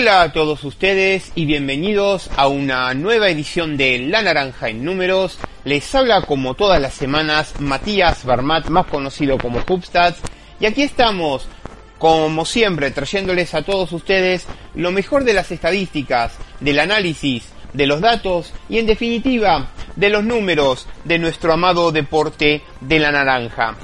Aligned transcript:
Hola 0.00 0.22
a 0.22 0.32
todos 0.32 0.64
ustedes 0.64 1.30
y 1.34 1.44
bienvenidos 1.44 2.30
a 2.34 2.48
una 2.48 2.94
nueva 2.94 3.28
edición 3.28 3.76
de 3.76 3.98
La 3.98 4.22
Naranja 4.22 4.70
en 4.70 4.82
Números. 4.82 5.38
Les 5.64 5.94
habla 5.94 6.22
como 6.22 6.54
todas 6.54 6.80
las 6.80 6.94
semanas 6.94 7.60
Matías 7.60 8.24
Barmat, 8.24 8.68
más 8.68 8.86
conocido 8.86 9.36
como 9.36 9.58
Hubstats. 9.58 10.18
Y 10.58 10.64
aquí 10.64 10.84
estamos, 10.84 11.46
como 11.98 12.46
siempre, 12.46 12.90
trayéndoles 12.92 13.52
a 13.52 13.60
todos 13.60 13.92
ustedes 13.92 14.46
lo 14.74 14.90
mejor 14.90 15.24
de 15.24 15.34
las 15.34 15.52
estadísticas, 15.52 16.32
del 16.60 16.78
análisis, 16.78 17.50
de 17.74 17.86
los 17.86 18.00
datos 18.00 18.54
y 18.70 18.78
en 18.78 18.86
definitiva 18.86 19.68
de 19.96 20.08
los 20.08 20.24
números 20.24 20.86
de 21.04 21.18
nuestro 21.18 21.52
amado 21.52 21.92
deporte 21.92 22.62
de 22.80 22.98
la 23.00 23.12
naranja. 23.12 23.76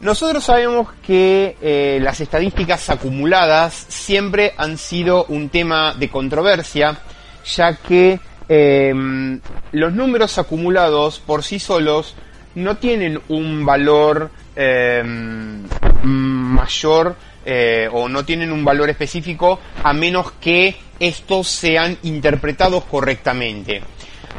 Nosotros 0.00 0.44
sabemos 0.44 0.88
que 1.04 1.56
eh, 1.60 1.98
las 2.00 2.20
estadísticas 2.20 2.88
acumuladas 2.88 3.74
siempre 3.88 4.52
han 4.56 4.78
sido 4.78 5.24
un 5.24 5.48
tema 5.48 5.92
de 5.94 6.08
controversia, 6.08 6.98
ya 7.44 7.74
que 7.74 8.20
em, 8.48 9.40
los 9.72 9.92
números 9.92 10.38
acumulados 10.38 11.18
por 11.18 11.42
sí 11.42 11.58
solos 11.58 12.14
no 12.54 12.76
tienen 12.76 13.20
un 13.28 13.66
valor 13.66 14.30
em, 14.54 15.64
mayor 16.04 17.16
eh, 17.44 17.88
o 17.92 18.08
no 18.08 18.24
tienen 18.24 18.52
un 18.52 18.64
valor 18.64 18.90
específico 18.90 19.58
a 19.82 19.92
menos 19.92 20.30
que 20.40 20.76
estos 21.00 21.48
sean 21.48 21.98
interpretados 22.04 22.84
correctamente. 22.84 23.82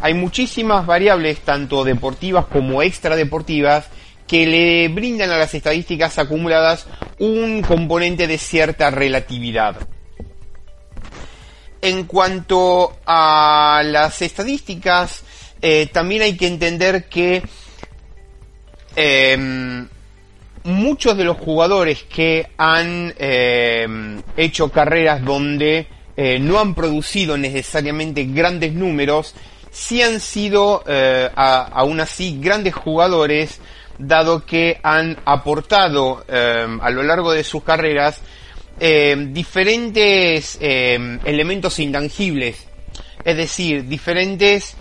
Hay 0.02 0.14
muchísimas 0.14 0.86
variables, 0.86 1.42
tanto 1.42 1.84
deportivas 1.84 2.46
como 2.46 2.82
extradeportivas, 2.82 3.90
que 4.30 4.46
le 4.46 4.90
brindan 4.90 5.32
a 5.32 5.40
las 5.40 5.56
estadísticas 5.56 6.20
acumuladas 6.20 6.86
un 7.18 7.64
componente 7.64 8.28
de 8.28 8.38
cierta 8.38 8.92
relatividad. 8.92 9.76
En 11.82 12.04
cuanto 12.04 12.96
a 13.08 13.82
las 13.84 14.22
estadísticas, 14.22 15.24
eh, 15.64 15.88
también 15.92 16.22
hay 16.22 16.38
que 16.38 16.46
entender 16.46 17.06
que 17.06 17.42
em, 18.96 19.88
muchos 20.64 21.18
de 21.18 21.24
los 21.24 21.38
jugadores 21.38 22.04
que 22.04 22.52
han 22.56 23.16
em, 23.18 24.22
hecho 24.38 24.70
carreras 24.70 25.26
donde 25.26 25.88
eh, 26.16 26.38
no 26.40 26.60
han 26.60 26.76
producido 26.76 27.36
necesariamente 27.36 28.26
grandes 28.26 28.74
números, 28.74 29.34
sí 29.72 30.04
han 30.04 30.20
sido 30.20 30.84
eh, 30.86 31.30
aún 31.36 32.00
así 32.00 32.38
grandes 32.40 32.76
jugadores 32.76 33.60
dado 34.00 34.46
que 34.46 34.80
han 34.82 35.18
aportado 35.26 36.26
em, 36.28 36.80
a 36.82 36.90
lo 36.90 37.04
largo 37.04 37.34
de 37.34 37.44
sus 37.44 37.64
carreras 37.64 38.22
em, 38.80 39.34
diferentes 39.34 40.58
em, 40.62 41.20
elementos 41.26 41.78
intangibles, 41.80 42.66
es 43.24 43.38
decir, 43.38 43.88
diferentes 43.88 44.76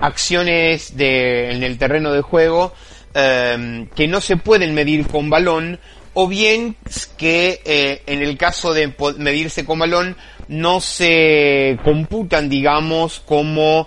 acciones 0.00 0.94
en 0.96 1.62
el 1.62 1.76
terreno 1.76 2.12
de 2.12 2.22
juego 2.22 2.72
que 3.12 4.08
no 4.08 4.22
se 4.22 4.38
pueden 4.38 4.72
medir 4.72 5.06
con 5.06 5.28
balón 5.28 5.78
o 6.14 6.26
bien 6.26 6.76
que 7.18 7.60
eh, 7.64 8.02
en 8.06 8.22
el 8.22 8.38
caso 8.38 8.72
de 8.72 8.92
medirse 9.18 9.64
con 9.64 9.78
balón 9.78 10.16
no 10.48 10.80
se 10.80 11.78
computan, 11.84 12.48
digamos, 12.48 13.20
como 13.20 13.86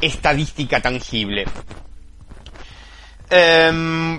estadística 0.00 0.80
tangible. 0.80 1.44
Em, 3.30 4.14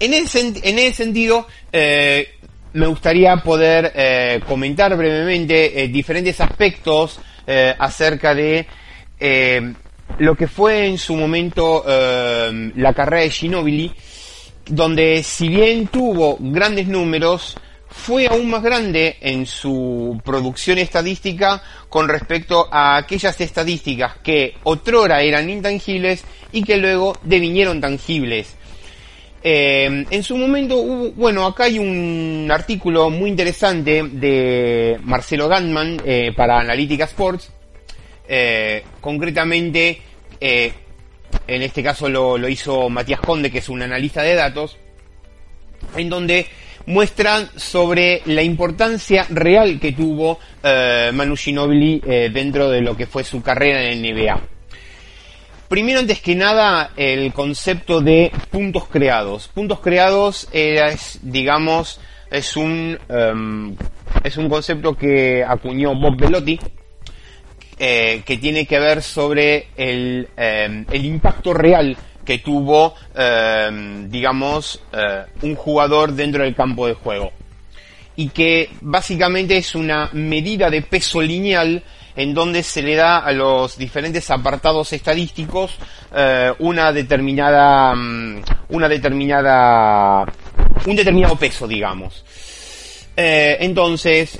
en, 0.00 0.14
ese, 0.14 0.40
en, 0.40 0.78
ese, 0.78 0.92
sentido, 0.92 1.46
eh, 1.72 2.28
me 2.72 2.86
gustaría 2.86 3.36
poder 3.38 3.92
eh, 3.94 4.40
comentar 4.46 4.96
brevemente 4.96 5.82
eh, 5.82 5.88
diferentes 5.88 6.40
aspectos 6.40 7.20
acerca 7.78 8.34
de 8.34 8.66
lo 10.18 10.34
que 10.34 10.48
fue 10.48 10.88
en 10.88 10.98
su 10.98 11.14
momento 11.14 11.84
em, 11.86 12.72
la 12.74 12.92
carrera 12.92 13.22
de 13.22 13.30
Ginobili, 13.30 13.92
donde 14.68 15.22
si 15.22 15.48
bien 15.48 15.86
tuvo 15.86 16.38
grandes 16.40 16.88
números, 16.88 17.56
fue 17.88 18.26
aún 18.26 18.50
más 18.50 18.62
grande 18.62 19.16
en 19.20 19.46
su 19.46 20.20
producción 20.24 20.78
estadística 20.78 21.62
con 21.88 22.08
respecto 22.08 22.68
a 22.70 22.96
aquellas 22.96 23.40
estadísticas 23.40 24.18
que 24.22 24.54
otrora 24.64 25.22
eran 25.22 25.48
intangibles 25.48 26.24
y 26.52 26.62
que 26.62 26.76
luego 26.76 27.16
devinieron 27.22 27.80
tangibles. 27.80 28.56
Eh, 29.48 30.04
en 30.10 30.22
su 30.24 30.36
momento 30.36 30.76
hubo, 30.76 31.12
bueno, 31.12 31.46
acá 31.46 31.64
hay 31.64 31.78
un 31.78 32.48
artículo 32.50 33.10
muy 33.10 33.30
interesante 33.30 34.02
de 34.02 34.98
Marcelo 35.04 35.48
Gantman 35.48 36.02
eh, 36.04 36.32
para 36.34 36.58
Analytica 36.58 37.04
Sports, 37.04 37.52
eh, 38.28 38.82
concretamente, 39.00 40.00
en 40.40 41.62
este 41.62 41.80
caso 41.80 42.08
lo, 42.08 42.48
hizo 42.48 42.88
Matías 42.88 43.20
Conde, 43.20 43.52
que 43.52 43.58
es 43.58 43.68
un 43.68 43.82
analista 43.82 44.22
de 44.22 44.34
datos, 44.34 44.78
en 45.96 46.08
donde 46.08 46.46
muestran 46.86 47.48
sobre 47.54 48.22
la 48.26 48.42
importancia 48.42 49.26
real 49.30 49.78
que 49.78 49.92
tuvo 49.92 50.40
Manu 51.12 51.36
Ginobili 51.36 52.00
dentro 52.00 52.68
de 52.68 52.80
lo 52.80 52.96
que 52.96 53.06
fue 53.06 53.22
su 53.22 53.42
carrera 53.42 53.80
en 53.80 54.04
el 54.04 54.14
NBA. 54.14 54.55
Primero, 55.68 55.98
antes 55.98 56.20
que 56.20 56.36
nada, 56.36 56.92
el 56.96 57.32
concepto 57.32 58.00
de 58.00 58.30
puntos 58.50 58.86
creados. 58.86 59.48
Puntos 59.48 59.80
creados 59.80 60.48
es, 60.52 61.18
digamos, 61.22 62.00
es 62.30 62.56
un, 62.56 62.96
em, 63.08 63.74
es 64.22 64.36
un 64.36 64.48
concepto 64.48 64.94
que 64.94 65.42
acuñó 65.42 65.92
Bob 65.96 66.16
Velotti, 66.16 66.60
eh, 67.78 68.22
que 68.24 68.38
tiene 68.38 68.64
que 68.64 68.78
ver 68.78 69.02
sobre 69.02 69.68
el, 69.76 70.28
em, 70.36 70.86
el 70.90 71.04
impacto 71.04 71.52
real 71.52 71.96
que 72.24 72.38
tuvo, 72.38 72.94
eh, 73.16 74.06
digamos, 74.08 74.82
un 75.42 75.54
jugador 75.56 76.12
dentro 76.12 76.44
del 76.44 76.54
campo 76.54 76.86
de 76.86 76.94
juego. 76.94 77.32
Y 78.14 78.28
que 78.28 78.70
básicamente 78.80 79.56
es 79.56 79.74
una 79.74 80.10
medida 80.12 80.70
de 80.70 80.82
peso 80.82 81.20
lineal 81.20 81.82
en 82.16 82.34
donde 82.34 82.62
se 82.62 82.82
le 82.82 82.94
da 82.94 83.18
a 83.18 83.32
los 83.32 83.76
diferentes 83.76 84.30
apartados 84.30 84.92
estadísticos 84.92 85.76
eh, 86.14 86.52
una 86.58 86.92
determinada, 86.92 87.94
mm, 87.94 88.42
una 88.70 88.88
determinada, 88.88 90.24
un 90.86 90.96
determinado 90.96 91.36
peso, 91.36 91.68
digamos. 91.68 92.24
entonces, 93.18 94.38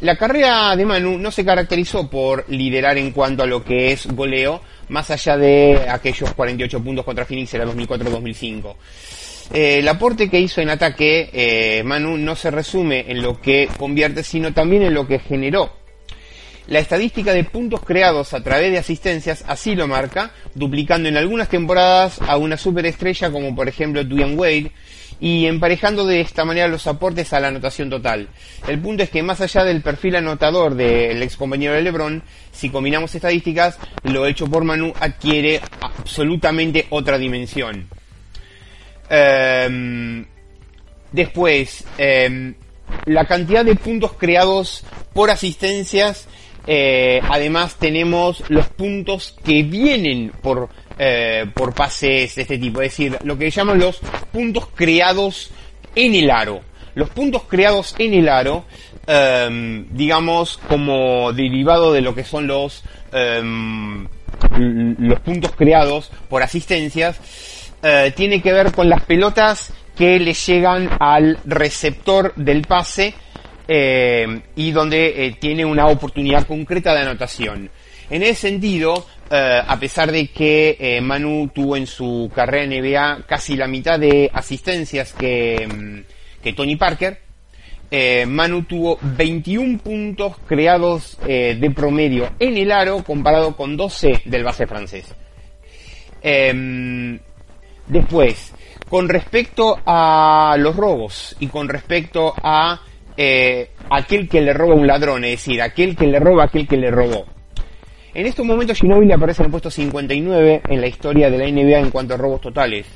la 0.00 0.16
carrera 0.16 0.74
de 0.74 0.84
Manu 0.84 1.16
no 1.16 1.30
se 1.30 1.44
caracterizó 1.44 2.10
por 2.10 2.44
liderar 2.48 2.98
en 2.98 3.12
cuanto 3.12 3.44
a 3.44 3.46
lo 3.46 3.62
que 3.62 3.92
es 3.92 4.04
goleo, 4.08 4.60
más 4.88 5.10
allá 5.12 5.36
de 5.36 5.86
aquellos 5.88 6.32
48 6.34 6.82
puntos 6.82 7.04
contra 7.04 7.24
Phoenix 7.24 7.54
en 7.54 7.60
la 7.60 7.72
2004-2005. 7.72 8.74
Eh, 9.52 9.78
el 9.78 9.88
aporte 9.88 10.28
que 10.28 10.40
hizo 10.40 10.60
en 10.60 10.70
ataque 10.70 11.30
eh, 11.32 11.82
Manu 11.84 12.16
no 12.16 12.34
se 12.34 12.50
resume 12.50 13.04
en 13.08 13.22
lo 13.22 13.40
que 13.40 13.68
convierte, 13.78 14.22
sino 14.22 14.52
también 14.52 14.82
en 14.82 14.94
lo 14.94 15.06
que 15.06 15.18
generó. 15.18 15.85
La 16.68 16.80
estadística 16.80 17.32
de 17.32 17.44
puntos 17.44 17.80
creados 17.82 18.34
a 18.34 18.42
través 18.42 18.72
de 18.72 18.78
asistencias 18.78 19.44
así 19.46 19.74
lo 19.76 19.86
marca, 19.86 20.32
duplicando 20.54 21.08
en 21.08 21.16
algunas 21.16 21.48
temporadas 21.48 22.20
a 22.20 22.36
una 22.36 22.56
superestrella 22.56 23.30
como 23.30 23.54
por 23.54 23.68
ejemplo 23.68 24.02
Dwayne 24.02 24.34
Wade, 24.34 24.72
y 25.20 25.46
emparejando 25.46 26.06
de 26.06 26.20
esta 26.20 26.44
manera 26.44 26.68
los 26.68 26.86
aportes 26.86 27.32
a 27.32 27.40
la 27.40 27.48
anotación 27.48 27.88
total. 27.88 28.28
El 28.66 28.80
punto 28.80 29.02
es 29.02 29.10
que 29.10 29.22
más 29.22 29.40
allá 29.40 29.64
del 29.64 29.80
perfil 29.80 30.16
anotador 30.16 30.74
del 30.74 31.22
ex 31.22 31.36
compañero 31.36 31.74
de 31.74 31.82
LeBron, 31.82 32.22
si 32.52 32.68
combinamos 32.68 33.14
estadísticas, 33.14 33.78
lo 34.02 34.26
hecho 34.26 34.46
por 34.46 34.64
Manu 34.64 34.92
adquiere 35.00 35.60
absolutamente 35.80 36.86
otra 36.90 37.16
dimensión. 37.16 37.88
Em, 39.08 40.26
después, 41.12 41.84
em, 41.96 42.54
la 43.06 43.24
cantidad 43.24 43.64
de 43.64 43.76
puntos 43.76 44.12
creados 44.14 44.84
por 45.12 45.30
asistencias, 45.30 46.28
eh, 46.66 47.20
además 47.28 47.76
tenemos 47.76 48.42
los 48.48 48.68
puntos 48.68 49.36
que 49.44 49.62
vienen 49.62 50.32
por 50.42 50.68
eh, 50.98 51.44
por 51.52 51.74
pases 51.74 52.34
de 52.34 52.42
este 52.42 52.56
tipo. 52.56 52.80
Es 52.80 52.92
decir, 52.92 53.18
lo 53.22 53.36
que 53.36 53.50
llaman 53.50 53.78
los 53.78 53.98
puntos 54.32 54.68
creados 54.74 55.50
en 55.94 56.14
el 56.14 56.30
aro. 56.30 56.62
Los 56.94 57.10
puntos 57.10 57.42
creados 57.42 57.94
en 57.98 58.14
el 58.14 58.30
aro, 58.30 58.64
em, 59.06 59.86
digamos, 59.90 60.56
como 60.56 61.34
derivado 61.34 61.92
de 61.92 62.00
lo 62.00 62.14
que 62.14 62.24
son 62.24 62.46
los, 62.46 62.82
em, 63.12 64.08
los 64.58 65.20
puntos 65.20 65.52
creados 65.52 66.10
por 66.30 66.42
asistencias, 66.42 67.20
eh, 67.82 68.12
tiene 68.16 68.40
que 68.40 68.54
ver 68.54 68.72
con 68.72 68.88
las 68.88 69.02
pelotas 69.02 69.74
que 69.94 70.18
le 70.18 70.32
llegan 70.32 70.88
al 70.98 71.38
receptor 71.44 72.34
del 72.36 72.62
pase 72.62 73.14
em, 73.68 74.42
y 74.54 74.70
donde 74.72 75.26
eh, 75.26 75.36
tiene 75.38 75.64
una 75.64 75.86
oportunidad 75.86 76.46
concreta 76.46 76.94
de 76.94 77.00
anotación. 77.00 77.70
En 78.08 78.22
ese 78.22 78.48
sentido, 78.48 79.06
eh, 79.30 79.60
a 79.66 79.78
pesar 79.78 80.12
de 80.12 80.28
que 80.28 80.76
eh, 80.78 81.00
Manu 81.00 81.48
tuvo 81.48 81.76
en 81.76 81.86
su 81.86 82.30
carrera 82.32 82.64
en 82.64 82.70
NBA 82.70 83.24
casi 83.26 83.56
la 83.56 83.66
mitad 83.66 83.98
de 83.98 84.30
asistencias 84.32 85.12
que, 85.12 85.66
mm, 85.66 86.54
Tony 86.54 86.76
Parker, 86.76 87.18
eh, 87.90 88.24
Manu 88.26 88.62
tuvo 88.62 88.98
21 89.02 89.78
puntos 89.78 90.36
creados 90.46 91.18
eh, 91.26 91.56
de 91.60 91.70
promedio 91.70 92.30
en 92.38 92.56
el 92.56 92.70
aro 92.70 93.02
comparado 93.02 93.56
con 93.56 93.76
12 93.76 94.22
del 94.24 94.44
base 94.44 94.66
francés. 94.66 95.14
Em, 96.22 97.18
después, 97.86 98.52
con 98.88 99.08
respecto 99.08 99.78
a 99.84 100.56
los 100.58 100.76
robos 100.76 101.36
y 101.40 101.48
con 101.48 101.68
respecto 101.68 102.34
a 102.42 102.80
eh, 103.16 103.70
aquel 103.90 104.28
que 104.28 104.40
le 104.40 104.52
roba 104.52 104.74
a 104.74 104.76
un 104.76 104.86
ladrón, 104.86 105.24
es 105.24 105.32
decir, 105.32 105.62
aquel 105.62 105.96
que 105.96 106.06
le 106.06 106.18
roba 106.18 106.44
a 106.44 106.46
aquel 106.46 106.66
que 106.66 106.76
le 106.76 106.90
robó. 106.90 107.26
En 108.14 108.26
estos 108.26 108.46
momentos 108.46 108.78
Ginobili 108.78 109.12
aparece 109.12 109.42
en 109.42 109.46
el 109.46 109.50
puesto 109.50 109.70
59 109.70 110.62
en 110.68 110.80
la 110.80 110.86
historia 110.86 111.30
de 111.30 111.38
la 111.38 111.50
NBA 111.50 111.80
en 111.80 111.90
cuanto 111.90 112.14
a 112.14 112.16
robos 112.16 112.40
totales. 112.40 112.86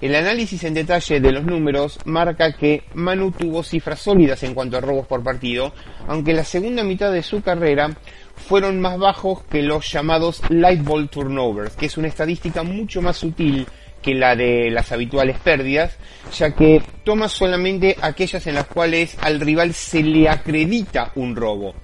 El 0.00 0.14
análisis 0.14 0.62
en 0.64 0.74
detalle 0.74 1.20
de 1.20 1.32
los 1.32 1.44
números 1.44 1.98
marca 2.04 2.52
que 2.52 2.82
Manu 2.92 3.30
tuvo 3.30 3.62
cifras 3.62 4.00
sólidas 4.00 4.42
en 4.42 4.52
cuanto 4.52 4.76
a 4.76 4.80
robos 4.80 5.06
por 5.06 5.22
partido, 5.22 5.72
aunque 6.06 6.34
la 6.34 6.44
segunda 6.44 6.84
mitad 6.84 7.10
de 7.12 7.22
su 7.22 7.40
carrera 7.40 7.96
fueron 8.34 8.78
más 8.80 8.98
bajos 8.98 9.44
que 9.44 9.62
los 9.62 9.90
llamados 9.90 10.42
light 10.50 10.82
ball 10.84 11.08
turnovers, 11.08 11.76
que 11.76 11.86
es 11.86 11.96
una 11.96 12.08
estadística 12.08 12.62
mucho 12.62 13.00
más 13.00 13.16
sutil 13.16 13.66
que 14.06 14.14
la 14.14 14.36
de 14.36 14.70
las 14.70 14.92
habituales 14.92 15.36
pérdidas, 15.40 15.98
ya 16.38 16.54
que 16.54 16.80
toma 17.02 17.28
solamente 17.28 17.96
aquellas 18.00 18.46
en 18.46 18.54
las 18.54 18.66
cuales 18.66 19.16
al 19.20 19.40
rival 19.40 19.74
se 19.74 20.00
le 20.04 20.28
acredita 20.28 21.10
un 21.16 21.34
robo. 21.34 21.74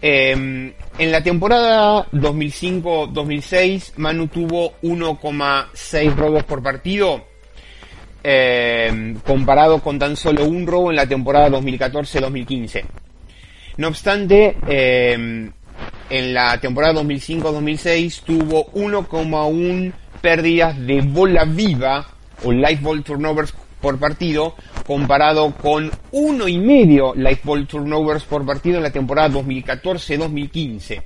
Em, 0.00 0.72
en 0.98 1.12
la 1.12 1.22
temporada 1.22 2.06
2005-2006, 2.12 3.92
Manu 3.98 4.28
tuvo 4.28 4.72
1,6 4.80 6.16
robos 6.16 6.44
por 6.44 6.62
partido, 6.62 7.26
em, 8.22 9.14
comparado 9.16 9.80
con 9.80 9.98
tan 9.98 10.16
solo 10.16 10.46
un 10.46 10.66
robo 10.66 10.88
en 10.90 10.96
la 10.96 11.06
temporada 11.06 11.50
2014-2015. 11.50 12.86
No 13.76 13.88
obstante, 13.88 14.56
em, 14.66 15.52
en 16.12 16.34
la 16.34 16.60
temporada 16.60 17.00
2005-2006 17.00 18.22
tuvo 18.24 18.66
1,1 18.72 19.92
pérdidas 20.20 20.78
de 20.78 21.00
bola 21.00 21.46
viva 21.46 22.06
o 22.44 22.52
light 22.52 22.82
ball 22.82 23.02
turnovers 23.02 23.54
por 23.80 23.98
partido 23.98 24.54
comparado 24.86 25.54
con 25.54 25.90
uno 26.10 26.48
y 26.48 26.58
medio 26.58 27.14
light 27.14 27.42
ball 27.42 27.66
turnovers 27.66 28.24
por 28.24 28.44
partido 28.44 28.76
en 28.76 28.82
la 28.82 28.90
temporada 28.90 29.30
2014-2015. 29.30 31.02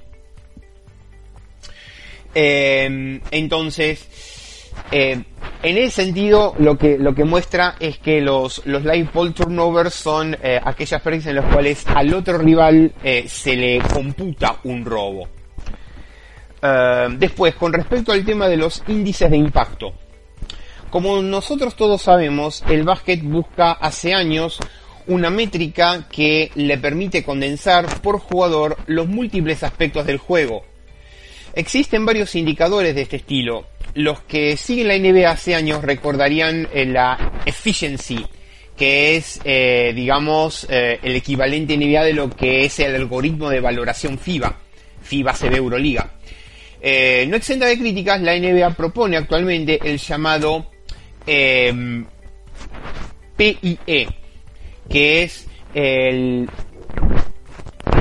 Eh, 2.35 3.21
entonces, 3.31 4.09
eh, 4.91 5.23
en 5.63 5.79
ese 5.79 6.03
sentido, 6.05 6.55
lo 6.59 6.77
que, 6.77 6.99
lo 6.99 7.15
que 7.15 7.25
muestra 7.25 7.77
es 7.81 7.99
que 7.99 8.21
los, 8.21 8.65
los 8.67 8.85
live 8.85 9.09
ball 9.13 9.35
turnovers 9.35 9.95
son 9.95 10.37
eh, 10.43 10.61
aquellas 10.63 11.01
pérdidas 11.03 11.27
en 11.27 11.37
las 11.37 11.53
cuales 11.53 11.87
al 11.87 12.13
otro 12.15 12.39
rival 12.39 12.93
se 13.27 13.57
le 13.57 13.79
computa 13.81 14.57
un 14.65 14.85
robo. 14.85 15.29
después, 17.19 17.55
con 17.55 17.73
respecto 17.73 18.13
al 18.13 18.25
tema 18.25 18.49
de 18.49 18.57
los 18.57 18.83
índices 18.89 19.31
de 19.31 19.37
impacto. 19.37 19.93
Como 20.91 21.21
nosotros 21.21 21.77
todos 21.77 22.03
sabemos, 22.03 22.65
el 22.69 22.85
básquet 22.85 23.23
busca 23.23 23.73
hace 23.73 24.15
años 24.15 24.59
una 25.09 25.31
métrica 25.31 26.07
que 26.11 26.51
le 26.55 26.79
permite 26.79 27.25
condensar 27.25 28.01
por 28.01 28.19
jugador 28.19 28.77
los 28.87 29.07
múltiples 29.07 29.63
aspectos 29.63 30.07
del 30.07 30.19
juego. 30.19 30.65
Existen 31.55 32.05
varios 32.05 32.35
indicadores 32.35 32.95
de 32.95 33.03
este 33.03 33.17
estilo. 33.17 33.67
Los 33.97 34.21
que 34.21 34.57
siguen 34.57 34.89
la 34.89 34.99
NBA 34.99 35.31
hace 35.31 35.55
años 35.55 35.83
recordarían 35.83 36.69
eh, 36.73 36.85
la 36.85 37.41
efficiency, 37.47 38.25
que 38.77 39.17
es, 39.17 39.41
eh, 39.45 39.93
digamos, 39.95 40.67
eh, 40.71 40.99
el 41.03 41.17
equivalente 41.17 41.77
NBA 41.77 42.05
de 42.05 42.13
lo 42.13 42.29
que 42.31 42.67
es 42.67 42.79
el 42.79 42.95
algoritmo 42.95 43.49
de 43.49 43.61
valoración 43.61 44.19
FIBA. 44.19 44.55
FIBA 45.03 45.35
se 45.35 45.49
ve 45.49 45.57
Euroliga. 45.57 46.13
no 46.83 47.37
exenta 47.37 47.67
de 47.67 47.79
críticas, 47.79 48.21
la 48.21 48.39
NBA 48.39 48.71
propone 48.75 49.17
actualmente 49.17 49.81
el 49.83 49.99
llamado 49.99 50.67
eh, 51.27 52.05
PIE, 53.37 54.09
que 54.89 55.23
es 55.23 55.47
el, 55.75 56.49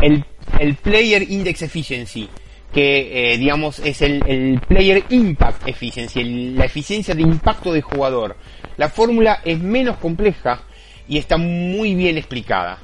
el, 0.02 0.76
Player 0.76 1.24
Index 1.24 1.64
Efficiency, 1.64 2.30
que 2.76 3.34
eh, 3.34 3.38
digamos 3.40 3.80
es 3.80 4.04
el, 4.04 4.62
Player 4.68 5.04
Impact 5.10 5.68
Efficiency, 5.68 6.52
la 6.52 6.66
eficiencia 6.66 7.16
de 7.16 7.24
impacto 7.24 7.74
de 7.74 7.82
jugador. 7.82 8.36
La 8.78 8.90
fórmula 8.90 9.42
es 9.44 9.58
menos 9.60 9.98
compleja 9.98 10.62
y 11.08 11.18
está 11.18 11.38
muy 11.38 11.96
bien 11.96 12.18
explicada. 12.18 12.78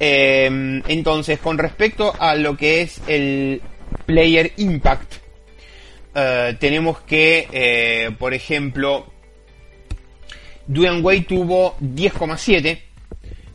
Eh, 0.00 0.80
entonces, 0.88 1.40
con 1.40 1.58
respecto 1.58 2.14
a 2.18 2.36
lo 2.36 2.56
que 2.56 2.82
es 2.82 3.02
el 3.08 3.60
Player 4.06 4.52
Impact, 4.56 5.14
eh, 6.14 6.56
tenemos 6.58 7.00
que, 7.00 8.14
por 8.18 8.32
ejemplo, 8.32 9.12
Dwayne 10.68 11.00
Wade 11.00 11.20
tuvo 11.22 11.76
10,7 11.80 12.80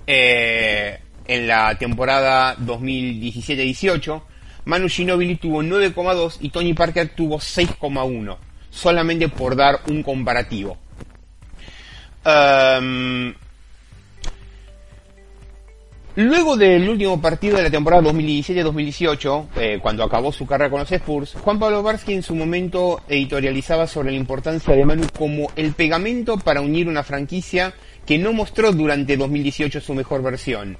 eh, 0.08 1.00
en 1.28 1.48
la 1.48 1.76
temporada 1.76 2.56
2017-18. 2.58 4.22
Manu 4.66 4.88
Ginobili 4.88 5.36
tuvo 5.36 5.64
9,2 5.64 6.38
y 6.42 6.50
Tony 6.50 6.74
Parker 6.74 7.10
tuvo 7.10 7.38
6,1. 7.38 8.38
Solamente 8.70 9.28
por 9.28 9.56
dar 9.56 9.82
un 9.88 10.02
comparativo. 10.04 10.78
Um, 12.26 13.34
Luego 16.16 16.58
del 16.58 16.90
último 16.90 17.22
partido 17.22 17.56
de 17.56 17.64
la 17.64 17.70
temporada 17.70 18.04
2017-2018, 18.12 19.46
eh, 19.56 19.80
cuando 19.82 20.04
acabó 20.04 20.34
su 20.34 20.46
carrera 20.46 20.70
con 20.70 20.82
los 20.82 20.92
Spurs, 20.92 21.36
Juan 21.42 21.58
Pablo 21.58 21.82
Barsky 21.82 22.14
en 22.14 22.22
su 22.22 22.36
momento 22.36 23.00
editorializaba 23.08 23.88
sobre 23.88 24.12
la 24.12 24.18
importancia 24.18 24.76
de 24.76 24.84
Manu 24.84 25.08
como 25.18 25.50
el 25.56 25.72
pegamento 25.72 26.38
para 26.38 26.60
unir 26.60 26.90
una 26.90 27.04
franquicia 27.04 27.74
que 28.06 28.18
no 28.18 28.34
mostró 28.34 28.74
durante 28.74 29.16
2018 29.16 29.80
su 29.80 29.94
mejor 29.94 30.22
versión. 30.22 30.78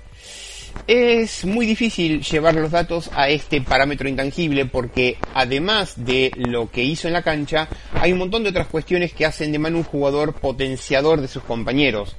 Es 0.88 1.46
muy 1.46 1.66
difícil 1.66 2.22
llevar 2.22 2.56
los 2.56 2.72
datos 2.72 3.10
a 3.14 3.30
este 3.30 3.62
parámetro 3.62 4.10
intangible 4.10 4.66
porque 4.66 5.18
además 5.34 5.94
de 6.04 6.32
lo 6.36 6.70
que 6.70 6.84
hizo 6.84 7.08
en 7.08 7.14
la 7.14 7.22
cancha, 7.22 7.68
hay 7.94 8.12
un 8.12 8.20
montón 8.20 8.44
de 8.44 8.50
otras 8.50 8.68
cuestiones 8.68 9.14
que 9.14 9.26
hacen 9.26 9.52
de 9.52 9.60
Manu 9.60 9.80
un 9.80 9.84
jugador 9.84 10.34
potenciador 10.34 11.22
de 11.22 11.28
sus 11.28 11.44
compañeros. 11.44 12.16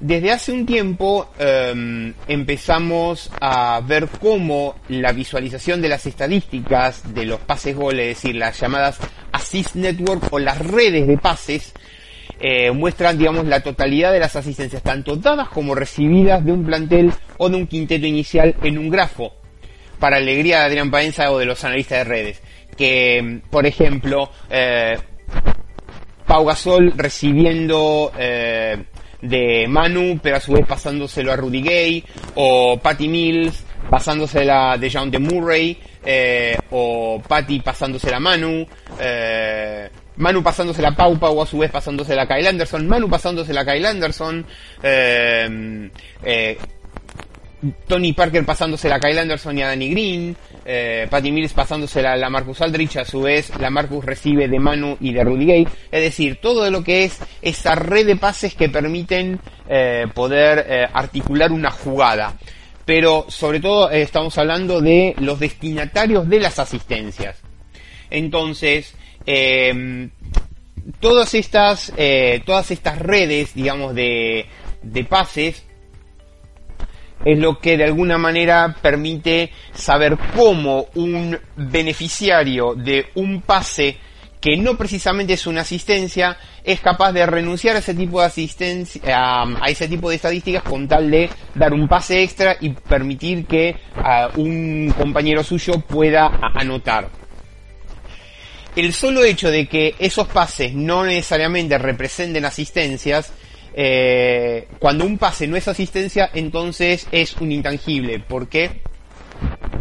Desde 0.00 0.30
hace 0.30 0.52
un 0.52 0.64
tiempo 0.64 1.28
em, 1.40 2.14
empezamos 2.28 3.30
a 3.40 3.80
ver 3.84 4.08
cómo 4.20 4.76
la 4.88 5.12
visualización 5.12 5.82
de 5.82 5.88
las 5.88 6.06
estadísticas 6.06 7.14
de 7.14 7.26
los 7.26 7.40
pases 7.40 7.74
goles, 7.74 8.08
es 8.08 8.22
decir, 8.22 8.36
las 8.36 8.60
llamadas 8.60 8.98
assist 9.32 9.74
network 9.74 10.32
o 10.32 10.38
las 10.38 10.58
redes 10.58 11.08
de 11.08 11.18
pases, 11.18 11.72
eh, 12.40 12.70
muestran, 12.70 13.18
digamos, 13.18 13.46
la 13.46 13.60
totalidad 13.60 14.12
de 14.12 14.20
las 14.20 14.36
asistencias, 14.36 14.82
tanto 14.82 15.16
dadas 15.16 15.48
como 15.48 15.74
recibidas 15.74 16.44
de 16.44 16.52
un 16.52 16.64
plantel 16.64 17.12
o 17.36 17.48
de 17.48 17.56
un 17.56 17.66
quinteto 17.66 18.06
inicial 18.06 18.54
en 18.62 18.78
un 18.78 18.90
grafo, 18.90 19.34
para 19.98 20.16
alegría 20.16 20.60
de 20.60 20.64
Adrián 20.66 20.90
Paenza 20.90 21.30
o 21.30 21.38
de 21.38 21.46
los 21.46 21.64
analistas 21.64 21.98
de 21.98 22.04
redes. 22.04 22.42
Que, 22.76 23.40
por 23.50 23.66
ejemplo, 23.66 24.30
eh, 24.50 24.96
Pau 26.26 26.44
Gasol 26.44 26.92
recibiendo 26.96 28.12
eh, 28.18 28.84
de 29.22 29.66
Manu, 29.68 30.20
pero 30.22 30.36
a 30.36 30.40
su 30.40 30.52
vez 30.52 30.66
pasándoselo 30.66 31.32
a 31.32 31.36
Rudy 31.36 31.62
Gay, 31.62 32.04
o 32.36 32.78
Patty 32.78 33.08
Mills 33.08 33.64
pasándosela 33.88 34.76
de 34.76 34.90
John 34.90 35.10
de 35.10 35.18
Murray, 35.18 35.78
eh, 36.04 36.56
o 36.70 37.20
Patty 37.26 37.60
pasándosela 37.60 38.18
a 38.18 38.20
Manu, 38.20 38.66
eh, 39.00 39.88
Manu 40.18 40.42
pasándosela 40.42 40.88
a 40.88 40.96
Pau, 40.96 41.16
Pau 41.18 41.40
a 41.40 41.46
su 41.46 41.58
vez 41.58 41.70
pasándosela 41.70 42.22
a 42.22 42.26
Kyle 42.26 42.48
Anderson, 42.48 42.86
Manu 42.86 43.08
pasándosela 43.08 43.60
a 43.60 43.64
Kyle 43.64 43.86
Anderson, 43.86 44.44
eh, 44.82 45.90
eh 46.24 46.58
Tony 47.88 48.12
Parker 48.12 48.44
pasándose 48.44 48.92
a 48.92 49.00
Kyle 49.00 49.18
Anderson 49.18 49.58
y 49.58 49.62
a 49.62 49.68
Danny 49.68 49.90
Green, 49.90 50.36
eh, 50.64 51.08
Patty 51.10 51.32
Mills 51.32 51.52
pasándosela 51.52 52.12
a 52.12 52.16
la 52.16 52.30
Marcus 52.30 52.60
Aldrich, 52.60 52.96
a 52.96 53.04
su 53.04 53.22
vez 53.22 53.50
la 53.58 53.70
Marcus 53.70 54.04
recibe 54.04 54.46
de 54.46 54.60
Manu 54.60 54.96
y 55.00 55.12
de 55.12 55.24
Rudy 55.24 55.46
Gay, 55.46 55.68
es 55.90 56.02
decir, 56.02 56.38
todo 56.40 56.70
lo 56.70 56.84
que 56.84 57.04
es 57.04 57.18
esa 57.42 57.74
red 57.74 58.06
de 58.06 58.16
pases 58.16 58.54
que 58.54 58.68
permiten 58.68 59.40
eh, 59.68 60.06
poder 60.14 60.88
articular 60.92 61.50
una 61.50 61.70
jugada. 61.70 62.34
Pero 62.84 63.26
sobre 63.28 63.60
todo 63.60 63.90
estamos 63.90 64.38
hablando 64.38 64.80
de 64.80 65.14
los 65.18 65.38
destinatarios 65.38 66.28
de 66.28 66.40
las 66.40 66.58
asistencias. 66.58 67.42
Entonces, 68.10 68.94
todas 71.00 71.34
estas, 71.34 71.92
todas 72.44 72.70
estas 72.70 72.98
redes, 72.98 73.54
digamos, 73.54 73.94
de, 73.94 74.46
de 74.82 75.04
pases, 75.04 75.64
es 77.24 77.38
lo 77.38 77.58
que 77.58 77.76
de 77.76 77.84
alguna 77.84 78.18
manera 78.18 78.76
permite 78.80 79.50
saber 79.74 80.16
cómo 80.36 80.86
un 80.94 81.38
beneficiario 81.56 82.74
de 82.74 83.06
un 83.14 83.42
pase 83.42 83.96
que 84.40 84.56
no 84.56 84.76
precisamente 84.76 85.32
es 85.32 85.46
una 85.46 85.62
asistencia, 85.62 86.36
es 86.62 86.80
capaz 86.80 87.12
de 87.12 87.26
renunciar 87.26 87.74
a 87.74 87.80
ese 87.80 87.94
tipo 87.94 88.20
de 88.20 88.26
asistencia, 88.26 89.02
a, 89.42 89.68
ese 89.68 89.88
tipo 89.88 90.10
de 90.10 90.16
estadísticas 90.16 90.62
con 90.62 90.86
tal 90.86 91.10
de 91.10 91.28
dar 91.54 91.72
un 91.72 91.88
pase 91.88 92.22
extra 92.22 92.56
y 92.60 92.70
permitir 92.70 93.46
que 93.46 93.76
un 94.36 94.94
compañero 94.96 95.42
suyo 95.42 95.80
pueda 95.80 96.26
anotar. 96.54 97.08
El 98.78 98.92
solo 98.92 99.24
hecho 99.24 99.50
de 99.50 99.66
que 99.66 99.96
esos 99.98 100.28
pases 100.28 100.72
no 100.72 101.04
necesariamente 101.04 101.76
representen 101.78 102.44
asistencias, 102.44 103.32
eh, 103.74 104.68
cuando 104.78 105.04
un 105.04 105.18
pase 105.18 105.48
no 105.48 105.56
es 105.56 105.66
asistencia, 105.66 106.30
entonces 106.32 107.08
es 107.10 107.36
un 107.38 107.50
intangible. 107.50 108.20
¿Por 108.20 108.48
qué? 108.48 108.82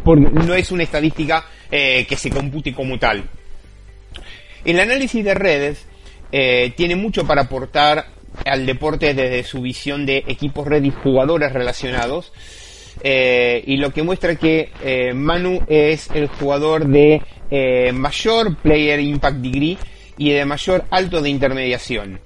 Porque 0.03 0.31
no 0.31 0.55
es 0.55 0.71
una 0.71 0.81
estadística 0.81 1.45
eh, 1.69 2.07
que 2.09 2.15
se 2.15 2.31
compute 2.31 2.73
como 2.73 2.97
tal. 2.97 3.29
El 4.65 4.79
análisis 4.79 5.23
de 5.23 5.35
redes 5.35 5.85
eh, 6.31 6.73
tiene 6.75 6.95
mucho 6.95 7.27
para 7.27 7.43
aportar 7.43 8.07
al 8.47 8.65
deporte 8.65 9.13
desde 9.13 9.43
su 9.43 9.61
visión 9.61 10.07
de 10.07 10.23
equipos 10.25 10.65
red 10.65 10.83
y 10.83 10.89
jugadores 10.89 11.53
relacionados. 11.53 12.33
Y 13.03 13.77
lo 13.77 13.93
que 13.93 14.01
muestra 14.01 14.33
que 14.37 14.71
Manu 15.13 15.63
es 15.67 16.09
el 16.15 16.29
jugador 16.29 16.87
de 16.87 17.21
mayor 17.93 18.55
player 18.57 18.99
impact 18.99 19.37
degree 19.37 19.77
y 20.17 20.31
de 20.31 20.45
mayor 20.45 20.85
alto 20.89 21.21
de 21.21 21.29
intermediación. 21.29 22.19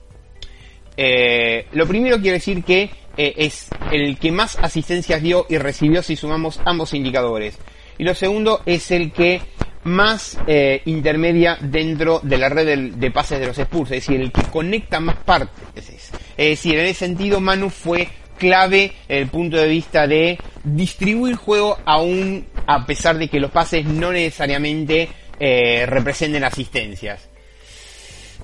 lo 0.97 1.87
primero 1.87 2.19
quiere 2.19 2.37
decir 2.37 2.63
que 2.63 2.89
es 3.17 3.69
el 3.91 4.17
que 4.17 4.31
más 4.31 4.57
asistencias 4.59 5.21
dio 5.21 5.45
y 5.49 5.57
recibió 5.57 6.01
si 6.01 6.15
sumamos 6.15 6.59
ambos 6.65 6.93
indicadores. 6.93 7.57
Y 7.97 8.03
lo 8.03 8.15
segundo 8.15 8.61
es 8.65 8.89
el 8.91 9.11
que 9.11 9.41
más 9.83 10.37
eh, 10.47 10.81
intermedia 10.85 11.57
dentro 11.59 12.19
de 12.23 12.37
la 12.37 12.49
red 12.49 12.93
de, 12.93 13.11
pases 13.11 13.39
de 13.39 13.47
los 13.47 13.57
Spurs, 13.57 13.91
es 13.91 14.05
decir, 14.05 14.21
el 14.21 14.31
que 14.31 14.43
conecta 14.43 14.99
más 14.99 15.17
partes. 15.17 15.89
Es 16.37 16.49
decir, 16.49 16.77
en 16.77 16.85
ese 16.85 17.05
sentido 17.05 17.39
Manu 17.39 17.69
fue 17.69 18.07
clave 18.41 18.93
el 19.07 19.27
punto 19.27 19.57
de 19.57 19.67
vista 19.67 20.07
de 20.07 20.39
distribuir 20.63 21.35
juego 21.35 21.77
aún 21.85 22.47
a 22.65 22.87
pesar 22.87 23.19
de 23.19 23.27
que 23.27 23.39
los 23.39 23.51
pases 23.51 23.85
no 23.85 24.11
necesariamente 24.11 25.07
eh, 25.39 25.85
representen 25.85 26.43
asistencias. 26.43 27.29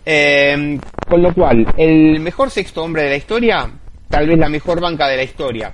Em, 0.06 0.80
con 1.10 1.24
lo 1.24 1.34
cual, 1.34 1.66
el 1.78 2.20
mejor 2.20 2.52
sexto 2.52 2.84
hombre 2.84 3.02
de 3.04 3.10
la 3.10 3.16
historia, 3.16 3.72
tal 4.08 4.28
vez 4.28 4.38
la 4.38 4.50
mejor 4.50 4.80
banca 4.80 5.08
de 5.08 5.18
la 5.18 5.24
historia. 5.24 5.74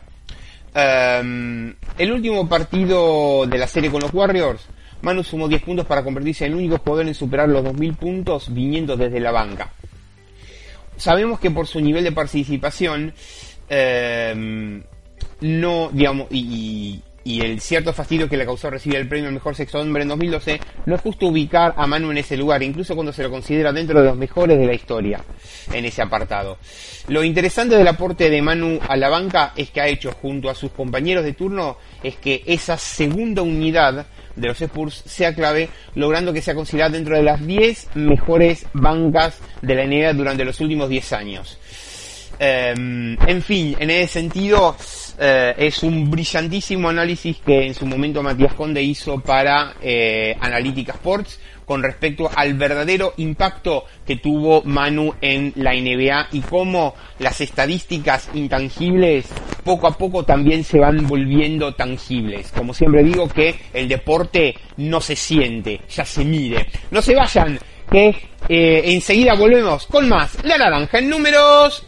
Em, 0.74 1.76
el 1.98 2.12
último 2.14 2.48
partido 2.48 3.46
de 3.46 3.58
la 3.58 3.68
serie 3.68 3.92
con 3.92 4.02
los 4.02 4.14
Warriors 4.14 4.70
Manu 5.02 5.22
sumó 5.22 5.50
10 5.50 5.64
puntos 5.64 5.86
para 5.86 6.02
convertirse 6.02 6.46
en 6.46 6.54
el 6.54 6.60
único 6.60 6.78
jugador 6.78 7.08
en 7.08 7.14
superar 7.14 7.50
los 7.50 7.62
2.000 7.66 7.98
puntos 7.98 8.54
viniendo 8.54 8.96
desde 8.96 9.20
la 9.20 9.32
banca. 9.32 9.74
Sabemos 10.96 11.42
que 11.42 11.52
por 11.52 11.68
su 11.68 11.82
nivel 11.82 12.06
de 12.06 12.14
participación, 12.14 13.14
eh, 13.70 14.82
no, 15.42 15.90
digamos, 15.92 16.28
y, 16.32 17.02
el 17.26 17.62
cierto 17.62 17.94
fastidio 17.94 18.28
que 18.28 18.36
le 18.36 18.46
causó 18.46 18.70
recibir 18.70 18.98
el 18.98 19.08
premio 19.08 19.28
al 19.28 19.34
mejor 19.34 19.56
sexto 19.56 19.80
hombre 19.80 20.04
en 20.04 20.10
2012, 20.10 20.60
no 20.86 20.96
es 20.96 21.02
justo 21.02 21.28
ubicar 21.28 21.74
a 21.78 21.88
Manu 21.88 22.12
en 22.12 22.18
ese 22.18 22.36
lugar, 22.36 22.62
incluso 22.64 22.96
cuando 22.96 23.14
se 23.14 23.24
lo 23.24 23.30
considera 23.30 23.72
dentro 23.72 24.00
de 24.02 24.08
los 24.08 24.18
mejores 24.18 24.58
de 24.58 24.66
la 24.66 24.74
historia 24.74 25.22
en 25.72 25.86
ese 25.86 26.02
apartado. 26.02 26.58
Lo 27.08 27.24
interesante 27.24 27.78
del 27.78 27.88
aporte 27.88 28.30
de 28.30 28.42
Manu 28.42 28.80
a 28.88 28.98
la 28.98 29.10
banca 29.10 29.54
es 29.56 29.70
que 29.70 29.82
ha 29.82 29.88
hecho 29.88 30.12
junto 30.12 30.50
a 30.50 30.56
sus 30.56 30.72
compañeros 30.72 31.24
de 31.24 31.34
turno 31.34 31.78
es 32.04 32.18
que 32.18 32.44
esa 32.46 32.78
segunda 32.78 33.42
unidad 33.42 34.06
de 34.36 34.48
los 34.48 34.62
Spurs 34.62 35.04
sea 35.06 35.34
clave, 35.34 35.70
logrando 35.96 36.34
que 36.34 36.42
sea 36.42 36.56
considerada 36.56 36.92
dentro 36.92 37.16
de 37.16 37.24
las 37.24 37.46
10 37.46 37.96
mejores 37.96 38.66
bancas 38.74 39.40
de 39.62 39.76
la 39.76 39.86
NBA 39.86 40.14
durante 40.14 40.46
los 40.46 40.60
últimos 40.60 40.90
10 40.90 41.14
años. 41.14 41.60
Em, 42.46 43.16
en 43.26 43.42
fin, 43.42 43.74
en 43.80 43.90
ese 43.90 44.20
sentido, 44.20 44.76
eh, 45.18 45.54
es 45.58 45.82
un 45.82 46.12
brillantísimo 46.12 46.90
análisis 46.90 47.38
que 47.38 47.68
en 47.68 47.74
su 47.74 47.86
momento 47.86 48.22
Matías 48.22 48.54
Conde 48.54 48.84
hizo 48.84 49.18
para 49.22 49.76
eh, 49.82 50.36
Analytica 50.42 50.92
Sports 50.92 51.40
con 51.64 51.82
respecto 51.82 52.30
al 52.36 52.56
verdadero 52.56 53.14
impacto 53.16 53.86
que 54.06 54.18
tuvo 54.18 54.62
Manu 54.66 55.14
en 55.22 55.54
la 55.56 55.74
NBA 55.74 56.28
y 56.34 56.42
cómo 56.42 56.96
las 57.20 57.40
estadísticas 57.40 58.30
intangibles 58.34 59.28
poco 59.64 59.88
a 59.88 59.98
poco 59.98 60.26
también 60.26 60.66
se 60.66 60.80
van 60.80 61.08
volviendo 61.08 61.74
tangibles. 61.76 62.52
Como 62.52 62.74
siempre 62.74 63.06
digo 63.06 63.30
que 63.30 63.56
el 63.74 63.88
deporte 63.88 64.56
no 64.76 65.00
se 65.00 65.16
siente, 65.16 65.80
ya 65.90 66.04
se 66.04 66.26
mide. 66.26 66.68
No 66.92 67.02
se 67.02 67.16
vayan, 67.16 67.58
que 67.90 68.10
eh, 68.50 68.82
enseguida 68.84 69.34
volvemos 69.36 69.88
con 69.88 70.10
más 70.10 70.44
La 70.44 70.58
Naranja 70.58 71.00
en 71.00 71.08
números. 71.08 71.88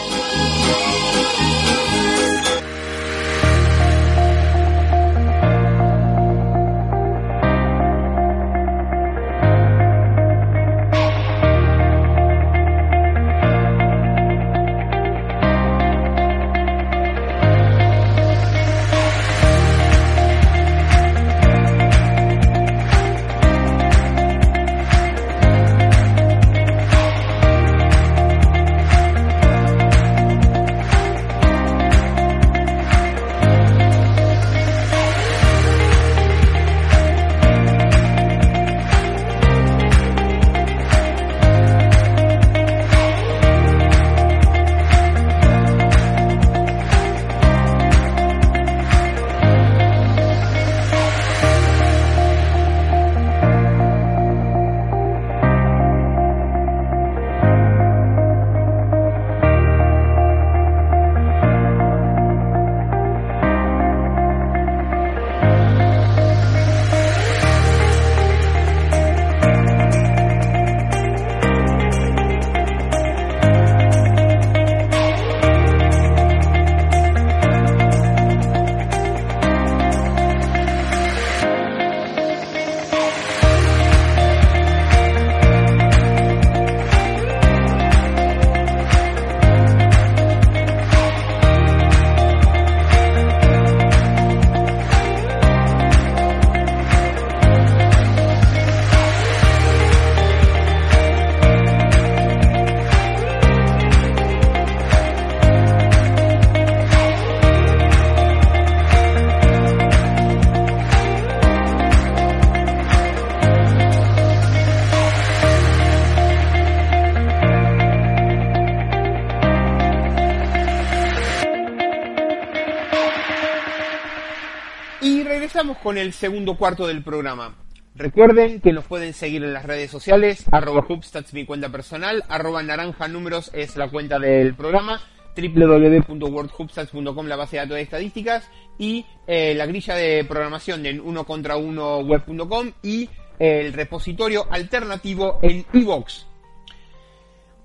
Con 125.91 125.97
el 125.97 126.13
segundo 126.13 126.55
cuarto 126.55 126.87
del 126.87 127.03
programa. 127.03 127.57
Recuerden 127.95 128.61
que 128.61 128.71
nos 128.71 128.85
pueden 128.85 129.11
seguir 129.11 129.43
en 129.43 129.51
las 129.51 129.65
redes 129.65 129.91
sociales, 129.91 130.45
arroba 130.49 130.85
Hubstats 130.87 131.33
mi 131.33 131.45
cuenta 131.45 131.67
personal, 131.67 132.23
arroba 132.29 132.63
naranja 132.63 133.09
números 133.09 133.51
es 133.53 133.75
la 133.75 133.89
cuenta 133.89 134.17
del 134.17 134.55
programa, 134.55 135.01
www.wordhubstats.com 135.35 137.27
la 137.27 137.35
base 137.35 137.57
de 137.57 137.63
datos 137.63 137.75
de 137.75 137.81
estadísticas 137.81 138.49
y 138.79 139.05
eh, 139.27 139.53
la 139.53 139.65
grilla 139.65 139.95
de 139.95 140.23
programación 140.23 140.85
en 140.85 141.01
uno 141.01 141.25
contra 141.25 141.57
uno 141.57 141.99
web.com 141.99 142.71
y 142.81 143.09
el 143.37 143.73
repositorio 143.73 144.47
alternativo 144.49 145.39
en 145.41 145.65
iVox. 145.73 146.25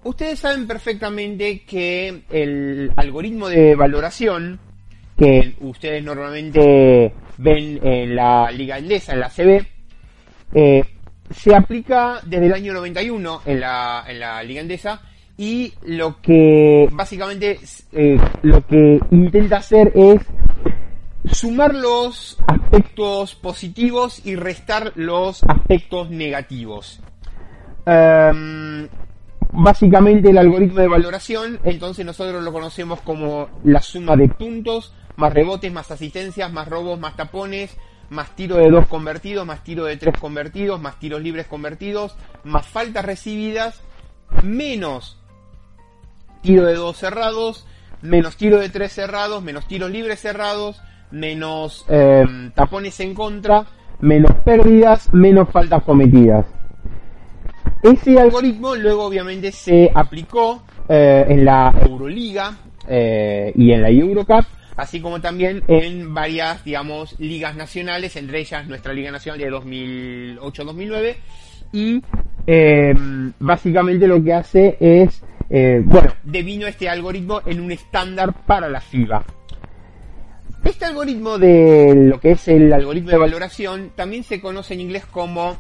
Ustedes 0.03 0.41
saben 0.41 0.67
perfectamente 0.67 1.65
que 1.65 2.25
el 2.31 2.91
algoritmo 2.97 3.49
de 3.49 3.77
valoración 3.77 4.59
que 5.17 5.55
ustedes 5.61 6.05
normalmente 6.05 7.13
ven 7.39 7.81
en 7.83 8.15
la 8.15 8.51
Liga 8.51 8.79
Endesa, 8.79 9.15
en 9.15 9.21
la 9.21 9.31
CB, 9.31 9.67
eh, 10.55 10.85
se 11.31 11.55
aplica 11.55 12.21
desde 12.25 12.47
el 12.47 12.53
año 12.53 12.73
91 12.75 13.43
en 13.47 13.61
la, 13.61 14.05
en 14.07 14.21
la 14.21 14.43
Liga 14.43 14.61
Endesa 14.61 15.01
y 15.37 15.73
lo 15.83 16.21
que 16.21 16.89
básicamente 16.93 17.59
eh, 17.93 18.17
lo 18.43 18.67
que 18.67 19.01
intenta 19.11 19.59
hacer 19.59 19.93
es 19.95 20.23
sumar 21.33 21.75
los 21.75 22.39
aspectos 22.47 23.35
positivos 23.35 24.25
y 24.25 24.37
restar 24.37 24.93
los 24.95 25.43
aspectos 25.45 26.11
negativos. 26.11 27.01
Em, 27.85 28.89
básicamente 29.53 30.31
el 30.31 30.39
algoritmo 30.39 30.81
de 30.81 30.89
valoración, 30.89 31.59
entonces 31.65 32.07
nosotros 32.07 32.43
lo 32.43 32.53
conocemos 32.53 33.01
como 33.01 33.49
la 33.65 33.81
suma 33.81 34.17
de 34.17 34.29
puntos, 34.29 34.95
más 35.17 35.33
rebotes, 35.33 35.73
más 35.73 35.91
asistencias, 35.91 36.53
más 36.53 36.69
robos, 36.69 36.99
más 36.99 37.17
tapones, 37.17 37.77
más 38.11 38.35
tiro 38.37 38.57
de 38.57 38.71
dos 38.71 38.87
convertidos, 38.87 39.47
más 39.47 39.65
tiro 39.65 39.85
de 39.85 39.97
tres 39.97 40.19
convertidos, 40.19 40.81
más 40.81 40.99
tiros 40.99 41.21
libres 41.23 41.47
convertidos, 41.47 42.17
más 42.45 42.67
faltas 42.67 43.05
recibidas, 43.05 43.83
menos 44.43 45.19
tiro 46.43 46.67
de 46.67 46.75
dos 46.75 46.97
cerrados, 46.97 47.67
menos 48.03 48.37
tiro 48.37 48.59
de 48.59 48.69
tres 48.69 48.93
cerrados, 48.93 49.43
menos 49.43 49.67
tiros 49.67 49.91
libres 49.91 50.21
cerrados, 50.21 50.81
menos 51.11 51.85
em, 51.89 52.51
tapones 52.53 52.99
en 53.01 53.15
contra, 53.15 53.67
menos 54.01 54.33
pérdidas, 54.45 55.13
menos 55.13 55.49
faltas 55.51 55.83
cometidas. 55.83 56.47
Ese 57.83 58.19
algoritmo 58.19 58.75
luego 58.75 59.05
obviamente 59.05 59.53
se 59.53 59.91
aplicó 59.95 60.63
eh, 60.89 61.25
en 61.29 61.45
la 61.45 61.73
Euroliga 61.89 62.57
eh, 62.89 63.53
y 63.55 63.73
en 63.73 63.83
la 63.83 63.91
Eurocup 63.91 64.45
así 64.77 65.01
como 65.01 65.21
también 65.21 65.63
en 65.69 66.15
varias, 66.15 66.65
digamos, 66.65 67.19
ligas 67.19 67.57
nacionales, 67.57 68.17
entre 68.17 68.41
ellas 68.41 68.67
nuestra 68.67 68.93
Liga 68.93 69.11
Nacional 69.11 69.41
de 69.41 69.51
2008-2009. 69.51 71.17
Y 71.73 72.03
em, 72.47 73.33
básicamente 73.41 74.07
lo 74.07 74.23
que 74.23 74.33
hace 74.33 74.77
es, 74.79 75.23
eh, 75.51 75.81
bueno, 75.85 76.13
devino 76.23 76.67
este 76.67 76.89
algoritmo 76.89 77.41
en 77.47 77.61
un 77.61 77.73
estándar 77.73 78.33
para 78.47 78.69
la 78.69 78.81
FIBA. 78.81 79.25
Este 80.65 80.85
algoritmo 80.85 81.39
de 81.39 81.95
lo 81.95 82.21
que 82.21 82.33
es 82.33 82.49
el 82.49 82.73
algoritmo 82.73 83.11
de 83.11 83.19
valoración 83.19 83.93
también 83.95 84.25
se 84.25 84.41
conoce 84.41 84.75
en 84.75 84.81
inglés 84.81 85.07
como 85.07 85.57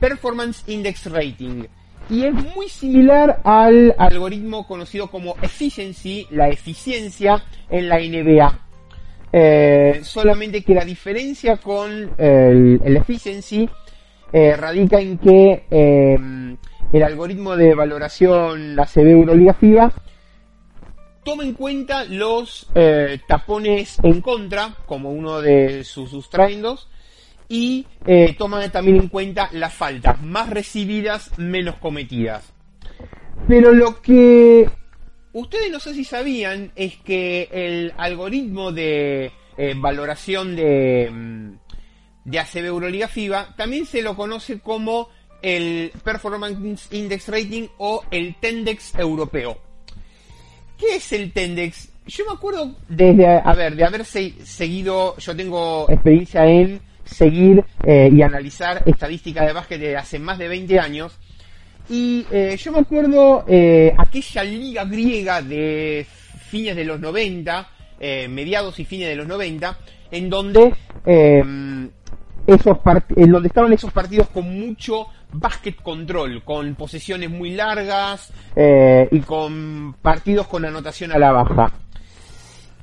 Performance 0.00 0.64
Index 0.68 1.10
Rating 1.10 1.64
y 2.10 2.24
es 2.24 2.34
muy 2.34 2.68
similar 2.68 3.40
al 3.44 3.94
algoritmo 3.96 4.66
conocido 4.66 5.08
como 5.08 5.36
efficiency, 5.42 6.26
la 6.30 6.48
eficiencia 6.48 7.42
en 7.70 7.88
la 7.88 7.98
NBA. 7.98 8.58
Eh, 9.32 10.00
solamente 10.02 10.62
que 10.62 10.74
la 10.74 10.84
diferencia 10.84 11.56
con 11.58 12.10
el, 12.18 12.96
efficiency 12.96 13.68
eh, 14.32 14.56
radica 14.56 15.00
en 15.00 15.18
que 15.18 15.64
em, 15.70 16.56
el 16.92 17.02
algoritmo 17.02 17.56
de 17.56 17.74
valoración 17.74 18.78
ACB 18.78 19.06
Euroliga 19.06 19.54
FIBA 19.54 19.92
toma 21.24 21.44
en 21.44 21.54
cuenta 21.54 22.04
los 22.04 22.68
eh, 22.74 23.20
tapones 23.28 23.98
en 24.02 24.20
contra 24.20 24.74
como 24.86 25.12
uno 25.12 25.40
de 25.40 25.84
sus 25.84 26.10
sustraendos 26.10 26.88
y 27.48 27.86
eh, 28.06 28.34
toman 28.38 28.70
también 28.70 28.96
en 28.96 29.08
cuenta 29.08 29.48
las 29.52 29.74
faltas, 29.74 30.22
más 30.22 30.50
recibidas, 30.50 31.36
menos 31.38 31.76
cometidas. 31.76 32.52
Pero 33.48 33.72
lo 33.72 34.00
que 34.00 34.68
ustedes 35.32 35.70
no 35.70 35.80
sé 35.80 35.94
si 35.94 36.04
sabían 36.04 36.72
es 36.76 36.96
que 36.96 37.48
el 37.52 37.92
algoritmo 37.96 38.72
de 38.72 39.32
eh, 39.56 39.74
valoración 39.76 40.56
de, 40.56 41.10
mm, 41.10 41.52
de 42.24 42.38
ACB 42.38 42.64
Euroliga 42.66 43.08
FIBA 43.08 43.54
también 43.56 43.86
se 43.86 44.02
lo 44.02 44.16
conoce 44.16 44.60
como 44.60 45.08
el 45.42 45.92
Performance 46.04 46.88
Index 46.92 47.28
Rating 47.28 47.68
o 47.78 48.04
el 48.10 48.34
Tendex 48.36 48.94
europeo. 48.98 49.58
¿Qué 50.78 50.96
es 50.96 51.12
el 51.12 51.32
Tendex? 51.32 51.90
Yo 52.06 52.24
me 52.26 52.32
acuerdo 52.32 52.76
desde, 52.88 53.26
a 53.26 53.52
ver, 53.54 53.76
de 53.76 53.84
haber 53.84 54.04
seguido, 54.04 55.16
yo 55.18 55.36
tengo 55.36 55.86
experiencia 55.88 56.44
en 56.46 56.80
seguir 57.04 57.64
eh, 57.84 58.08
y 58.12 58.22
analizar 58.22 58.82
estadísticas 58.86 59.46
de 59.46 59.52
básquet 59.52 59.80
de 59.80 59.96
hace 59.96 60.18
más 60.18 60.38
de 60.38 60.48
20 60.48 60.78
años. 60.78 61.18
Y 61.90 62.24
eh, 62.30 62.56
yo 62.56 62.72
me 62.72 62.78
acuerdo 62.78 63.44
eh, 63.48 63.92
aquella 63.98 64.44
liga 64.44 64.84
griega 64.84 65.42
de 65.42 66.06
fines 66.48 66.76
de 66.76 66.84
los 66.84 67.00
90, 67.00 67.68
mediados 68.28 68.78
y 68.78 68.84
fines 68.84 69.08
de 69.08 69.16
los 69.16 69.26
90, 69.26 69.76
en 70.10 70.30
donde, 70.30 70.72
esos 72.46 72.78
en 73.16 73.30
donde 73.30 73.48
estaban 73.48 73.72
esos 73.72 73.92
partidos 73.92 74.28
con 74.28 74.58
mucho 74.58 75.06
básquet 75.32 75.76
control, 75.76 76.42
con 76.42 76.74
posesiones 76.76 77.30
muy 77.30 77.50
largas 77.50 78.32
y 78.56 79.20
con 79.20 79.94
partidos 80.00 80.48
con 80.48 80.64
anotación 80.64 81.12
a 81.12 81.18
la 81.18 81.30
baja. 81.30 81.72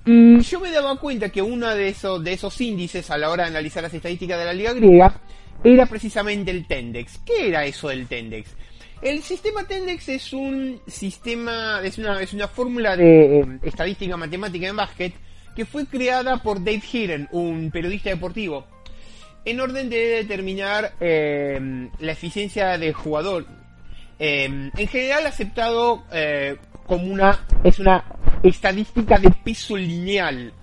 Y 0.05 0.39
yo 0.39 0.61
me 0.61 0.71
daba 0.71 0.95
cuenta 0.95 1.27
que 1.27 1.41
uno 1.41 1.67
de 1.67 1.89
esos, 1.89 2.23
de 2.23 2.31
esos 2.31 2.61
índices 2.61 3.11
a 3.11 3.17
la 3.17 3.29
hora 3.29 3.43
de 3.43 3.49
analizar 3.49 3.83
las 3.83 3.93
estadísticas 3.93 4.39
de 4.39 4.45
la 4.45 4.53
liga 4.53 4.71
griega 4.71 5.19
era 5.63 5.85
precisamente 5.85 6.49
el 6.49 6.65
Tendex. 6.65 7.19
¿Qué 7.25 7.49
era 7.49 7.65
eso 7.65 7.89
del 7.89 8.07
Tendex? 8.07 8.55
El 9.01 9.21
sistema 9.21 9.63
Tendex 9.65 10.09
es 10.09 10.33
un 10.33 10.81
sistema, 10.87 11.81
es 11.83 11.97
una, 11.97 12.21
es 12.21 12.33
una 12.33 12.47
fórmula 12.47 12.95
de 12.95 13.39
eh, 13.39 13.59
estadística 13.63 14.17
matemática 14.17 14.67
en 14.67 14.75
básquet 14.75 15.13
que 15.55 15.65
fue 15.65 15.85
creada 15.85 16.37
por 16.41 16.59
Dave 16.59 16.81
Heeren, 16.91 17.27
un 17.31 17.71
periodista 17.71 18.09
deportivo, 18.09 18.65
en 19.45 19.59
orden 19.59 19.89
de 19.89 19.97
determinar 19.97 20.93
eh, 20.99 21.89
la 21.99 22.11
eficiencia 22.11 22.77
del 22.77 22.93
jugador. 22.93 23.45
Eh, 24.19 24.45
en 24.45 24.87
general 24.87 25.25
aceptado 25.27 26.03
como 26.87 27.11
una 27.11 27.45
es 27.63 27.77
una 27.79 28.03
estadística 28.43 29.19
de 29.19 29.29
peso 29.43 29.77
lineal. 29.77 30.53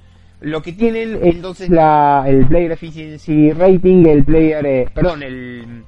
Lo 0.40 0.60
que 0.62 0.72
tienen 0.72 1.20
entonces 1.22 1.70
la, 1.70 2.24
el 2.26 2.46
Player 2.46 2.72
Efficiency 2.72 3.52
Rating, 3.52 4.06
el 4.06 4.24
Player, 4.24 4.66
eh, 4.66 4.88
perdón, 4.92 5.22
el, 5.22 5.84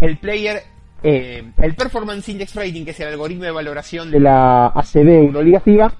el 0.00 0.18
Player, 0.18 0.62
eh, 1.02 1.52
el 1.58 1.74
Performance 1.74 2.28
Index 2.28 2.54
Rating, 2.54 2.84
que 2.84 2.90
es 2.90 3.00
el 3.00 3.08
algoritmo 3.08 3.44
de 3.44 3.50
valoración 3.50 4.10
de 4.10 4.20
la 4.20 4.66
ACB 4.66 5.08
Euroliga 5.08 5.60
FIBA, 5.60 5.92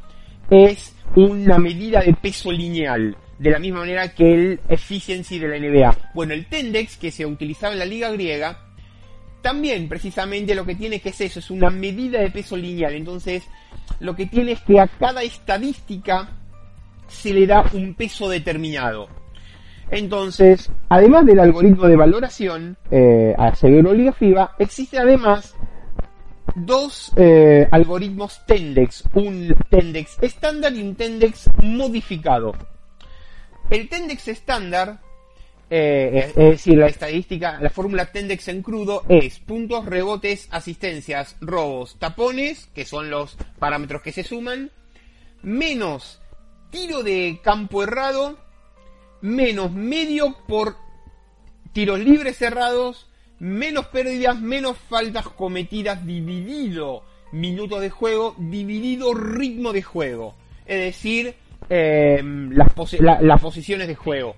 es 0.50 0.94
una 1.14 1.58
medida 1.58 2.00
de 2.00 2.14
peso 2.14 2.50
lineal, 2.50 3.16
de 3.38 3.50
la 3.50 3.58
misma 3.58 3.80
manera 3.80 4.12
que 4.14 4.34
el 4.34 4.60
Efficiency 4.68 5.38
de 5.38 5.48
la 5.48 5.58
NBA. 5.58 6.12
Bueno, 6.14 6.34
el 6.34 6.46
Tendex, 6.46 6.96
que 6.96 7.10
se 7.10 7.26
utilizaba 7.26 7.72
en 7.72 7.78
la 7.78 7.84
liga 7.84 8.10
griega, 8.10 8.58
también 9.42 9.88
precisamente 9.88 10.54
lo 10.54 10.66
que 10.66 10.74
tiene 10.74 11.00
es 11.02 11.20
eso, 11.20 11.38
es 11.38 11.50
una 11.50 11.70
medida 11.70 12.20
de 12.20 12.30
peso 12.30 12.56
lineal. 12.56 12.94
Entonces, 12.94 13.44
lo 14.00 14.16
que 14.16 14.26
tiene 14.26 14.52
es 14.52 14.60
que 14.62 14.80
a 14.80 14.88
cada 14.88 15.22
estadística 15.22 16.28
se 17.06 17.32
le 17.32 17.46
da 17.46 17.64
un 17.72 17.94
peso 17.94 18.28
determinado. 18.28 19.08
Entonces, 19.90 20.70
además 20.88 21.24
del 21.26 21.40
algoritmo 21.40 21.86
de 21.86 21.96
valoración 21.96 22.76
eh, 22.90 23.34
a 23.38 23.52
Liga 23.62 24.12
FIBA, 24.12 24.54
existe 24.58 24.98
además 24.98 25.54
dos 26.54 27.12
eh, 27.16 27.66
algoritmos 27.70 28.44
Tendex, 28.46 29.04
un 29.14 29.54
Tendex 29.70 30.18
estándar 30.20 30.72
y 30.74 30.82
un 30.82 30.94
Tendex 30.94 31.48
modificado. 31.62 32.52
El 33.70 33.88
Tendex 33.88 34.28
estándar 34.28 35.00
eh, 35.70 36.32
es 36.34 36.34
decir, 36.34 36.78
la 36.78 36.86
estadística, 36.86 37.58
la 37.60 37.68
fórmula 37.68 38.10
Tendex 38.10 38.48
en 38.48 38.62
crudo 38.62 39.04
es 39.08 39.38
puntos, 39.38 39.84
rebotes, 39.84 40.48
asistencias, 40.50 41.36
robos, 41.40 41.98
tapones, 41.98 42.68
que 42.74 42.86
son 42.86 43.10
los 43.10 43.36
parámetros 43.58 44.02
que 44.02 44.12
se 44.12 44.24
suman, 44.24 44.70
menos 45.42 46.20
tiro 46.70 47.02
de 47.02 47.40
campo 47.42 47.82
errado, 47.82 48.38
menos 49.20 49.72
medio 49.72 50.36
por 50.46 50.76
tiros 51.72 51.98
libres 52.00 52.36
cerrados, 52.36 53.08
menos 53.38 53.86
pérdidas, 53.86 54.40
menos 54.40 54.76
faltas 54.88 55.28
cometidas, 55.28 56.04
dividido 56.04 57.04
minutos 57.32 57.80
de 57.80 57.90
juego, 57.90 58.34
dividido 58.38 59.14
ritmo 59.14 59.72
de 59.72 59.82
juego. 59.82 60.34
Es 60.66 60.80
decir, 60.80 61.34
eh, 61.68 62.22
las, 62.50 62.72
posiciones 63.40 63.88
de 63.88 63.94
juego. 63.94 64.36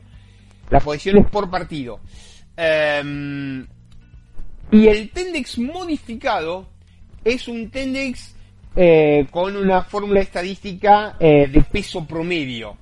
las 0.71 0.83
posiciones 0.83 1.27
por 1.31 1.51
partido. 1.51 2.01
Em, 2.57 3.67
y 4.73 4.87
el 4.87 5.11
Tendex 5.11 5.59
modificado 5.59 6.69
es 7.25 7.49
un 7.49 7.71
Tendex 7.71 8.35
eh, 8.77 9.27
con 9.31 9.57
una 9.57 9.83
fórmula 9.83 10.21
estadística 10.21 11.17
eh, 11.19 11.49
de 11.49 11.63
peso 11.63 12.07
promedio. 12.07 12.77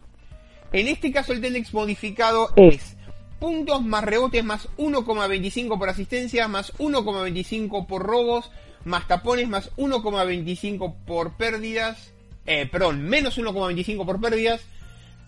En 0.72 0.88
este 0.88 1.12
caso 1.12 1.32
el 1.32 1.40
Tendex 1.40 1.72
modificado 1.72 2.50
es 2.56 2.96
puntos 3.38 3.82
más 3.82 4.04
rebotes 4.04 4.44
más 4.44 4.68
1,25 4.76 5.78
por 5.78 5.88
asistencia 5.88 6.48
más 6.48 6.72
1,25 6.78 7.86
por 7.86 8.02
robos 8.02 8.50
más 8.84 9.06
tapones 9.06 9.48
más 9.48 9.74
1,25 9.76 10.94
por 11.06 11.36
pérdidas. 11.36 12.12
Eh, 12.46 12.66
perdón, 12.70 13.02
menos 13.02 13.38
1,25 13.38 14.06
por 14.06 14.20
pérdidas. 14.20 14.62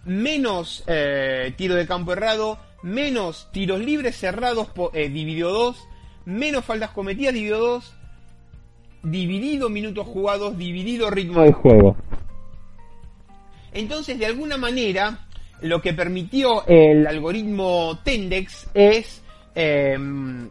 Menos 0.05 0.85
tiro 1.57 1.75
de 1.75 1.87
campo 1.87 2.13
errado. 2.13 2.59
Menos 2.83 3.49
tiros 3.53 3.81
libres 3.81 4.17
cerrados 4.17 4.69
por, 4.69 4.93
dividido 4.93 5.51
2. 5.51 5.77
Menos 6.25 6.65
faltas 6.65 6.91
cometidas 6.91 7.35
dividido 7.35 7.59
2 7.59 7.95
dividido 9.03 9.69
minutos 9.71 10.07
jugados, 10.07 10.57
dividido 10.57 11.11
ritmo 11.11 11.43
de 11.43 11.53
juego. 11.53 11.97
Entonces, 13.73 14.19
de 14.19 14.27
alguna 14.27 14.57
manera, 14.57 15.27
lo 15.63 15.81
que 15.81 15.93
permitió 15.93 16.67
el 16.67 17.07
algoritmo 17.07 17.99
Tendex 18.03 18.71
es 18.75 19.23
em, 19.55 20.49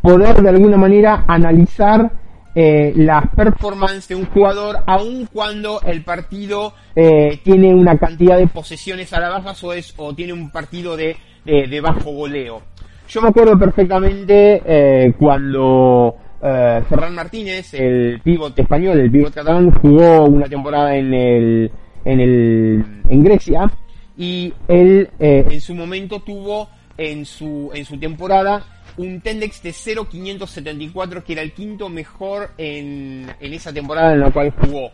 poder 0.00 0.42
de 0.42 0.48
alguna 0.48 0.76
manera 0.76 1.24
analizar 1.26 2.10
eh, 2.54 2.92
la 2.96 3.22
performance 3.34 4.08
de 4.08 4.14
un 4.14 4.26
jugador 4.26 4.80
aun 4.86 5.26
cuando 5.32 5.80
el 5.82 6.04
partido 6.04 6.74
eh, 6.94 7.40
tiene 7.42 7.74
una 7.74 7.96
cantidad 7.96 8.36
de 8.36 8.46
posesiones 8.46 9.12
a 9.12 9.20
la 9.20 9.30
baja 9.30 9.54
o, 9.62 9.72
es, 9.72 9.94
o 9.96 10.14
tiene 10.14 10.34
un 10.34 10.50
partido 10.50 10.96
de, 10.96 11.16
de, 11.44 11.80
bajo 11.80 12.10
goleo. 12.12 12.60
Yo 13.08 13.22
me 13.22 13.28
acuerdo 13.28 13.58
perfectamente 13.58 14.62
eh, 14.64 15.14
cuando 15.18 16.14
eh, 16.42 16.82
Ferran 16.88 17.14
Martínez, 17.14 17.72
el 17.74 18.20
pívot 18.22 18.58
español, 18.58 18.98
el 18.98 19.10
pívot 19.10 19.32
catalán, 19.32 19.70
jugó 19.70 20.24
una 20.24 20.46
temporada 20.46 20.94
en 20.96 21.14
el, 21.14 21.70
en 22.04 22.20
el, 22.20 22.84
en 23.08 23.24
Grecia 23.24 23.70
y 24.16 24.52
él 24.68 25.10
eh, 25.18 25.46
en 25.50 25.60
su 25.60 25.74
momento 25.74 26.20
tuvo 26.20 26.68
en 26.96 27.24
su, 27.24 27.70
en 27.74 27.84
su 27.84 27.98
temporada 27.98 28.64
un 28.96 29.20
Tendex 29.20 29.62
de 29.62 29.70
0.574 29.70 31.22
que 31.22 31.32
era 31.32 31.42
el 31.42 31.52
quinto 31.52 31.88
mejor 31.88 32.50
en, 32.58 33.26
en 33.40 33.54
esa 33.54 33.72
temporada 33.72 34.12
en 34.12 34.20
la 34.20 34.30
cual 34.30 34.50
jugó. 34.50 34.90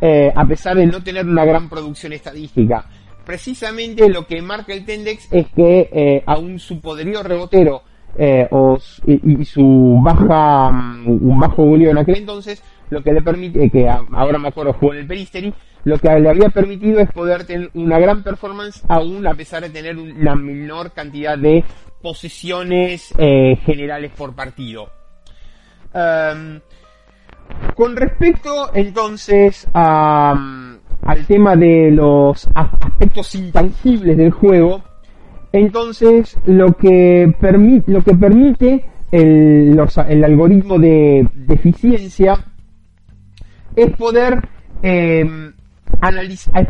Eh, 0.00 0.32
a 0.34 0.46
pesar 0.46 0.76
de 0.76 0.86
no 0.86 1.02
tener 1.02 1.26
una 1.26 1.44
gran 1.44 1.68
producción 1.68 2.12
estadística. 2.12 2.84
Precisamente 3.24 4.08
lo 4.08 4.26
que 4.26 4.42
marca 4.42 4.72
el 4.72 4.84
Tendex 4.84 5.28
es 5.30 5.46
que 5.54 6.22
aún 6.26 6.58
su 6.58 6.80
poderío 6.80 7.22
rebotero 7.22 7.82
eh, 8.18 8.46
o, 8.50 8.78
y, 9.06 9.44
su 9.46 9.98
baja, 10.02 10.70
mm, 10.70 11.30
un 11.30 11.40
bajo 11.40 11.64
goleo 11.64 11.90
en 11.90 11.98
aquel 11.98 12.16
entonces, 12.18 12.62
lo 12.90 13.02
que 13.02 13.12
le 13.12 13.22
permite, 13.22 13.70
que 13.70 13.88
ahora 13.88 14.38
me 14.38 14.48
acuerdo 14.48 14.72
jugó 14.74 14.94
en 14.94 15.00
el 15.00 15.06
Peristeri, 15.06 15.52
lo 15.84 15.98
que 15.98 16.08
le 16.20 16.30
había 16.30 16.48
permitido 16.50 17.00
es 17.00 17.10
poder 17.10 17.44
tener 17.44 17.70
una 17.74 17.98
gran 17.98 18.22
performance 18.22 18.84
aún 18.88 19.26
a 19.26 19.34
pesar 19.34 19.62
de 19.62 19.70
tener 19.70 19.96
una 19.96 20.34
menor 20.34 20.92
cantidad 20.92 21.36
de 21.36 21.64
posesiones 22.00 23.12
eh, 23.18 23.56
generales 23.64 24.12
por 24.16 24.34
partido. 24.34 24.90
Em, 25.94 26.60
con 27.74 27.96
respecto 27.96 28.70
entonces 28.74 29.68
a, 29.74 30.78
al 31.02 31.26
tema 31.26 31.56
de 31.56 31.90
los 31.90 32.48
aspectos 32.54 33.34
intangibles 33.34 34.16
del 34.16 34.30
juego, 34.30 34.82
entonces, 35.52 36.38
lo 36.46 36.72
que, 36.72 37.34
permite, 37.38 37.92
lo 37.92 38.02
que 38.02 38.14
permite 38.14 38.86
el, 39.10 39.78
algoritmo 40.24 40.78
de, 40.78 41.28
eficiencia 41.50 42.51
es 43.76 43.96
poder, 43.96 44.48
eh, 44.82 45.24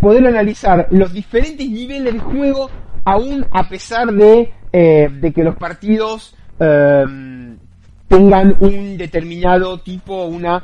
poder 0.01 0.27
analizar 0.27 0.89
los 0.91 1.13
diferentes 1.13 1.69
niveles 1.69 2.15
de 2.15 2.21
juego 2.21 2.71
aún 3.05 3.47
a 3.51 3.69
pesar 3.69 4.13
de, 4.13 4.53
eh, 4.73 5.33
que 5.35 5.43
los 5.43 5.57
partidos 5.57 6.37
eh, 6.59 7.05
tengan 8.09 8.57
un 8.61 8.97
determinado 8.99 9.79
tipo 9.79 10.25
una, 10.25 10.63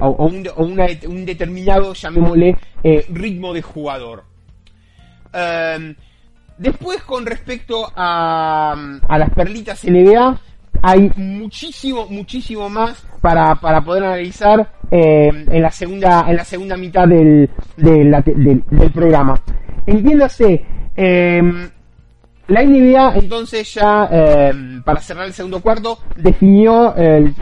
o, 0.00 0.26
un, 0.26 0.48
un, 0.56 1.26
determinado, 1.26 1.92
llamémosle, 1.92 2.56
ritmo 3.10 3.52
de 3.52 3.62
jugador. 3.62 4.24
Después, 6.62 7.02
con 7.02 7.26
respecto 7.26 7.90
a, 7.96 8.74
las 9.08 9.30
perlitas 9.30 9.84
NBA, 9.84 10.40
hay 10.80 11.10
muchísimo, 11.16 12.06
muchísimo 12.08 12.68
más 12.68 13.04
para, 13.20 13.54
poder 13.84 14.04
analizar 14.04 14.70
eh, 14.92 15.30
en, 15.50 15.62
la 15.62 15.70
segunda, 15.70 16.26
en 16.28 16.36
la 16.36 16.44
segunda 16.44 16.76
mitad 16.76 17.08
del, 17.08 17.48
del, 17.76 18.90
programa. 18.92 19.40
Entiéndase, 19.86 20.64
em, 20.94 21.70
la 22.48 22.62
NBA 22.62 23.14
entonces 23.16 23.72
ya, 23.74 24.08
em, 24.10 24.82
para 24.82 25.00
cerrar 25.00 25.26
el 25.26 25.32
segundo 25.32 25.60
cuarto, 25.60 25.98
definió 26.16 26.94
el, 26.96 27.34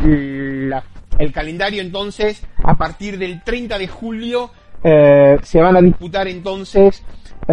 el, 1.18 1.32
calendario 1.32 1.82
entonces 1.82 2.46
a 2.62 2.76
partir 2.76 3.18
del 3.18 3.42
30 3.42 3.78
de 3.78 3.88
julio. 3.88 4.50
Eh, 4.82 5.36
se 5.42 5.60
van 5.60 5.76
a 5.76 5.82
disputar 5.82 6.26
entonces 6.28 7.02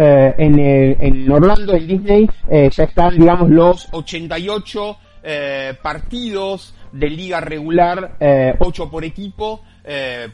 eh, 0.00 0.34
en, 0.38 0.58
en, 0.60 1.30
Orlando, 1.30 1.74
en 1.74 1.86
Disney, 1.88 2.30
eh, 2.48 2.70
ya 2.72 2.84
están, 2.84 3.18
digamos, 3.18 3.50
los 3.50 3.88
88 3.90 4.96
eh, 5.24 5.74
partidos 5.82 6.72
de 6.92 7.10
liga 7.10 7.40
regular, 7.40 8.16
8 8.60 8.90
por 8.90 9.04
equipo, 9.04 9.62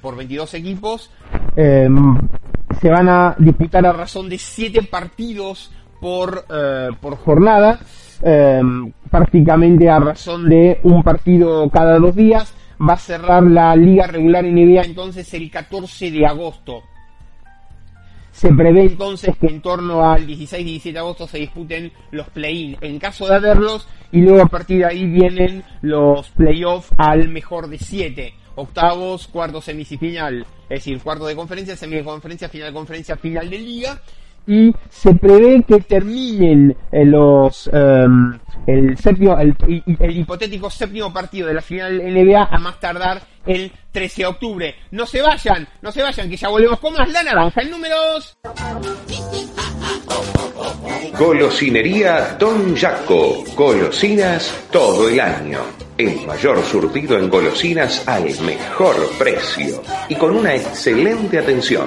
por 0.00 0.16
22 0.16 0.54
equipos. 0.54 1.10
se 1.54 2.88
van 2.88 3.08
a 3.08 3.36
disputar 3.38 3.86
a 3.86 3.92
razón 3.92 4.28
de 4.28 4.38
7 4.38 4.82
partidos 4.90 5.70
por, 6.00 6.44
por 7.00 7.16
jornada, 7.16 7.80
prácticamente 9.10 9.88
a 9.88 10.00
razón 10.00 10.48
de 10.48 10.80
un 10.82 11.02
partido 11.02 11.68
cada 11.70 11.98
dos 11.98 12.14
días. 12.14 12.54
Va 12.80 12.94
a 12.94 12.98
cerrar 12.98 13.44
la 13.44 13.74
liga 13.76 14.06
regular 14.06 14.44
NBA 14.44 14.82
entonces 14.82 15.32
el 15.34 15.50
14 15.50 16.10
de 16.10 16.26
agosto. 16.26 16.82
Se 18.34 18.52
prevé 18.52 18.82
entonces 18.86 19.36
que 19.38 19.46
en 19.46 19.62
torno 19.62 20.04
al 20.04 20.26
16 20.26 20.60
y 20.60 20.70
17 20.72 20.92
de 20.92 20.98
agosto 20.98 21.28
se 21.28 21.38
disputen 21.38 21.92
los 22.10 22.28
play-in 22.30 22.76
en 22.80 22.98
caso 22.98 23.28
de 23.28 23.36
haberlos 23.36 23.86
y 24.10 24.22
luego 24.22 24.42
a 24.42 24.46
partir 24.46 24.78
de 24.78 24.86
ahí 24.86 25.06
vienen 25.06 25.62
los 25.82 26.30
playoffs 26.30 26.90
al 26.98 27.28
mejor 27.28 27.68
de 27.68 27.78
7 27.78 28.34
octavos, 28.56 29.26
cuartos, 29.28 29.64
semifinal, 29.64 30.46
es 30.68 30.84
decir, 30.84 31.00
cuarto 31.00 31.26
de 31.26 31.36
conferencia, 31.36 31.76
semiconferencia, 31.76 32.48
final 32.48 32.68
de 32.68 32.74
conferencia, 32.74 33.16
final 33.16 33.50
de 33.50 33.58
liga 33.58 34.02
y 34.46 34.74
se 34.88 35.14
prevé 35.14 35.62
que 35.66 35.80
terminen 35.80 36.76
eh, 36.92 37.04
los 37.04 37.68
em, 37.72 38.38
el 38.66 38.96
séptimo 38.96 39.38
el, 39.38 39.54
hipotético 40.16 40.70
séptimo 40.70 41.12
partido 41.12 41.48
de 41.48 41.54
la 41.54 41.61
final 41.61 41.98
NBA 41.98 42.48
a 42.50 42.59
más 42.59 42.80
tardar 42.80 43.22
el 43.46 43.70
13 43.92 44.22
de 44.22 44.26
octubre. 44.26 44.74
No 44.90 45.07
se 45.07 45.20
vayan, 45.20 45.68
no 45.83 45.92
se 45.92 46.02
vayan, 46.02 46.28
que 46.30 46.37
ya 46.37 46.48
volvemos 46.48 46.80
con 46.80 46.94
más 46.94 47.11
la 47.11 47.22
naranja. 47.22 47.61
El 47.61 47.70
número 47.70 47.96
2. 48.14 48.38
Golosinería 51.18 52.37
Don 52.38 52.74
Jaco. 52.76 53.44
Golosinas 53.54 54.66
todo 54.70 55.09
el 55.09 55.20
año. 55.20 55.61
El 55.96 56.26
mayor 56.26 56.62
surtido 56.64 57.18
en 57.18 57.28
golosinas 57.28 58.07
al 58.09 58.24
mejor 58.40 58.96
precio 59.18 59.83
y 60.09 60.16
con 60.16 60.35
una 60.35 60.54
excelente 60.54 61.38
atención. 61.38 61.87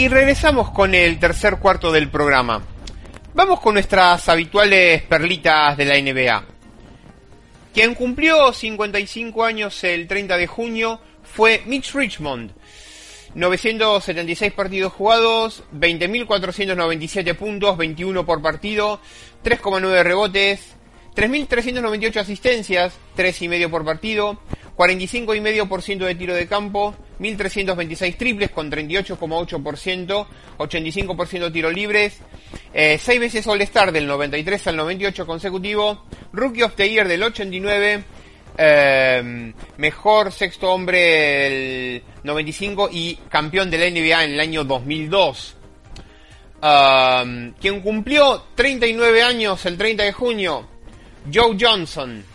Y 0.00 0.08
regresamos 0.08 0.70
con 0.70 0.94
el 0.94 1.18
tercer 1.18 1.58
cuarto 1.58 1.92
del 1.92 2.08
programa. 2.08 2.62
Vamos 3.34 3.60
con 3.60 3.74
nuestras 3.74 4.30
habituales 4.30 5.02
perlitas 5.02 5.76
de 5.76 5.84
la 5.84 6.00
NBA. 6.00 6.42
Quien 7.74 7.94
cumplió 7.94 8.50
55 8.50 9.44
años 9.44 9.84
el 9.84 10.08
30 10.08 10.38
de 10.38 10.46
junio 10.46 11.02
fue 11.22 11.62
Mitch 11.66 11.92
Richmond. 11.92 12.52
976 13.34 14.54
partidos 14.54 14.94
jugados, 14.94 15.64
20.497 15.74 17.36
puntos, 17.36 17.76
21 17.76 18.24
por 18.24 18.40
partido, 18.40 19.02
3,9 19.44 20.02
rebotes, 20.02 20.76
3.398 21.14 22.16
asistencias, 22.16 22.94
3,5 23.18 23.68
por 23.68 23.84
partido, 23.84 24.40
45,5% 24.80 26.06
de 26.06 26.14
tiro 26.14 26.34
de 26.34 26.46
campo, 26.46 26.94
1.326 27.18 28.16
triples 28.16 28.50
con 28.50 28.70
38,8%, 28.70 30.26
85% 30.56 31.40
de 31.40 31.50
tiros 31.50 31.74
libres, 31.74 32.18
6 32.72 33.08
eh, 33.08 33.18
veces 33.18 33.46
All-Star 33.46 33.92
del 33.92 34.06
93 34.06 34.68
al 34.68 34.76
98 34.76 35.26
consecutivo, 35.26 36.06
Rookie 36.32 36.62
of 36.62 36.76
the 36.76 36.88
Year 36.88 37.06
del 37.06 37.22
89, 37.22 38.04
eh, 38.56 39.52
mejor 39.76 40.32
sexto 40.32 40.72
hombre 40.72 40.98
del 40.98 42.02
95 42.24 42.88
y 42.90 43.16
campeón 43.28 43.70
de 43.70 43.76
la 43.76 43.90
NBA 43.90 44.24
en 44.24 44.32
el 44.32 44.40
año 44.40 44.64
2002. 44.64 45.56
Um, 46.62 47.52
quien 47.52 47.82
cumplió 47.82 48.44
39 48.54 49.22
años 49.22 49.66
el 49.66 49.76
30 49.76 50.04
de 50.04 50.12
junio, 50.12 50.66
Joe 51.30 51.54
Johnson. 51.60 52.29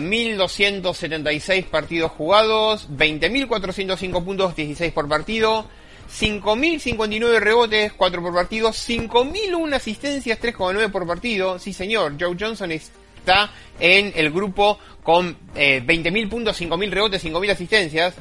1276 0.00 1.64
uh, 1.64 1.68
partidos 1.68 2.10
jugados, 2.12 2.88
20.405 2.90 4.24
puntos, 4.24 4.54
16 4.54 4.92
por 4.92 5.08
partido, 5.08 5.66
5.059 6.10 7.40
rebotes, 7.40 7.92
4 7.92 8.22
por 8.22 8.34
partido, 8.34 8.70
5.001 8.70 9.74
asistencias, 9.74 10.40
3,9 10.40 10.90
por 10.90 11.06
partido. 11.06 11.58
Sí, 11.58 11.72
señor, 11.72 12.14
Joe 12.20 12.36
Johnson 12.38 12.70
está 12.70 13.50
en 13.80 14.12
el 14.14 14.30
grupo 14.30 14.78
con 15.02 15.36
20.000 15.54 16.24
eh, 16.24 16.26
puntos, 16.28 16.60
5.000 16.60 16.90
rebotes, 16.90 17.24
5.000 17.24 17.50
asistencias. 17.50 18.14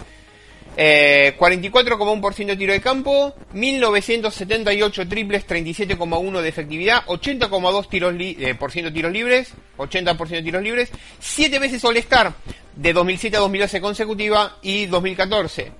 Eh, 0.77 1.35
44,1% 1.37 2.45
de 2.45 2.55
tiro 2.55 2.73
de 2.73 2.81
campo, 2.81 3.35
1978 3.53 5.07
triples, 5.07 5.45
37,1 5.45 6.41
de 6.41 6.49
efectividad, 6.49 7.05
80,2 7.07 7.89
tiros 7.89 8.15
eh, 8.17 8.55
por 8.57 8.71
tiros 8.71 9.11
libres, 9.11 9.53
80% 9.77 10.27
de 10.29 10.41
tiros 10.41 10.63
libres, 10.63 10.91
7 11.19 11.59
veces 11.59 11.83
All-Star 11.83 12.33
de 12.75 12.93
2007 12.93 13.37
a 13.37 13.39
2012 13.41 13.81
consecutiva 13.81 14.57
y 14.61 14.85
2014. 14.85 15.71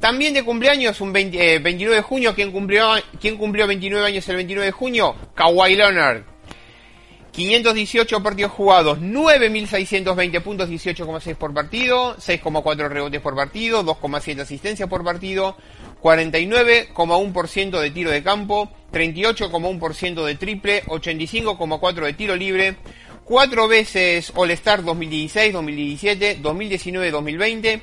También 0.00 0.34
de 0.34 0.42
cumpleaños, 0.42 1.00
un 1.00 1.12
29 1.12 1.62
eh, 1.62 1.96
de 1.96 2.02
junio, 2.02 2.34
¿quién 2.34 2.50
cumplió, 2.50 2.90
¿quién 3.20 3.38
cumplió 3.38 3.66
29 3.66 4.06
años 4.06 4.28
el 4.28 4.36
29 4.36 4.66
de 4.66 4.72
junio? 4.72 5.14
Kawhi 5.34 5.76
Leonard. 5.76 6.33
518 7.34 8.22
partidos 8.22 8.52
jugados, 8.52 9.00
9.620 9.00 10.40
puntos, 10.40 10.68
18,6 10.68 11.34
por 11.34 11.52
partido, 11.52 12.14
6,4 12.16 12.88
rebotes 12.88 13.20
por 13.20 13.34
partido, 13.34 13.82
2,7 13.82 14.42
asistencias 14.42 14.88
por 14.88 15.02
partido, 15.02 15.56
49,1% 16.00 17.80
de 17.80 17.90
tiro 17.90 18.12
de 18.12 18.22
campo, 18.22 18.70
38,1% 18.92 20.24
de 20.24 20.34
triple, 20.36 20.84
85,4% 20.84 22.04
de 22.04 22.12
tiro 22.12 22.36
libre, 22.36 22.76
4 23.24 23.66
veces 23.66 24.32
All-Star 24.36 24.84
2016, 24.84 25.54
2017, 25.54 26.36
2019, 26.40 27.10
2020, 27.10 27.82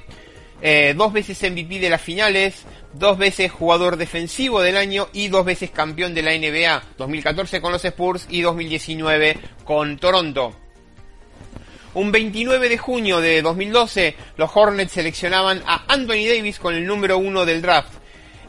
eh, 0.62 0.94
dos 0.96 1.12
veces 1.12 1.42
MVP 1.42 1.80
de 1.80 1.90
las 1.90 2.02
finales, 2.02 2.66
dos 2.94 3.18
veces 3.18 3.52
jugador 3.52 3.98
defensivo 3.98 4.62
del 4.62 4.78
año 4.78 5.08
y 5.14 5.28
dos 5.28 5.46
veces 5.46 5.72
campeón 5.72 6.14
de 6.14 6.22
la 6.22 6.38
NBA, 6.38 6.84
2014 6.98 7.62
con 7.62 7.72
los 7.72 7.84
Spurs 7.84 8.28
y 8.30 8.42
2019 8.42 9.38
con 9.64 9.98
Toronto. 9.98 10.56
Un 11.94 12.12
29 12.12 12.70
de 12.70 12.78
junio 12.78 13.20
de 13.20 13.42
2012, 13.42 14.16
los 14.38 14.50
Hornets 14.54 14.94
seleccionaban 14.94 15.62
a 15.66 15.84
Anthony 15.92 16.26
Davis 16.28 16.58
con 16.58 16.74
el 16.74 16.86
número 16.86 17.18
uno 17.18 17.46
del 17.46 17.62
draft. 17.62 17.94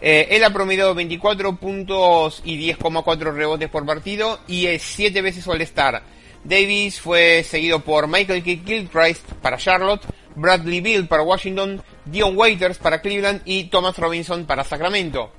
Eh, 0.01 0.29
él 0.31 0.45
ha 0.45 0.51
promediado 0.51 0.95
24 0.95 1.57
puntos 1.57 2.43
y 2.45 2.59
10,4 2.73 3.35
rebotes 3.35 3.69
por 3.69 3.87
partido 3.87 4.39
y 4.47 4.67
es 4.67 4.83
7 4.83 5.23
veces 5.23 5.47
All-Star. 5.49 6.03
Davis 6.45 7.01
fue 7.01 7.45
seguido 7.45 7.81
por 7.81 8.09
Michael 8.09 8.43
K. 8.43 8.65
Gilchrist 8.65 9.25
para 9.41 9.59
Charlotte, 9.59 10.03
Bradley 10.35 10.81
Bill 10.81 11.07
para 11.07 11.23
Washington, 11.23 11.83
Dion 12.05 12.37
Waiters 12.37 12.79
para 12.79 13.01
Cleveland 13.01 13.43
y 13.45 13.65
Thomas 13.65 13.99
Robinson 13.99 14.47
para 14.47 14.65
Sacramento. 14.65 15.33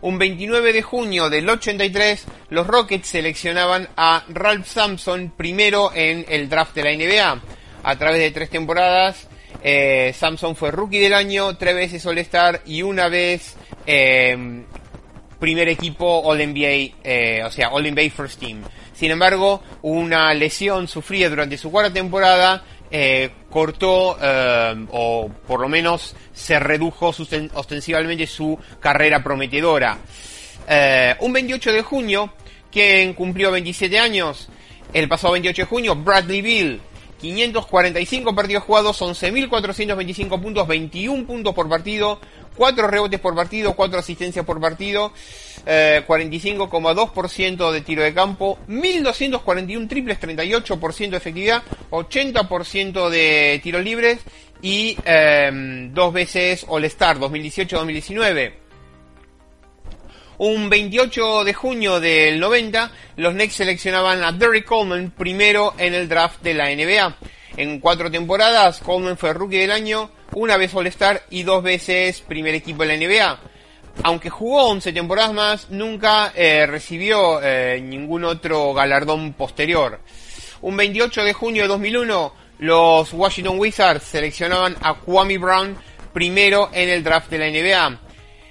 Un 0.00 0.18
29 0.18 0.72
de 0.72 0.82
junio 0.82 1.28
del 1.28 1.48
83, 1.48 2.24
los 2.50 2.66
Rockets 2.66 3.08
seleccionaban 3.08 3.88
a 3.96 4.24
Ralph 4.28 4.66
Sampson 4.66 5.32
primero 5.36 5.90
en 5.92 6.24
el 6.28 6.48
draft 6.48 6.74
de 6.76 6.84
la 6.84 6.92
NBA. 6.92 7.42
A 7.82 7.96
través 7.96 8.20
de 8.20 8.30
tres 8.30 8.48
temporadas, 8.48 9.28
eh, 9.62 10.12
Sampson 10.16 10.54
fue 10.54 10.70
rookie 10.70 11.00
del 11.00 11.14
año, 11.14 11.56
tres 11.56 11.74
veces 11.74 12.06
All-Star 12.06 12.62
y 12.64 12.82
una 12.82 13.08
vez 13.08 13.56
eh, 13.86 14.64
primer 15.38 15.68
equipo 15.68 16.22
All-NBA, 16.24 16.94
eh, 17.02 17.42
o 17.44 17.50
sea, 17.50 17.68
All-NBA 17.70 18.10
First 18.10 18.40
Team. 18.40 18.62
Sin 18.94 19.10
embargo, 19.10 19.62
una 19.82 20.34
lesión 20.34 20.88
sufrida 20.88 21.28
durante 21.28 21.56
su 21.56 21.70
cuarta 21.70 21.92
temporada 21.92 22.64
eh, 22.90 23.30
cortó 23.50 24.16
eh, 24.20 24.86
o 24.92 25.30
por 25.46 25.60
lo 25.60 25.68
menos 25.68 26.14
se 26.32 26.58
redujo 26.58 27.12
ostensiblemente 27.54 28.26
su 28.26 28.58
carrera 28.80 29.22
prometedora. 29.22 29.98
Eh, 30.66 31.16
un 31.20 31.32
28 31.32 31.72
de 31.72 31.82
junio, 31.82 32.32
quien 32.70 33.14
cumplió 33.14 33.50
27 33.50 33.98
años, 33.98 34.48
el 34.92 35.08
pasado 35.08 35.32
28 35.32 35.62
de 35.62 35.66
junio, 35.66 35.96
Bradley 35.96 36.42
Bill, 36.42 36.80
545 37.20 38.34
partidos 38.34 38.64
jugados, 38.64 39.00
11.425 39.00 40.40
puntos, 40.40 40.68
21 40.68 41.26
puntos 41.26 41.54
por 41.54 41.68
partido, 41.68 42.20
4 42.56 42.86
rebotes 42.86 43.20
por 43.20 43.34
partido, 43.34 43.74
4 43.74 43.98
asistencias 43.98 44.44
por 44.44 44.60
partido, 44.60 45.12
45,2% 45.68 47.70
eh, 47.70 47.72
de 47.72 47.80
tiro 47.82 48.02
de 48.02 48.14
campo, 48.14 48.58
1.241 48.68 49.88
triples, 49.88 50.18
38% 50.18 51.10
de 51.10 51.16
efectividad, 51.16 51.62
80% 51.90 53.10
de 53.10 53.60
tiros 53.62 53.84
libres 53.84 54.20
y 54.62 54.96
eh, 55.04 55.50
dos 55.92 56.12
veces 56.12 56.64
All-Star 56.68 57.18
2018-2019. 57.18 58.52
Un 60.38 60.70
28 60.70 61.44
de 61.44 61.52
junio 61.52 62.00
del 62.00 62.40
90, 62.40 62.90
los 63.16 63.34
Knicks 63.34 63.54
seleccionaban 63.54 64.22
a 64.22 64.32
Derrick 64.32 64.64
Coleman 64.64 65.10
primero 65.10 65.74
en 65.78 65.94
el 65.94 66.08
draft 66.08 66.40
de 66.42 66.54
la 66.54 66.70
NBA. 66.70 67.16
En 67.56 67.80
cuatro 67.80 68.10
temporadas, 68.10 68.78
Coleman 68.78 69.18
fue 69.18 69.34
rookie 69.34 69.58
del 69.58 69.72
año, 69.72 70.10
una 70.32 70.56
vez 70.56 70.74
All-Star 70.74 71.24
y 71.28 71.42
dos 71.42 71.62
veces 71.62 72.20
primer 72.20 72.54
equipo 72.54 72.84
de 72.84 72.96
la 72.96 72.96
NBA. 72.96 73.40
Aunque 74.04 74.30
jugó 74.30 74.68
11 74.68 74.92
temporadas 74.92 75.32
más, 75.32 75.70
nunca 75.70 76.32
eh, 76.34 76.66
recibió 76.66 77.40
eh, 77.42 77.80
ningún 77.82 78.24
otro 78.24 78.72
galardón 78.72 79.32
posterior. 79.32 80.00
Un 80.60 80.76
28 80.76 81.24
de 81.24 81.32
junio 81.32 81.62
de 81.62 81.68
2001, 81.68 82.32
los 82.60 83.12
Washington 83.12 83.58
Wizards 83.58 84.04
seleccionaban 84.04 84.76
a 84.82 84.94
Kwame 84.94 85.38
Brown 85.38 85.76
primero 86.12 86.70
en 86.72 86.88
el 86.88 87.02
draft 87.02 87.30
de 87.30 87.38
la 87.38 87.50
NBA. 87.50 88.00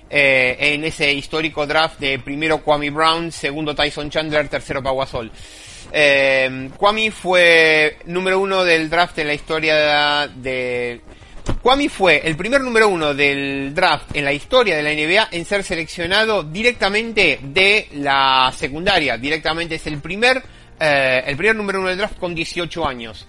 Eh, 0.10 0.56
en 0.60 0.86
ese 0.86 1.12
histórico 1.12 1.68
draft 1.68 2.00
de 2.00 2.20
primero 2.20 2.64
Kwame 2.64 2.90
Brown, 2.90 3.32
segundo 3.32 3.76
Tyson 3.76 4.10
Chandler, 4.10 4.48
tercero 4.48 4.82
Pau 4.82 4.98
Gasol. 4.98 5.32
Kwame 6.78 7.12
fue 7.12 7.98
número 8.06 8.40
uno 8.40 8.64
del 8.64 8.90
draft 8.90 9.18
en 9.20 9.28
la 9.28 9.34
historia 9.34 10.28
de 10.28 11.02
Kwame 11.62 11.90
fue 11.90 12.22
el 12.24 12.38
primer 12.38 12.62
número 12.62 12.88
uno 12.88 13.14
del 13.14 13.74
draft 13.74 14.16
en 14.16 14.26
la 14.26 14.32
historia 14.32 14.78
de 14.78 14.84
la 14.84 14.94
NBA 14.94 15.30
en 15.32 15.46
ser 15.46 15.64
seleccionado 15.64 16.44
directamente 16.44 17.40
de 17.42 17.90
la 17.94 18.54
secundaria. 18.56 19.18
Directamente 19.18 19.76
es 19.76 19.88
el 19.88 20.00
primer, 20.00 20.42
eh, 20.80 21.24
el 21.26 21.36
primer 21.36 21.56
número 21.56 21.80
uno 21.80 21.90
del 21.90 21.98
draft 21.98 22.18
con 22.18 22.36
18 22.36 22.88
años. 22.88 23.26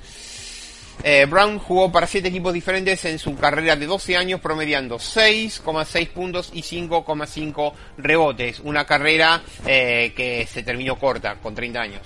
Eh, 1.03 1.27
Brown 1.27 1.59
jugó 1.59 1.93
para 1.93 2.07
7 2.07 2.29
equipos 2.29 2.53
diferentes 2.53 3.05
en 3.05 3.19
su 3.19 3.37
carrera 3.37 3.77
de 3.77 3.87
12 3.87 4.17
años, 4.17 4.41
promediando 4.41 4.99
6,6 4.99 6.09
puntos 6.09 6.51
y 6.53 6.63
5,5 6.63 7.73
rebotes. 7.99 8.61
Una 8.61 8.85
carrera 8.85 9.41
eh, 9.65 10.13
que 10.17 10.47
se 10.47 10.63
terminó 10.63 10.99
corta, 10.99 11.37
con 11.37 11.55
30 11.55 11.81
años. 11.81 12.03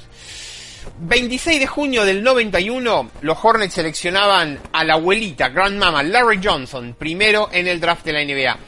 26 1.01 1.61
de 1.61 1.67
junio 1.67 2.05
del 2.05 2.23
91, 2.23 3.11
los 3.21 3.39
Hornets 3.43 3.75
seleccionaban 3.75 4.59
a 4.73 4.85
la 4.85 4.95
abuelita, 4.95 5.49
Grandmama, 5.49 6.03
Larry 6.03 6.41
Johnson, 6.43 6.95
primero 6.99 7.49
en 7.53 7.67
el 7.69 7.81
draft 7.81 8.05
de 8.05 8.13
la 8.13 8.25
NBA. 8.25 8.59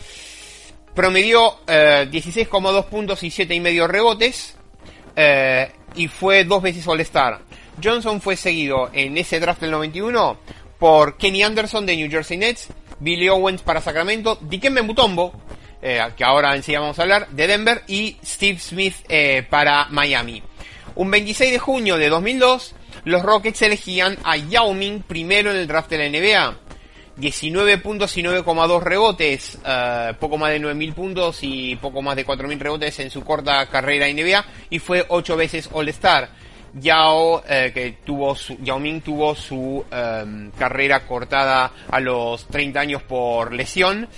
Promedió 0.95 1.59
16,2 1.67 2.79
eh, 2.79 2.87
puntos 2.89 3.23
y 3.23 3.29
7,5 3.29 3.87
rebotes 3.87 4.57
eh, 5.17 5.73
y 5.97 6.09
fue 6.09 6.45
dos 6.45 6.63
veces 6.63 6.87
All-Star. 6.87 7.41
Johnson 7.83 8.21
fue 8.21 8.37
seguido 8.37 8.91
en 8.93 9.19
ese 9.19 9.41
draft 9.41 9.61
del 9.61 9.73
91 9.73 10.39
por 10.79 11.17
Kenny 11.17 11.43
Anderson 11.43 11.87
de 11.87 11.97
New 11.97 12.11
Jersey 12.11 12.37
Nets, 12.37 12.69
Billy 13.01 13.29
Owens 13.29 13.63
para 13.63 13.81
Sacramento, 13.81 14.39
Dikembe 14.41 14.83
Mutombo 14.83 15.33
eh, 15.87 16.01
que 16.17 16.25
ahora 16.25 16.57
enseguida 16.57 16.81
vamos 16.81 16.99
a 16.99 17.03
hablar, 17.03 17.29
de 17.29 17.47
Denver, 17.47 17.83
y 17.87 18.17
Steve 18.25 18.59
Smith 18.59 18.95
eh, 19.07 19.47
para 19.51 19.87
Miami. 19.91 20.43
Un 20.97 21.11
26 21.11 21.51
de 21.51 21.59
junio 21.59 21.99
de 21.99 22.09
2002, 22.09 22.75
los 23.05 23.23
Rockets 23.23 23.63
elegían 23.63 24.17
a 24.23 24.37
Yao 24.37 24.73
Ming 24.75 25.03
primero 25.03 25.51
en 25.51 25.57
el 25.57 25.67
draft 25.67 25.91
de 25.91 25.99
la 25.99 26.09
NBA. 26.09 26.57
19 27.17 27.79
puntos 27.79 28.17
y 28.17 28.23
9,2 28.23 28.83
rebotes, 28.83 29.59
eh, 29.65 30.13
poco 30.19 30.37
más 30.37 30.51
de 30.51 30.61
9.000 30.61 30.95
puntos 30.95 31.39
y 31.43 31.77
poco 31.77 32.03
más 32.03 32.17
de 32.17 32.27
4.000 32.27 32.59
rebotes 32.59 32.99
en 33.01 33.11
su 33.11 33.23
corta 33.23 33.67
carrera 33.67 34.09
en 34.09 34.17
NBA 34.17 34.45
y 34.71 34.79
fue 34.79 35.05
8 35.09 35.37
veces 35.37 35.69
All-Star. 35.73 36.29
Yao, 36.75 37.43
eh, 37.49 37.71
que 37.73 37.99
tuvo 38.05 38.37
Yao 38.63 38.81
Ming 38.81 39.01
tuvo 39.01 39.35
su 39.37 39.85
em, 39.93 40.51
carrera 40.53 41.07
cortada 41.07 41.71
a 41.89 42.01
los 42.01 42.47
30 42.47 42.81
años 42.81 43.03
por 43.03 43.53
lesión. 43.53 44.09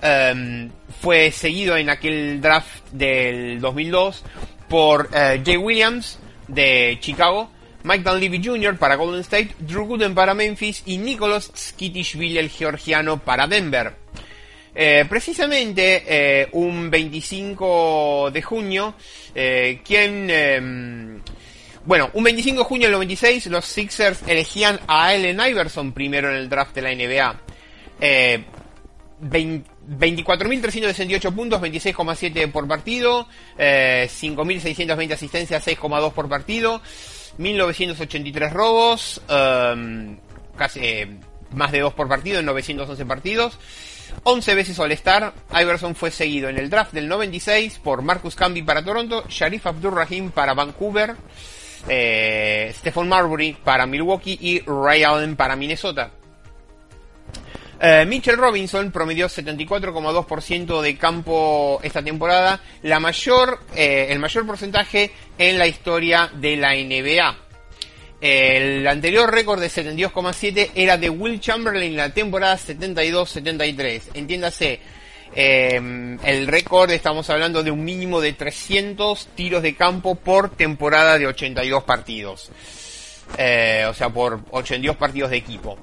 Em, 0.00 0.68
fue 1.00 1.30
seguido 1.30 1.76
en 1.76 1.90
aquel 1.90 2.40
draft 2.40 2.90
del 2.90 3.60
2002 3.60 4.24
por 4.72 5.10
eh, 5.12 5.42
Jay 5.44 5.58
Williams 5.58 6.18
de 6.48 6.96
Chicago, 6.98 7.50
Mike 7.82 8.08
Dunleavy 8.08 8.42
Jr. 8.42 8.78
para 8.78 8.94
Golden 8.94 9.20
State, 9.20 9.50
Drew 9.58 9.84
Gooden 9.84 10.14
para 10.14 10.32
Memphis 10.32 10.82
y 10.86 10.96
Nicholas 10.96 11.52
Skitishvili, 11.54 12.38
el 12.38 12.48
georgiano, 12.48 13.18
para 13.18 13.46
Denver. 13.46 13.94
Eh, 14.74 15.04
precisamente 15.06 16.04
eh, 16.06 16.48
un 16.52 16.88
25 16.88 18.30
de 18.32 18.40
junio, 18.40 18.94
eh, 19.34 19.82
quien... 19.84 20.30
Em, 20.30 21.20
bueno, 21.84 22.08
un 22.14 22.24
25 22.24 22.60
de 22.60 22.64
junio 22.64 22.86
del 22.86 22.92
96 22.92 23.48
los 23.48 23.66
Sixers 23.66 24.22
elegían 24.26 24.80
a 24.86 25.08
Allen 25.08 25.38
Iverson 25.38 25.92
primero 25.92 26.30
en 26.30 26.36
el 26.36 26.48
draft 26.48 26.74
de 26.74 26.80
la 26.80 26.94
NBA. 26.94 27.40
24.368 29.88 31.34
puntos, 31.34 31.60
26,7 31.60 32.52
por 32.52 32.68
partido, 32.68 33.26
5.620 33.58 35.12
asistencias, 35.12 35.66
6,2 35.66 36.12
por 36.12 36.28
partido. 36.28 36.80
1983 37.38 38.52
robos, 38.52 39.20
um, 39.28 40.16
casi 40.56 40.80
eh, 40.80 41.16
más 41.52 41.72
de 41.72 41.80
2 41.80 41.94
por 41.94 42.08
partido 42.08 42.40
en 42.40 42.46
911 42.46 43.06
partidos. 43.06 43.58
11 44.24 44.54
veces 44.54 44.78
All-Star, 44.78 45.32
Iverson 45.58 45.94
fue 45.94 46.10
seguido 46.10 46.50
en 46.50 46.58
el 46.58 46.68
draft 46.68 46.92
del 46.92 47.08
96 47.08 47.78
por 47.78 48.02
Marcus 48.02 48.34
Camby 48.34 48.62
para 48.62 48.84
Toronto, 48.84 49.24
Sharif 49.28 49.66
Abdul-Rahim 49.66 50.30
para 50.30 50.52
Vancouver, 50.52 51.16
eh, 51.88 52.72
Stephon 52.76 53.08
Marbury 53.08 53.56
para 53.64 53.86
Milwaukee 53.86 54.38
y 54.38 54.60
Ray 54.60 55.02
Allen 55.02 55.34
para 55.34 55.56
Minnesota. 55.56 56.10
Eh, 57.84 58.06
Mitchell 58.06 58.36
Robinson 58.36 58.92
promedió 58.92 59.26
74,2% 59.26 60.80
de 60.80 60.96
campo 60.96 61.80
esta 61.82 62.00
temporada, 62.00 62.60
la 62.82 63.00
mayor, 63.00 63.58
eh, 63.74 64.06
el 64.10 64.20
mayor 64.20 64.46
porcentaje 64.46 65.10
en 65.36 65.58
la 65.58 65.66
historia 65.66 66.30
de 66.32 66.56
la 66.56 66.76
NBA. 66.76 67.36
El 68.20 68.86
anterior 68.86 69.28
récord 69.32 69.60
de 69.60 69.68
72,7 69.68 70.70
era 70.76 70.96
de 70.96 71.10
Will 71.10 71.40
Chamberlain 71.40 71.90
en 71.90 71.96
la 71.96 72.14
temporada 72.14 72.56
72-73. 72.56 74.10
Entiéndase, 74.14 74.78
eh, 75.34 76.18
el 76.22 76.46
récord 76.46 76.88
estamos 76.92 77.28
hablando 77.30 77.64
de 77.64 77.72
un 77.72 77.82
mínimo 77.82 78.20
de 78.20 78.34
300 78.34 79.26
tiros 79.34 79.60
de 79.60 79.74
campo 79.74 80.14
por 80.14 80.50
temporada 80.50 81.18
de 81.18 81.26
82 81.26 81.82
partidos. 81.82 82.48
o 83.32 83.94
sea, 83.94 84.08
por 84.14 84.38
82 84.52 84.94
partidos 84.94 85.30
de 85.30 85.38
equipo. 85.38 85.76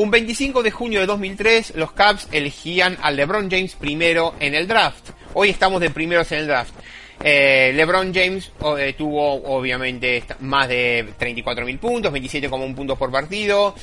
Un 0.00 0.10
25 0.10 0.62
de 0.62 0.70
junio 0.70 1.00
de 1.00 1.06
2003, 1.06 1.74
los 1.76 1.92
Cubs 1.92 2.26
elegían 2.32 2.96
a 3.02 3.10
LeBron 3.10 3.50
James 3.50 3.74
primero 3.74 4.34
en 4.40 4.54
el 4.54 4.66
draft. 4.66 5.10
Hoy 5.34 5.50
estamos 5.50 5.78
de 5.78 5.90
primeros 5.90 6.32
en 6.32 6.38
el 6.38 6.46
draft. 6.46 6.72
Eh, 7.22 7.72
LeBron 7.74 8.14
James 8.14 8.50
eh, 8.78 8.94
tuvo 8.96 9.34
obviamente 9.54 10.24
más 10.38 10.68
de 10.68 11.06
34.000 11.20 11.78
puntos, 11.78 12.14
27,1 12.14 12.74
puntos 12.74 12.96
por 12.96 13.12
partido, 13.12 13.74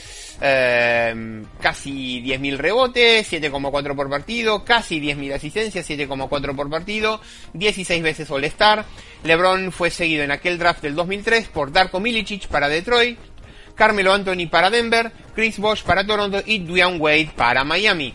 eh, 0.41 1.43
casi 1.61 2.24
10.000 2.24 2.57
rebotes, 2.57 3.32
7,4 3.32 3.95
por 3.95 4.09
partido, 4.09 4.65
casi 4.65 4.99
10.000 4.99 5.36
asistencias, 5.36 5.88
7,4 5.88 6.55
por 6.55 6.68
partido, 6.68 7.22
16 7.53 8.01
veces 8.01 8.32
All-Star. 8.32 8.86
LeBron 9.24 9.72
fue 9.72 9.91
seguido 9.91 10.24
en 10.24 10.32
aquel 10.32 10.57
draft 10.57 10.82
del 10.82 10.95
2003 10.95 11.49
por 11.49 11.72
Darko 11.72 11.99
Milicic 11.99 12.47
para 12.47 12.70
Detroit, 12.70 13.20
Carmelo 13.78 14.11
Anthony 14.11 14.47
para 14.49 14.69
Denver, 14.69 15.11
Chris 15.34 15.59
Bosh 15.59 15.84
para 15.84 16.05
Toronto 16.05 16.41
y 16.45 16.59
Dwayne 16.59 16.97
Wade 16.97 17.32
para 17.36 17.63
Miami. 17.63 18.13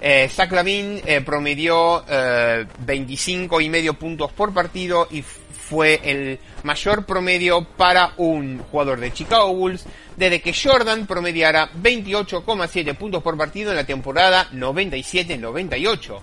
Eh, 0.00 0.28
Zach 0.28 0.52
Lavin 0.52 1.00
eh, 1.06 1.22
promedió 1.22 2.04
eh, 2.06 2.66
25 2.80 3.60
y 3.62 3.70
medio 3.70 3.94
puntos 3.94 4.30
por 4.32 4.52
partido 4.52 5.08
y 5.10 5.22
fue 5.22 5.98
el 6.04 6.38
mayor 6.62 7.06
promedio 7.06 7.64
para 7.64 8.12
un 8.18 8.58
jugador 8.58 9.00
de 9.00 9.12
Chicago 9.12 9.54
Bulls 9.54 9.86
desde 10.16 10.42
que 10.42 10.52
Jordan 10.52 11.06
promediara 11.06 11.70
28,7 11.72 12.94
puntos 12.96 13.22
por 13.22 13.38
partido 13.38 13.70
en 13.70 13.76
la 13.76 13.86
temporada 13.86 14.46
97-98. 14.52 16.20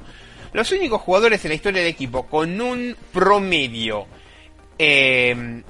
Los 0.53 0.71
únicos 0.71 1.01
jugadores 1.01 1.43
en 1.43 1.49
la 1.49 1.55
historia 1.55 1.81
del 1.81 1.89
equipo 1.89 2.27
con 2.27 2.61
un 2.61 2.95
promedio 3.11 4.05
eh, 4.77 5.63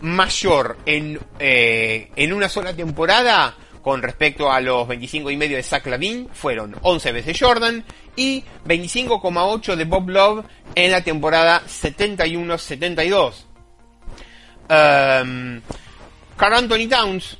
mayor 0.00 0.78
en, 0.86 1.18
eh, 1.38 2.10
en 2.16 2.32
una 2.32 2.48
sola 2.48 2.74
temporada 2.74 3.56
con 3.82 4.02
respecto 4.02 4.50
a 4.50 4.60
los 4.60 4.88
25 4.88 5.30
y 5.30 5.36
medio 5.36 5.56
de 5.56 5.62
Zach 5.62 5.86
Lavin 5.86 6.28
fueron 6.32 6.74
11 6.82 7.12
veces 7.12 7.38
Jordan 7.38 7.84
y 8.16 8.42
25,8 8.64 9.76
de 9.76 9.84
Bob 9.84 10.08
Love 10.08 10.44
en 10.74 10.90
la 10.90 11.02
temporada 11.02 11.62
71-72. 11.64 13.44
Um, 14.68 15.60
Carl 16.36 16.54
Anthony 16.54 16.88
Towns 16.88 17.38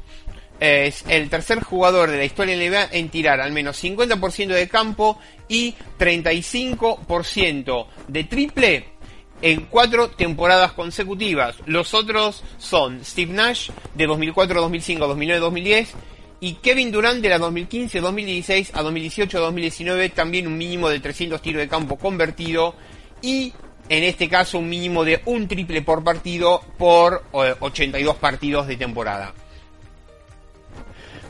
es 0.61 1.05
el 1.09 1.29
tercer 1.29 1.63
jugador 1.63 2.11
de 2.11 2.19
la 2.19 2.25
historia 2.25 2.57
de 2.57 2.71
NBA 2.71 2.89
en 2.93 3.09
tirar 3.09 3.41
al 3.41 3.53
menos 3.53 3.83
50% 3.83 4.47
de 4.47 4.69
campo 4.69 5.19
y 5.49 5.75
35% 5.99 7.87
de 8.07 8.25
triple 8.25 8.96
en 9.43 9.66
cuatro 9.66 10.09
temporadas 10.09 10.72
consecutivas. 10.72 11.57
Los 11.66 11.95
otros 11.95 12.43
son 12.59 13.05
Steve 13.05 13.32
Nash 13.32 13.70
de 13.95 14.07
2004, 14.07 14.61
2005, 14.61 15.07
2009, 15.07 15.41
2010 15.41 15.95
y 16.41 16.55
Kevin 16.55 16.93
Durant 16.93 17.20
de 17.22 17.28
la 17.28 17.39
2015, 17.39 18.01
2016 18.01 18.72
a 18.74 18.82
2018, 18.82 19.41
2019 19.41 20.09
también 20.11 20.47
un 20.47 20.59
mínimo 20.59 20.89
de 20.89 21.01
300 21.01 21.41
tiros 21.41 21.61
de 21.61 21.68
campo 21.68 21.97
convertido 21.97 22.74
y 23.22 23.53
en 23.89 24.05
este 24.05 24.28
caso 24.28 24.59
un 24.59 24.68
mínimo 24.68 25.05
de 25.05 25.22
un 25.26 25.49
triple 25.49 25.82
por 25.82 26.03
partido 26.05 26.61
por 26.76 27.24
82 27.32 28.14
eh, 28.14 28.18
partidos 28.20 28.66
de 28.66 28.76
temporada. 28.76 29.32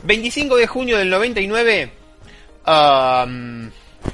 25 0.03 0.55
de 0.55 0.67
junio 0.67 0.97
del 0.97 1.09
99 1.09 1.91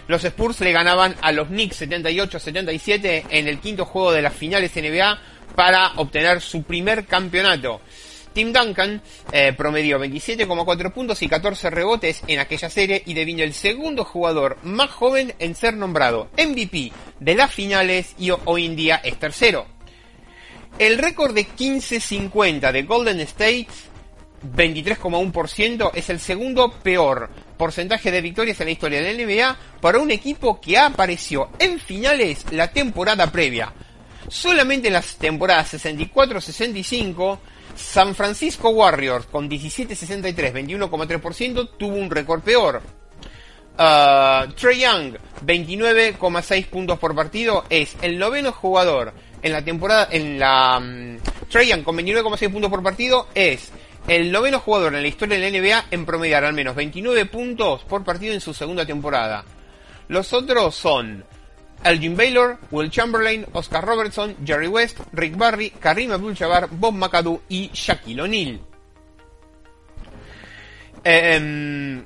los 0.08 0.24
Spurs 0.24 0.60
le 0.62 0.72
ganaban 0.72 1.16
a 1.22 1.32
los 1.32 1.48
Knicks 1.48 1.82
78-77 1.82 3.26
en 3.30 3.48
el 3.48 3.60
quinto 3.60 3.86
juego 3.86 4.12
de 4.12 4.22
las 4.22 4.34
finales 4.34 4.76
NBA 4.76 5.20
para 5.56 5.94
obtener 5.96 6.42
su 6.42 6.64
primer 6.64 7.06
campeonato. 7.06 7.82
Tim 8.34 8.52
Duncan 8.52 9.02
eh, 9.32 9.54
promedió 9.56 10.00
27,4 10.00 10.92
puntos 10.92 11.22
y 11.22 11.28
14 11.28 11.70
rebotes 11.70 12.24
en 12.28 12.40
aquella 12.40 12.70
serie 12.70 13.04
y 13.06 13.14
devino 13.14 13.44
el 13.44 13.54
segundo 13.54 14.04
jugador 14.04 14.58
más 14.64 14.90
joven 14.90 15.36
en 15.38 15.56
ser 15.56 15.76
nombrado 15.76 16.30
MVP 16.38 16.92
de 17.20 17.36
las 17.36 17.54
finales 17.54 18.16
y 18.18 18.32
hoy 18.46 18.66
en 18.66 18.76
día 18.76 18.96
es 19.04 19.18
tercero. 19.20 19.68
El 20.80 20.98
récord 20.98 21.36
de 21.36 21.46
15-50 21.46 22.72
de 22.72 22.82
Golden 22.82 23.20
State 23.20 23.68
23,1% 24.44 25.92
es 25.94 26.10
el 26.10 26.20
segundo 26.20 26.72
peor 26.72 27.30
porcentaje 27.64 28.12
de 28.12 28.20
victorias 28.20 28.60
en 28.60 28.66
la 28.66 28.72
historia 28.72 29.02
de 29.02 29.14
la 29.14 29.24
NBA 29.24 29.58
para 29.80 30.00
un 30.00 30.12
equipo 30.12 30.60
que 30.60 30.78
apareció 30.78 31.48
en 31.60 31.80
finales 31.80 32.46
la 32.52 32.70
temporada 32.70 33.32
previa. 33.32 33.72
Solamente 34.28 34.88
en 34.88 34.94
las 34.96 35.16
temporadas 35.16 35.74
64-65, 35.76 37.40
San 37.74 38.16
Francisco 38.16 38.68
Warriors 38.68 39.28
con 39.28 39.50
17-63, 39.50 40.52
21,3% 40.52 41.70
tuvo 41.78 41.96
un 41.96 42.12
récord 42.12 42.42
peor. 42.42 42.82
Uh, 43.80 44.52
Trey 44.56 44.82
Young, 44.82 45.16
29,6 45.46 46.66
puntos 46.68 47.00
por 47.00 47.16
partido, 47.16 47.64
es 47.70 47.96
el 48.02 48.20
noveno 48.20 48.52
jugador 48.52 49.14
en 49.42 49.54
la 49.54 49.64
temporada, 49.64 50.10
en 50.12 50.38
la... 50.38 50.80
Um, 50.80 51.18
Trey 51.50 51.70
Young 51.70 51.84
con 51.84 51.96
29,6 51.96 52.52
puntos 52.52 52.70
por 52.70 52.84
partido 52.84 53.30
es 53.34 53.72
el 54.08 54.32
noveno 54.32 54.60
jugador 54.60 54.96
en 54.96 55.02
la 55.02 55.08
historia 55.08 55.40
de 55.40 55.52
la 55.52 55.60
NBA 55.60 55.86
en 55.92 56.06
promediar 56.06 56.44
al 56.44 56.54
menos 56.54 56.76
29 56.76 57.26
puntos 57.26 57.84
por 57.84 58.04
partido 58.04 58.34
en 58.34 58.42
su 58.42 58.54
segunda 58.54 58.86
temporada. 58.86 59.44
Los 60.10 60.34
otros 60.34 60.76
son 60.76 61.24
Elgin 61.84 62.16
Baylor, 62.16 62.58
Will 62.72 62.90
Chamberlain, 62.90 63.46
Oscar 63.54 63.86
Robertson, 63.86 64.36
Jerry 64.46 64.68
West, 64.68 65.00
Rick 65.14 65.38
Barry, 65.38 65.70
Karim 65.72 66.12
Abdul-Jabbar, 66.12 66.70
Bob 66.72 66.94
McAdoo 66.94 67.42
y 67.50 67.70
Shaquille 67.74 68.22
O'Neal. 68.22 68.60
Em, 71.04 72.06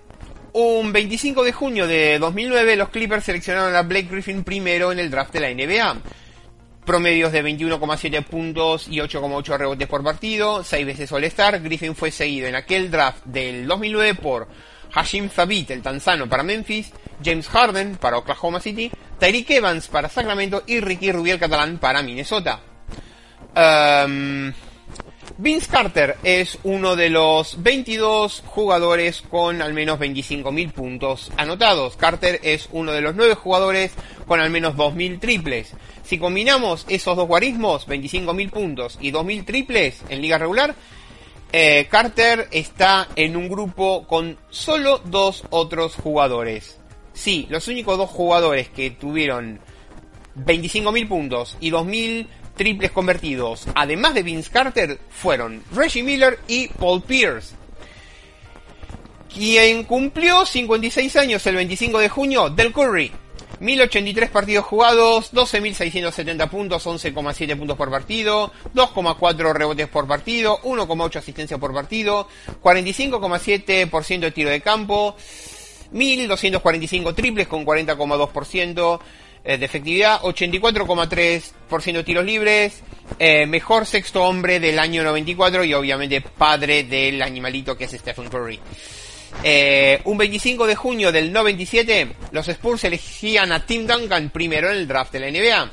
Un 0.54 0.92
25 0.92 1.44
de 1.44 1.52
junio 1.52 1.86
de 1.86 2.18
2009, 2.18 2.76
los 2.78 2.90
Clippers 2.90 3.26
seleccionaron 3.26 3.76
a 3.76 3.84
Blake 3.84 4.08
Griffin 4.10 4.44
primero 4.44 4.92
en 4.92 4.98
el 4.98 5.12
draft 5.12 5.32
de 5.34 5.40
la 5.40 5.50
NBA. 5.50 5.98
Promedios 6.88 7.34
de 7.34 7.44
21,7 7.44 8.24
puntos 8.24 8.88
y 8.88 9.00
8,8 9.00 9.58
rebotes 9.58 9.88
por 9.90 10.06
partido, 10.06 10.64
6 10.64 10.86
veces 10.86 11.12
All-Star. 11.12 11.62
Griffin 11.62 11.94
fue 11.94 12.12
seguido 12.12 12.48
en 12.48 12.56
aquel 12.56 12.90
draft 12.90 13.26
del 13.26 13.68
2009 13.68 14.16
por 14.16 14.48
Hashim 14.94 15.28
Thabit, 15.28 15.72
el 15.72 15.82
tanzano, 15.82 16.30
para 16.30 16.44
Memphis, 16.44 16.94
James 17.22 17.50
Harden 17.50 17.98
para 17.98 18.18
Oklahoma 18.18 18.62
City, 18.62 18.90
Tyreek 19.20 19.50
Evans 19.52 19.90
para 19.90 20.08
Sacramento 20.08 20.64
y 20.66 20.80
Ricky 20.80 21.12
Rubiel 21.12 21.38
catalán 21.38 21.78
para 21.78 22.02
Minnesota. 22.02 22.62
Um, 23.54 24.54
Vince 25.40 25.68
Carter 25.70 26.18
es 26.24 26.58
uno 26.64 26.96
de 26.96 27.12
los 27.12 27.62
22 27.62 28.42
jugadores 28.48 29.22
con 29.22 29.62
al 29.62 29.72
menos 29.72 30.00
25.000 30.00 30.72
puntos 30.72 31.32
anotados. 31.38 31.96
Carter 31.96 32.40
es 32.42 32.68
uno 32.72 32.92
de 32.92 33.02
los 33.02 33.14
9 33.14 33.36
jugadores 33.36 33.94
con 34.26 34.40
al 34.40 34.50
menos 34.50 34.76
2.000 34.76 35.20
triples. 35.20 35.74
Si 36.04 36.18
combinamos 36.18 36.86
esos 36.90 37.16
dos 37.16 37.28
guarismos, 37.28 37.88
25.000 37.88 38.50
puntos 38.50 38.98
y 39.00 39.12
2.000 39.12 39.46
triples 39.46 40.02
en 40.10 40.24
liga 40.24 40.40
regular, 40.40 40.74
eh, 41.52 41.86
Carter 41.88 42.48
está 42.50 43.08
en 43.16 43.38
un 43.38 43.48
grupo 43.48 44.08
con 44.08 44.40
solo 44.50 45.00
dos 45.06 45.44
otros 45.52 45.94
jugadores. 45.94 46.80
Sí, 47.14 47.46
los 47.52 47.68
únicos 47.68 48.00
dos 48.00 48.10
jugadores 48.10 48.70
que 48.70 48.90
tuvieron 48.90 49.60
25.000 50.36 51.08
puntos 51.08 51.58
y 51.60 51.70
2.000 51.70 52.28
triples 52.58 52.92
convertidos, 52.92 53.68
además 53.76 54.14
de 54.14 54.24
Vince 54.24 54.52
Carter, 54.52 55.00
fueron 55.10 55.64
Reggie 55.74 56.04
Miller 56.04 56.40
y 56.48 56.68
Paul 56.68 57.02
Pierce. 57.04 57.56
Quien 59.34 59.84
cumplió 59.84 60.46
56 60.46 61.16
años 61.16 61.46
el 61.48 61.56
25 61.56 62.00
de 62.00 62.10
junio, 62.10 62.50
Del 62.50 62.74
Curry. 62.74 63.12
1083 63.60 64.30
partidos 64.30 64.66
jugados, 64.66 65.34
12.670 65.34 66.50
puntos, 66.50 66.86
11,7 66.86 67.58
puntos 67.58 67.78
por 67.78 67.90
partido, 67.90 68.52
2,4 68.76 69.54
rebotes 69.54 69.88
por 69.88 70.08
partido, 70.08 70.60
1,8 70.62 71.16
asistencia 71.16 71.58
por 71.58 71.74
partido, 71.74 72.28
45,7% 72.62 74.20
de 74.20 74.32
tiro 74.32 74.50
de 74.50 74.62
campo, 74.62 75.16
1.245 75.92 77.16
triples 77.16 77.48
con 77.48 77.66
40,2%, 77.66 79.00
eh, 79.00 79.04
de 79.56 79.66
efectividad, 79.66 80.20
84,3% 80.22 81.94
de 81.94 82.04
tiros 82.04 82.26
libres, 82.26 82.82
eh, 83.20 83.46
mejor 83.46 83.86
sexto 83.86 84.24
hombre 84.24 84.60
del 84.60 84.80
año 84.80 85.04
94 85.04 85.64
y 85.64 85.74
obviamente 85.74 86.20
padre 86.20 86.84
del 86.84 87.22
animalito 87.22 87.78
que 87.78 87.86
es 87.86 87.92
Stephen 87.92 88.28
Curry. 88.28 88.60
Eh, 89.44 90.02
un 90.06 90.18
25 90.18 90.68
de 90.68 90.76
junio 90.76 91.12
del 91.12 91.32
97, 91.32 92.16
los 92.32 92.48
Spurs 92.48 92.84
elegían 92.84 93.52
a 93.52 93.66
Tim 93.66 93.86
Duncan 93.86 94.30
primero 94.30 94.70
en 94.70 94.78
el 94.78 94.88
draft 94.88 95.14
de 95.14 95.20
la 95.20 95.32
NBA. 95.32 95.72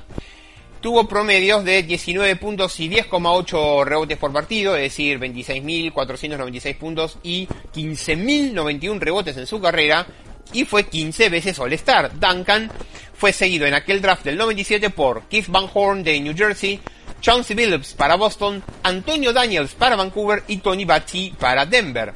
Tuvo 0.81 1.09
promedios 1.09 1.65
de 1.65 1.83
19 1.83 2.37
puntos 2.37 2.79
y 2.79 2.91
10,8 2.91 3.85
rebotes 3.85 4.19
por 4.19 4.33
partido, 4.33 4.77
es 4.77 4.83
decir, 4.83 5.19
26.496 5.19 6.77
puntos 6.77 7.19
y 7.23 7.47
15.091 7.75 8.99
rebotes 9.01 9.37
en 9.39 9.47
su 9.47 9.61
carrera, 9.63 10.07
y 10.53 10.65
fue 10.65 10.85
15 10.87 11.29
veces 11.29 11.59
All-Star. 11.59 12.19
Duncan 12.19 12.71
fue 13.15 13.33
seguido 13.33 13.67
en 13.67 13.75
aquel 13.75 14.01
draft 14.01 14.25
del 14.25 14.37
97 14.37 14.91
por 14.91 15.23
Keith 15.29 15.49
Van 15.49 15.69
Horn 15.73 16.03
de 16.03 16.21
New 16.21 16.35
Jersey, 16.37 16.81
Chauncey 17.21 17.57
Billups 17.57 17.95
para 17.95 18.17
Boston, 18.17 18.63
Antonio 18.83 19.33
Daniels 19.33 19.75
para 19.75 19.97
Vancouver 19.97 20.43
y 20.47 20.59
Tony 20.59 20.85
Batty 20.85 21.35
para 21.39 21.65
Denver. 21.65 22.13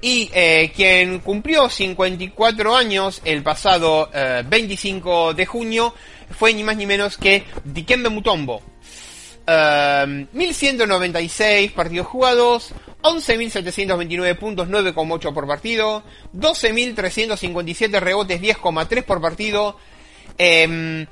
Y 0.00 0.30
eh, 0.34 0.72
quien 0.76 1.20
cumplió 1.20 1.68
54 1.68 2.76
años 2.76 3.22
el 3.24 3.42
pasado 3.42 4.10
25 4.44 5.30
eh, 5.30 5.34
de 5.34 5.46
junio 5.46 5.94
fue 6.30 6.52
ni 6.52 6.62
más 6.62 6.76
ni 6.76 6.86
menos 6.86 7.16
que 7.16 7.44
Dikembe 7.64 8.10
Mutombo. 8.10 8.62
1196 9.46 11.70
eh, 11.70 11.72
partidos 11.74 12.06
jugados, 12.06 12.72
11.729 13.02 14.38
puntos, 14.38 14.68
9,8 14.68 15.32
por 15.32 15.46
partido, 15.46 16.02
12.357 16.34 18.00
rebotes, 18.00 18.40
10,3 18.40 19.04
por 19.04 19.20
partido, 19.20 19.76
Em, 20.38 21.06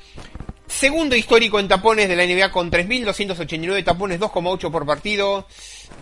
segundo 0.66 1.16
histórico 1.16 1.58
en 1.58 1.68
tapones 1.68 2.08
de 2.08 2.16
la 2.16 2.26
NBA 2.26 2.50
con 2.50 2.70
3.289 2.70 3.84
tapones, 3.84 4.20
2,8 4.20 4.70
por 4.70 4.86
partido. 4.86 5.46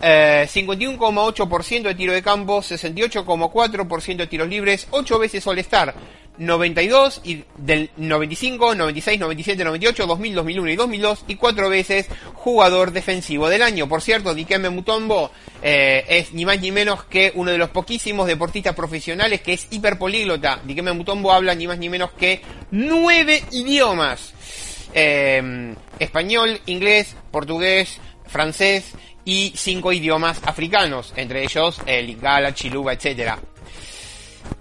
51,8% 0.01 1.75
eh, 1.75 1.87
de 1.89 1.95
tiro 1.95 2.13
de 2.13 2.23
campo, 2.23 2.61
68,4% 2.61 4.17
de 4.17 4.27
tiros 4.27 4.47
libres, 4.47 4.87
8 4.91 5.19
veces 5.19 5.45
All-Star, 5.45 5.93
92 6.37 7.21
y 7.23 7.43
del 7.57 7.89
95, 7.97 8.75
96, 8.75 9.19
97, 9.19 9.63
98, 9.63 10.07
2000, 10.07 10.35
2001 10.35 10.71
y 10.71 10.75
2002 10.75 11.25
y 11.27 11.35
4 11.35 11.69
veces 11.69 12.07
jugador 12.33 12.91
defensivo 12.91 13.49
del 13.49 13.61
año. 13.61 13.87
Por 13.87 14.01
cierto, 14.01 14.33
Dikembe 14.33 14.69
Mutombo 14.69 15.31
eh, 15.61 16.05
es 16.07 16.33
ni 16.33 16.45
más 16.45 16.59
ni 16.59 16.71
menos 16.71 17.03
que 17.03 17.31
uno 17.35 17.51
de 17.51 17.57
los 17.57 17.69
poquísimos 17.69 18.27
deportistas 18.27 18.75
profesionales 18.75 19.41
que 19.41 19.53
es 19.53 19.67
hiperpolíglota. 19.71 20.59
Dikembe 20.63 20.93
Mutombo 20.93 21.31
habla 21.31 21.55
ni 21.55 21.67
más 21.67 21.77
ni 21.77 21.89
menos 21.89 22.11
que 22.11 22.41
9 22.71 23.43
idiomas. 23.51 24.33
Eh, 24.95 25.73
español, 25.99 26.59
inglés, 26.65 27.15
portugués, 27.31 27.99
francés, 28.27 28.93
y 29.25 29.53
cinco 29.55 29.91
idiomas 29.93 30.41
africanos, 30.45 31.13
entre 31.15 31.43
ellos 31.43 31.81
el 31.85 32.07
Lingala, 32.07 32.53
Chiluba, 32.53 32.93
etc. 32.93 33.35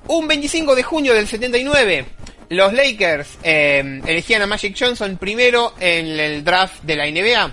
Un 0.09 0.27
25 0.27 0.75
de 0.75 0.83
junio 0.83 1.15
del 1.15 1.27
79, 1.27 2.05
los 2.49 2.73
Lakers 2.73 3.39
eh, 3.43 4.01
elegían 4.05 4.43
a 4.43 4.47
Magic 4.47 4.77
Johnson 4.79 5.17
primero 5.17 5.75
en 5.79 6.07
el 6.19 6.45
draft 6.45 6.83
de 6.83 6.97
la 6.97 7.07
NBA. 7.07 7.53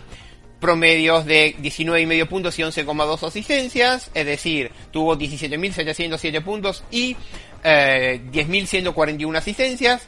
Promedios 0.60 1.26
de 1.26 1.56
19,5 1.56 2.28
puntos 2.28 2.60
y 2.60 2.64
11,2 2.64 3.26
asistencias, 3.26 4.12
es 4.14 4.26
decir, 4.26 4.72
tuvo 4.92 5.16
17.707 5.16 6.44
puntos 6.44 6.84
y 6.92 7.16
eh, 7.64 8.20
10.141 8.32 9.38
asistencias. 9.38 10.08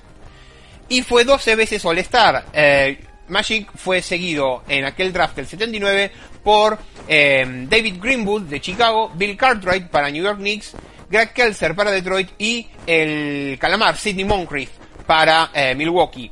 Y 0.90 1.04
fue 1.04 1.24
12 1.24 1.56
veces 1.56 1.86
All-Star. 1.86 2.48
Eh, 2.52 3.00
Magic 3.30 3.70
fue 3.76 4.02
seguido 4.02 4.64
en 4.68 4.84
aquel 4.84 5.14
draft 5.14 5.38
del 5.38 5.48
79 5.48 6.12
por 6.44 6.78
eh, 7.08 7.66
David 7.70 7.96
Greenwood 8.02 8.44
de 8.44 8.60
Chicago, 8.60 9.10
Bill 9.16 9.38
Cartwright 9.38 9.88
para 9.88 10.10
New 10.10 10.24
York 10.24 10.40
Knicks, 10.40 10.74
Greg 11.12 11.34
Kelser 11.34 11.76
para 11.76 11.92
Detroit 11.92 12.30
y 12.40 12.68
el 12.88 13.60
calamar 13.60 13.98
Sidney 13.98 14.24
Moncrief 14.24 14.70
para 15.06 15.52
eh, 15.54 15.76
Milwaukee. 15.76 16.32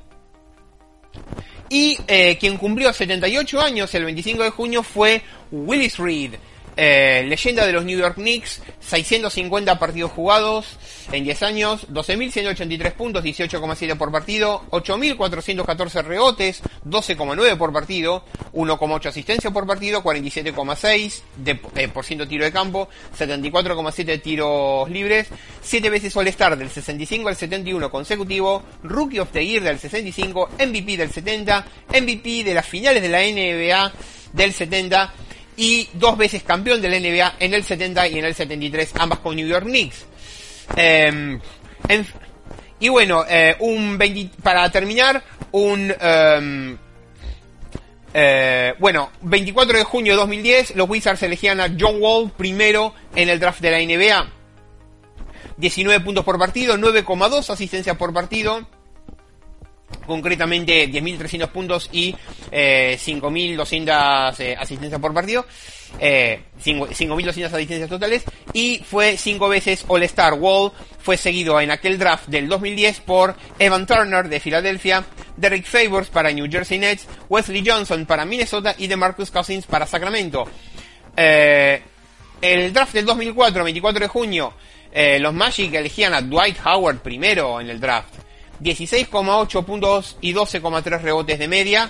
Y 1.70 1.98
eh, 2.08 2.38
quien 2.40 2.58
cumplió 2.58 2.92
78 2.94 3.62
años 3.62 3.94
el 3.94 4.06
25 4.06 4.44
de 4.44 4.50
junio 4.50 4.82
fue 4.82 5.22
Willis 5.52 5.98
Reed, 6.00 6.36
eh, 6.82 7.26
leyenda 7.28 7.66
de 7.66 7.74
los 7.74 7.84
New 7.84 8.00
York 8.00 8.16
Knicks, 8.16 8.62
650 8.80 9.78
partidos 9.78 10.12
jugados 10.12 10.78
en 11.12 11.26
10 11.26 11.44
años, 11.44 11.88
12.183 11.90 12.94
puntos, 12.94 13.22
18,7 13.22 13.98
por 13.98 14.14
partido, 14.14 14.64
8.414 14.70 16.04
rebotes, 16.06 16.62
12,9 16.86 17.58
por 17.58 17.74
partido, 17.74 18.24
1,8 18.54 19.08
asistencia 19.08 19.52
por 19.52 19.68
partido, 19.68 20.02
47,6 20.02 21.22
de, 21.36 21.60
eh, 21.76 21.90
por 21.90 22.06
ciento 22.06 22.26
tiro 22.26 22.46
de 22.46 22.54
campo, 22.54 22.88
74,7 23.18 24.22
tiros 24.22 24.90
libres, 24.90 25.28
7 25.62 25.90
veces 25.90 26.16
All-Star 26.16 26.58
del 26.58 26.70
65 26.70 27.28
al 27.28 27.36
71 27.36 27.92
consecutivo, 27.92 28.64
Rookie 28.84 29.20
of 29.20 29.32
the 29.32 29.46
Year 29.46 29.64
del 29.64 29.80
65, 29.80 30.52
MVP 30.58 30.96
del 30.96 31.12
70, 31.12 31.66
MVP 31.90 32.46
de 32.46 32.54
las 32.54 32.66
finales 32.66 33.02
de 33.02 33.10
la 33.10 33.20
NBA 33.20 33.92
del 34.32 34.54
70, 34.54 35.14
y 35.60 35.90
dos 35.94 36.18
veces 36.18 36.42
campeón 36.42 36.82
de 36.82 36.88
la 36.88 36.98
NBA 36.98 37.36
en 37.40 37.54
el 37.54 37.66
70 37.66 38.08
y 38.08 38.18
en 38.18 38.24
el 38.24 38.34
73, 38.34 38.94
ambas 38.98 39.20
con 39.20 39.36
New 39.36 39.46
York 39.46 39.66
Knicks. 39.66 40.06
Em, 40.78 41.38
y 42.80 42.88
bueno, 42.88 43.26
eh, 43.28 43.58
un 43.60 44.00
para 44.42 44.72
terminar, 44.72 45.22
un... 45.52 45.94
Em, 46.00 46.78
eh, 48.14 48.74
bueno, 48.80 49.12
24 49.22 49.78
de 49.78 49.84
junio 49.84 50.14
de 50.14 50.18
2010, 50.20 50.76
los 50.78 50.90
Wizards 50.90 51.22
elegían 51.24 51.60
a 51.60 51.68
John 51.78 51.98
Wall 52.00 52.32
primero 52.32 52.96
en 53.14 53.28
el 53.28 53.38
draft 53.38 53.60
de 53.60 53.72
la 53.72 53.80
NBA. 53.80 54.32
19 55.58 56.00
puntos 56.06 56.24
por 56.24 56.40
partido, 56.40 56.78
9,2 56.78 57.50
asistencias 57.50 57.98
por 57.98 58.14
partido 58.14 58.66
concretamente 60.06 60.90
10.300 60.90 61.50
puntos 61.50 61.90
y 61.92 62.16
eh, 62.52 62.98
5.200 63.00 64.40
eh, 64.40 64.56
asistencias 64.60 65.00
por 65.00 65.14
partido, 65.14 65.46
eh, 66.00 66.42
5.200 66.64 67.46
asistencias 67.46 67.90
totales, 67.90 68.24
y 68.54 68.80
fue 68.80 69.18
5 69.18 69.50
veces 69.50 69.86
All-Star 69.88 70.34
Wall, 70.34 70.72
fue 71.00 71.18
seguido 71.18 71.60
en 71.62 71.72
aquel 71.72 71.98
draft 71.98 72.28
del 72.28 72.48
2010 72.48 73.00
por 73.02 73.36
Evan 73.58 73.86
Turner 73.86 74.28
de 74.30 74.40
Filadelfia, 74.40 75.04
Derek 75.38 75.66
Favors 75.66 76.10
para 76.10 76.32
New 76.32 76.48
Jersey 76.50 76.80
Nets, 76.80 77.08
Wesley 77.30 77.64
Johnson 77.66 78.06
para 78.06 78.26
Minnesota 78.26 78.76
y 78.78 78.88
DeMarcus 78.88 79.32
Cousins 79.32 79.66
para 79.66 79.86
Sacramento. 79.86 80.46
Eh, 81.16 81.82
el 82.42 82.74
draft 82.74 82.94
del 82.94 83.06
2004, 83.06 83.64
24 83.64 84.00
de 84.00 84.08
junio, 84.08 84.54
eh, 84.92 85.20
los 85.20 85.34
Magic 85.34 85.74
elegían 85.74 86.14
a 86.14 86.22
Dwight 86.22 86.58
Howard 86.66 87.00
primero 87.00 87.60
en 87.60 87.70
el 87.70 87.80
draft. 87.80 88.14
16,8 88.62 89.66
puntos 89.66 90.18
y 90.22 90.34
12,3 90.34 91.02
rebotes 91.02 91.40
de 91.40 91.48
media. 91.48 91.90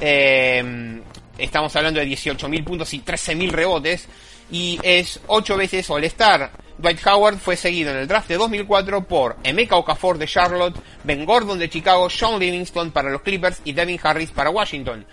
Eh, 0.00 1.00
estamos 1.38 1.74
hablando 1.76 2.00
de 2.00 2.06
18.000 2.06 2.64
puntos 2.64 2.92
y 2.94 3.00
13.000 3.00 3.50
rebotes. 3.50 4.08
Y 4.50 4.78
es 4.82 5.20
8 5.26 5.56
veces 5.56 5.88
All-Star. 5.88 6.50
Dwight 6.80 7.06
Howard 7.06 7.38
fue 7.38 7.56
seguido 7.56 7.90
en 7.90 7.98
el 7.98 8.08
draft 8.08 8.28
de 8.28 8.36
2004 8.36 9.04
por 9.04 9.36
Emeka 9.44 9.76
Okafor 9.76 10.18
de 10.18 10.26
Charlotte, 10.26 10.76
Ben 11.04 11.24
Gordon 11.24 11.58
de 11.58 11.68
Chicago, 11.68 12.08
Sean 12.08 12.38
Livingston 12.38 12.90
para 12.90 13.10
los 13.10 13.20
Clippers 13.20 13.60
y 13.64 13.72
Devin 13.72 14.00
Harris 14.02 14.30
para 14.30 14.50
Washington. 14.50 15.06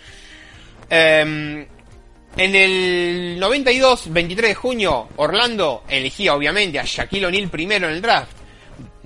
Em, 0.88 1.66
en 2.36 2.54
el 2.54 3.38
92, 3.38 4.12
23 4.12 4.50
de 4.50 4.54
junio, 4.54 5.08
Orlando 5.16 5.84
elegía 5.88 6.34
obviamente 6.34 6.78
a 6.78 6.84
Shaquille 6.84 7.26
O'Neal 7.26 7.50
primero 7.50 7.88
en 7.88 7.94
el 7.94 8.02
draft. 8.02 8.32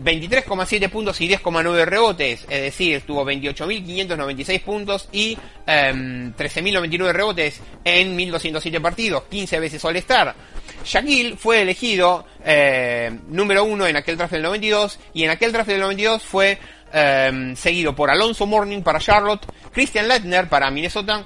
23,7 0.02 0.90
puntos 0.90 1.20
y 1.20 1.28
10,9 1.28 1.84
rebotes, 1.84 2.42
es 2.48 2.62
decir, 2.62 3.02
tuvo 3.02 3.24
28.596 3.24 4.62
puntos 4.62 5.08
y 5.12 5.36
13.099 5.66 6.92
em, 7.08 7.12
rebotes 7.12 7.60
en 7.84 8.16
1.207 8.16 8.80
partidos, 8.80 9.24
15 9.30 9.60
veces 9.60 9.84
All-Star. 9.84 10.34
Shaquille 10.84 11.36
fue 11.36 11.62
elegido 11.62 12.26
eh, 12.44 13.16
número 13.28 13.64
uno 13.64 13.86
en 13.86 13.96
aquel 13.96 14.16
draft 14.16 14.32
del 14.32 14.42
92 14.42 14.98
y 15.14 15.24
en 15.24 15.30
aquel 15.30 15.52
draft 15.52 15.68
del 15.68 15.80
92 15.80 16.22
fue 16.22 16.58
em, 16.92 17.54
seguido 17.54 17.94
por 17.94 18.10
Alonso 18.10 18.46
Morning 18.46 18.82
para 18.82 18.98
Charlotte, 18.98 19.46
Christian 19.72 20.08
Leitner 20.08 20.48
para 20.48 20.70
Minnesota, 20.70 21.24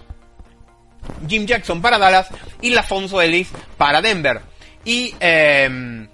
Jim 1.27 1.47
Jackson 1.47 1.81
para 1.81 1.99
Dallas 1.99 2.29
y 2.61 2.71
LaFonso 2.71 3.23
Ellis 3.23 3.49
para 3.77 4.03
Denver. 4.03 4.41
Y 4.85 5.15
eh, 5.19 6.07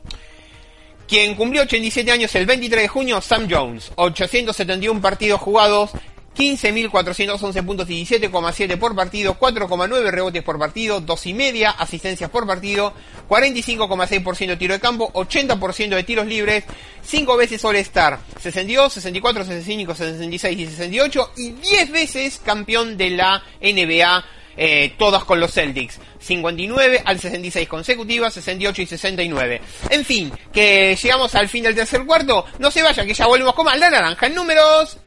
quien 1.12 1.34
cumplió 1.34 1.60
87 1.60 2.10
años 2.10 2.34
el 2.36 2.46
23 2.46 2.84
de 2.84 2.88
junio, 2.88 3.20
Sam 3.20 3.46
Jones. 3.50 3.92
871 3.96 5.02
partidos 5.02 5.42
jugados, 5.42 5.90
15.411 6.34 7.66
puntos 7.66 7.90
y 7.90 8.06
17,7 8.06 8.78
por 8.78 8.96
partido, 8.96 9.38
4,9 9.38 10.10
rebotes 10.10 10.42
por 10.42 10.58
partido, 10.58 11.02
2,5 11.02 11.74
asistencias 11.76 12.30
por 12.30 12.46
partido, 12.46 12.94
45,6% 13.28 14.46
de 14.46 14.56
tiro 14.56 14.72
de 14.72 14.80
campo, 14.80 15.12
80% 15.12 15.90
de 15.90 16.02
tiros 16.02 16.26
libres, 16.26 16.64
5 17.04 17.36
veces 17.36 17.62
All-Star, 17.62 18.18
62, 18.40 18.94
64, 18.94 19.44
65, 19.44 19.94
66 19.94 20.58
y 20.58 20.64
68 20.64 21.32
y 21.36 21.50
10 21.50 21.92
veces 21.92 22.40
campeón 22.42 22.96
de 22.96 23.10
la 23.10 23.42
NBA 23.60 24.24
eh, 24.56 24.94
todas 24.98 25.24
con 25.24 25.40
los 25.40 25.52
Celtics. 25.52 25.98
59 26.18 27.02
al 27.04 27.18
66 27.18 27.68
consecutivas, 27.68 28.34
68 28.34 28.82
y 28.82 28.86
69. 28.86 29.60
En 29.90 30.04
fin, 30.04 30.32
que 30.52 30.96
llegamos 31.00 31.34
al 31.34 31.48
fin 31.48 31.64
del 31.64 31.74
tercer 31.74 32.04
cuarto. 32.04 32.46
No 32.58 32.70
se 32.70 32.82
vayan, 32.82 33.06
que 33.06 33.14
ya 33.14 33.26
volvemos 33.26 33.54
con 33.54 33.66
más 33.66 33.78
la 33.78 33.90
naranja 33.90 34.26
en 34.26 34.34
números. 34.34 34.98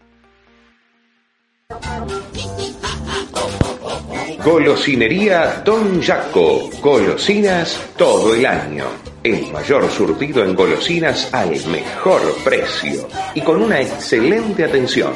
Golosinería 4.43 5.61
Don 5.65 6.01
Jaco. 6.01 6.69
Golosinas 6.81 7.81
todo 7.97 8.35
el 8.35 8.45
año. 8.45 8.85
El 9.23 9.51
mayor 9.51 9.89
surtido 9.89 10.43
en 10.43 10.53
golosinas 10.53 11.33
al 11.33 11.49
mejor 11.65 12.21
precio 12.43 13.07
y 13.33 13.41
con 13.41 13.61
una 13.61 13.81
excelente 13.81 14.63
atención. 14.63 15.13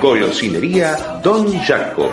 Golosinería 0.00 1.20
Don 1.22 1.58
Jaco 1.58 2.12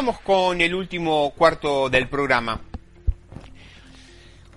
Empezamos 0.00 0.24
con 0.24 0.62
el 0.62 0.74
último 0.74 1.34
cuarto 1.36 1.90
del 1.90 2.08
programa. 2.08 2.58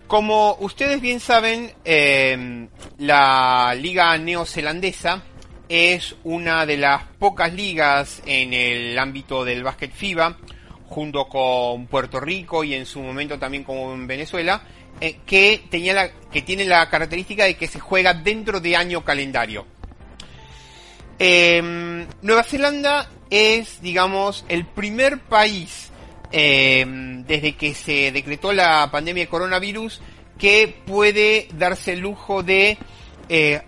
Como 0.07 0.55
ustedes 0.61 1.01
bien 1.01 1.19
saben, 1.19 1.73
eh, 1.83 2.69
la 2.99 3.75
liga 3.75 4.17
neozelandesa 4.17 5.21
es 5.67 6.15
una 6.23 6.65
de 6.65 6.77
las 6.77 7.03
pocas 7.19 7.53
ligas 7.53 8.23
en 8.25 8.53
el 8.53 8.97
ámbito 8.97 9.43
del 9.43 9.63
básquet 9.63 9.91
FIBA, 9.91 10.37
junto 10.87 11.27
con 11.27 11.87
Puerto 11.87 12.21
Rico 12.21 12.63
y 12.63 12.75
en 12.75 12.85
su 12.85 13.01
momento 13.01 13.37
también 13.37 13.65
como 13.65 13.93
en 13.93 14.07
Venezuela, 14.07 14.61
eh, 15.01 15.17
que, 15.25 15.61
tenía 15.69 15.93
la, 15.93 16.09
que 16.31 16.41
tiene 16.43 16.63
la 16.63 16.89
característica 16.89 17.43
de 17.43 17.57
que 17.57 17.67
se 17.67 17.81
juega 17.81 18.13
dentro 18.13 18.61
de 18.61 18.77
año 18.77 19.03
calendario. 19.03 19.67
Eh, 21.19 22.07
Nueva 22.21 22.43
Zelanda 22.43 23.09
es, 23.33 23.81
digamos, 23.81 24.45
el 24.47 24.63
primer 24.63 25.19
país 25.21 25.91
eh, 26.31 26.85
desde 27.25 27.55
que 27.55 27.73
se 27.73 28.11
decretó 28.11 28.53
la 28.53 28.89
pandemia 28.91 29.23
de 29.23 29.29
coronavirus 29.29 30.01
que 30.37 30.75
puede 30.85 31.47
darse 31.53 31.93
el 31.93 32.01
lujo 32.01 32.43
de 32.43 32.77
eh, 33.29 33.61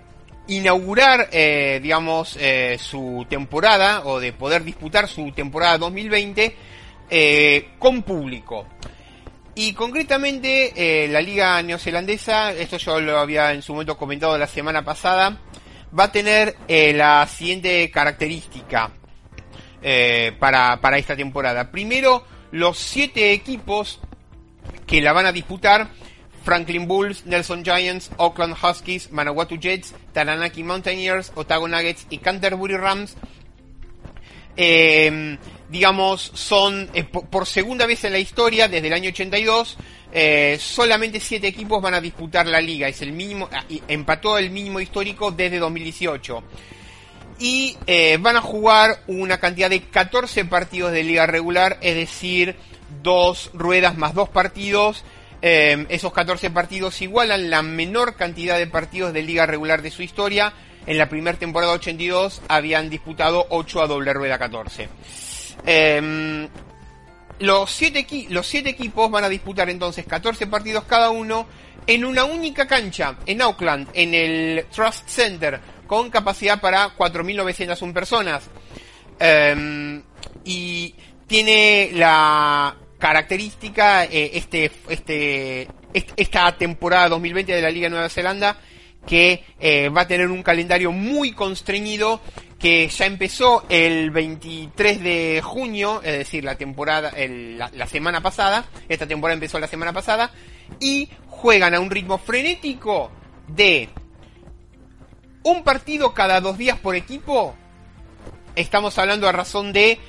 inaugurar, 0.48 1.30
eh, 1.32 1.80
digamos, 1.82 2.38
su 2.78 3.26
temporada 3.28 4.04
o 4.06 4.20
de 4.20 4.34
poder 4.34 4.64
disputar 4.64 5.08
su 5.08 5.32
temporada 5.32 5.80
2020 5.80 6.56
con 7.80 8.04
público. 8.04 8.68
Y 9.56 9.74
concretamente 9.74 11.08
la 11.08 11.22
liga 11.22 11.64
neozelandesa, 11.64 12.52
esto 12.52 12.78
yo 12.78 13.02
lo 13.02 13.18
había 13.18 13.52
en 13.52 13.64
su 13.64 13.74
momento 13.74 13.98
comentado 13.98 14.38
la 14.38 14.48
semana 14.48 14.84
pasada, 14.86 15.40
va 15.98 16.04
a 16.04 16.12
tener 16.12 16.56
la 16.68 17.26
siguiente 17.26 17.90
característica. 17.90 18.92
Eh, 19.88 20.32
para, 20.40 20.82
para 20.82 20.98
esta 20.98 21.16
temporada. 21.16 21.70
Primero, 21.70 22.26
los 22.50 22.80
siete 22.80 23.34
equipos 23.34 24.00
que 24.88 25.00
la 25.00 25.14
van 25.14 25.28
a 25.28 25.32
disputar. 25.32 25.90
Franklin 26.44 26.88
Bulls, 26.88 27.28
Nelson 27.28 27.64
Giants, 27.64 28.10
Oakland 28.18 28.56
Huskies, 28.60 29.12
Manawatu 29.12 29.60
Jets, 29.60 29.94
Taranaki 30.12 30.64
Mountaineers, 30.64 31.32
Otago 31.36 31.68
Nuggets 31.68 32.08
y 32.10 32.18
Canterbury 32.18 32.78
Rams. 32.78 33.16
Eh, 34.58 35.38
digamos, 35.70 36.32
son 36.34 36.90
eh, 36.96 37.04
por, 37.04 37.46
segunda 37.46 37.86
vez 37.86 38.04
en 38.06 38.14
la 38.14 38.20
historia, 38.20 38.68
desde 38.68 38.88
el 38.88 38.94
año 38.94 39.10
82, 39.10 39.78
solamente 40.58 41.20
siete 41.20 41.48
equipos 41.48 41.80
van 41.80 41.94
a 41.94 42.02
disputar 42.02 42.48
la 42.48 42.60
liga. 42.60 42.88
Es 42.88 43.04
el 43.04 43.12
mínimo, 43.12 43.48
ah, 43.54 43.64
empató 43.88 44.40
el 44.40 44.50
mínimo 44.50 44.80
histórico 44.80 45.30
desde 45.30 45.60
2018 45.60 46.44
y 47.40 47.78
eh, 47.88 48.18
van 48.20 48.38
a 48.38 48.42
jugar 48.42 49.00
una 49.08 49.40
cantidad 49.40 49.70
de 49.70 49.82
14 49.82 50.46
partidos 50.46 50.92
de 50.92 51.04
liga 51.04 51.26
regular, 51.26 51.78
es 51.82 51.96
decir, 51.96 52.56
dos 53.02 53.52
ruedas 53.54 53.98
más 53.98 54.14
dos 54.14 54.30
partidos. 54.30 55.04
Eh, 55.42 55.86
esos 55.90 56.14
14 56.14 56.50
partidos 56.50 57.02
igualan 57.02 57.50
la 57.50 57.62
menor 57.62 58.16
cantidad 58.16 58.58
de 58.58 58.68
partidos 58.68 59.14
de 59.14 59.22
liga 59.22 59.46
regular 59.46 59.82
de 59.82 59.92
su 59.92 60.02
historia. 60.02 60.54
En 60.88 60.98
la 60.98 61.10
primera 61.10 61.38
temporada 61.38 61.74
82 61.74 62.42
habían 62.48 62.90
disputado 62.90 63.46
8 63.50 63.82
a 63.82 63.88
doble 63.88 64.14
rueda 64.14 64.38
14. 64.38 64.88
Em, 65.66 66.48
los, 67.40 67.72
siete 67.72 68.06
los 68.30 68.48
siete 68.48 68.70
equipos 68.70 69.10
van 69.10 69.24
a 69.24 69.30
disputar 69.30 69.70
entonces 69.70 70.06
14 70.06 70.48
partidos 70.48 70.84
cada 70.86 71.10
uno 71.10 71.48
en 71.88 72.06
una 72.06 72.24
única 72.24 72.68
cancha 72.68 73.16
en 73.26 73.42
Auckland, 73.42 73.90
en 73.94 74.14
el 74.14 74.66
Trust 74.74 75.08
Center, 75.08 75.60
con 75.88 76.10
capacidad 76.10 76.60
para 76.60 76.96
4.901 76.96 77.94
personas. 77.94 78.50
Em, 79.20 80.04
y 80.44 80.94
tiene 81.28 81.92
la 81.94 82.76
característica, 82.98 84.06
eh, 84.06 84.32
este, 84.34 84.72
este, 84.90 85.68
esta 85.94 86.58
temporada 86.58 87.10
2020 87.10 87.54
de 87.54 87.62
la 87.62 87.70
Liga 87.70 87.90
Nueva 87.90 88.10
Zelanda, 88.10 88.58
que 89.06 89.44
eh, 89.60 89.90
va 89.90 90.02
a 90.02 90.08
tener 90.08 90.28
un 90.30 90.44
calendario 90.44 90.92
muy 90.92 91.32
constreñido 91.32 92.22
que 92.60 92.88
ya 92.88 93.06
empezó 93.06 93.66
el 93.70 94.10
23 94.12 95.04
de 95.04 95.42
junio, 95.44 96.02
es 96.04 96.18
decir, 96.18 96.44
la 96.44 96.56
temporada, 96.56 97.12
la, 97.16 97.88
semana 97.88 98.22
pasada, 98.22 98.66
esta 98.90 99.06
temporada 99.06 99.36
empezó 99.36 99.60
la 99.60 99.68
semana 99.68 99.94
pasada, 99.94 100.32
y 100.80 101.10
juegan 101.28 101.76
a 101.76 101.80
un 101.80 101.92
ritmo 101.92 102.18
frenético 102.18 103.12
de 103.48 103.90
un 105.46 105.64
partido 105.64 106.14
cada 106.14 106.42
dos 106.42 106.58
días 106.58 106.78
por 106.80 106.96
equipo. 106.96 107.56
Estamos 108.56 108.98
hablando 108.98 109.30
a 109.30 109.32
razón 109.32 109.74
de 109.74 110.00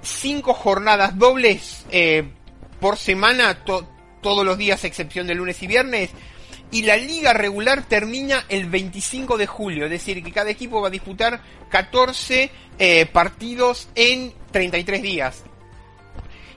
cinco 0.00 0.54
jornadas 0.54 1.18
dobles 1.18 1.84
eh, 1.90 2.30
por 2.78 2.96
semana, 2.96 3.64
todos 3.64 4.44
los 4.46 4.56
días, 4.56 4.84
excepción 4.84 5.26
de 5.26 5.34
lunes 5.34 5.60
y 5.62 5.66
viernes. 5.66 6.10
Y 6.70 6.82
la 6.82 6.96
liga 6.96 7.32
regular 7.32 7.82
termina 7.82 8.44
el 8.48 8.66
25 8.66 9.36
de 9.38 9.48
julio, 9.48 9.86
es 9.86 9.90
decir, 9.90 10.22
que 10.22 10.30
cada 10.30 10.50
equipo 10.50 10.80
va 10.80 10.86
a 10.86 10.92
disputar 10.92 11.42
14 11.68 12.50
eh, 12.78 13.06
partidos 13.06 13.88
en 13.96 14.32
33 14.52 15.02
días. 15.02 15.42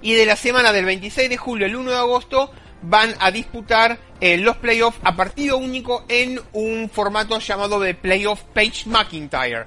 Y 0.03 0.13
de 0.13 0.27
la 0.27 0.35
semana 0.35 0.71
del 0.71 0.85
26 0.85 1.29
de 1.29 1.37
julio 1.37 1.65
al 1.65 1.75
1 1.75 1.89
de 1.89 1.97
agosto 1.97 2.51
van 2.83 3.15
a 3.19 3.31
disputar 3.31 3.97
eh, 4.19 4.37
los 4.37 4.57
playoffs 4.57 4.99
a 5.03 5.15
partido 5.15 5.57
único 5.57 6.05
en 6.07 6.39
un 6.53 6.89
formato 6.89 7.39
llamado 7.39 7.79
de 7.79 7.95
Playoff 7.95 8.43
Page 8.53 8.83
McIntyre. 8.85 9.65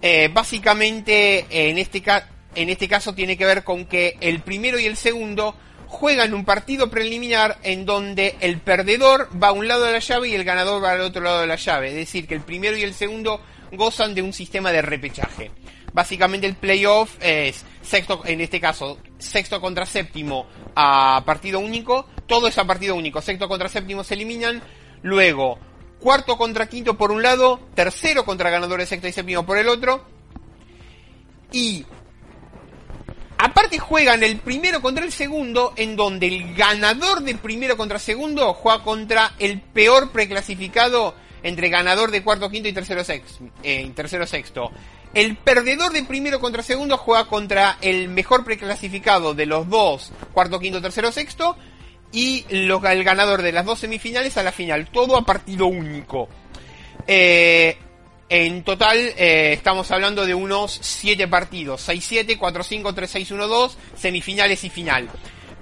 Eh, 0.00 0.30
básicamente, 0.32 1.46
en 1.50 1.78
este, 1.78 2.02
en 2.54 2.68
este 2.68 2.88
caso 2.88 3.14
tiene 3.14 3.36
que 3.36 3.46
ver 3.46 3.64
con 3.64 3.86
que 3.86 4.16
el 4.20 4.40
primero 4.40 4.78
y 4.78 4.86
el 4.86 4.96
segundo 4.96 5.54
juegan 5.86 6.34
un 6.34 6.44
partido 6.44 6.90
preliminar 6.90 7.58
en 7.62 7.86
donde 7.86 8.36
el 8.40 8.58
perdedor 8.58 9.28
va 9.42 9.48
a 9.48 9.52
un 9.52 9.66
lado 9.66 9.84
de 9.84 9.92
la 9.92 9.98
llave 9.98 10.28
y 10.28 10.34
el 10.34 10.44
ganador 10.44 10.82
va 10.82 10.92
al 10.92 11.00
otro 11.00 11.22
lado 11.22 11.40
de 11.40 11.46
la 11.46 11.56
llave. 11.56 11.88
Es 11.88 11.94
decir, 11.94 12.26
que 12.26 12.34
el 12.34 12.42
primero 12.42 12.76
y 12.76 12.82
el 12.82 12.94
segundo 12.94 13.40
gozan 13.72 14.14
de 14.14 14.22
un 14.22 14.32
sistema 14.32 14.70
de 14.70 14.82
repechaje. 14.82 15.50
Básicamente 15.92 16.46
el 16.46 16.54
playoff 16.54 17.16
es 17.20 17.64
sexto, 17.82 18.22
en 18.24 18.40
este 18.40 18.60
caso, 18.60 18.98
sexto 19.18 19.60
contra 19.60 19.86
séptimo 19.86 20.46
a 20.76 21.22
partido 21.24 21.58
único. 21.58 22.06
Todo 22.28 22.46
es 22.46 22.56
a 22.58 22.64
partido 22.64 22.94
único. 22.94 23.20
Sexto 23.20 23.48
contra 23.48 23.68
séptimo 23.68 24.04
se 24.04 24.14
eliminan. 24.14 24.62
Luego, 25.02 25.58
cuarto 25.98 26.38
contra 26.38 26.68
quinto 26.68 26.96
por 26.96 27.10
un 27.10 27.22
lado. 27.22 27.58
Tercero 27.74 28.24
contra 28.24 28.50
ganadores 28.50 28.88
sexto 28.88 29.08
y 29.08 29.12
séptimo 29.12 29.44
por 29.44 29.58
el 29.58 29.68
otro. 29.68 30.04
Y 31.50 31.84
Aparte 33.40 33.78
juegan 33.78 34.24
el 34.24 34.38
primero 34.38 34.82
contra 34.82 35.04
el 35.04 35.12
segundo, 35.12 35.72
en 35.76 35.94
donde 35.94 36.26
el 36.26 36.54
ganador 36.54 37.22
del 37.22 37.38
primero 37.38 37.76
contra 37.76 38.00
segundo 38.00 38.52
juega 38.52 38.82
contra 38.82 39.34
el 39.38 39.60
peor 39.60 40.10
preclasificado 40.10 41.14
entre 41.44 41.68
ganador 41.68 42.10
de 42.10 42.24
cuarto, 42.24 42.50
quinto 42.50 42.68
y 42.68 42.72
tercero 42.72 43.04
sexto. 43.04 43.44
Eh, 43.62 43.92
tercero 43.94 44.26
sexto. 44.26 44.72
El 45.14 45.36
perdedor 45.36 45.92
de 45.92 46.02
primero 46.02 46.40
contra 46.40 46.64
segundo 46.64 46.98
juega 46.98 47.26
contra 47.26 47.78
el 47.80 48.08
mejor 48.08 48.44
preclasificado 48.44 49.34
de 49.34 49.46
los 49.46 49.68
dos, 49.68 50.10
cuarto, 50.34 50.58
quinto, 50.58 50.82
tercero, 50.82 51.12
sexto, 51.12 51.56
y 52.12 52.44
el 52.50 53.04
ganador 53.04 53.42
de 53.42 53.52
las 53.52 53.64
dos 53.64 53.80
semifinales 53.80 54.36
a 54.36 54.42
la 54.42 54.52
final, 54.52 54.88
todo 54.90 55.16
a 55.16 55.24
partido 55.24 55.66
único. 55.66 56.28
Eh, 57.06 57.76
en 58.28 58.62
total 58.62 58.98
eh, 59.16 59.54
estamos 59.54 59.90
hablando 59.90 60.26
de 60.26 60.34
unos 60.34 60.78
7 60.82 61.28
partidos, 61.28 61.88
6-7, 61.88 62.38
4-5, 62.38 62.94
3-6, 62.94 63.28
1-2, 63.36 63.72
semifinales 63.96 64.64
y 64.64 64.70
final. 64.70 65.08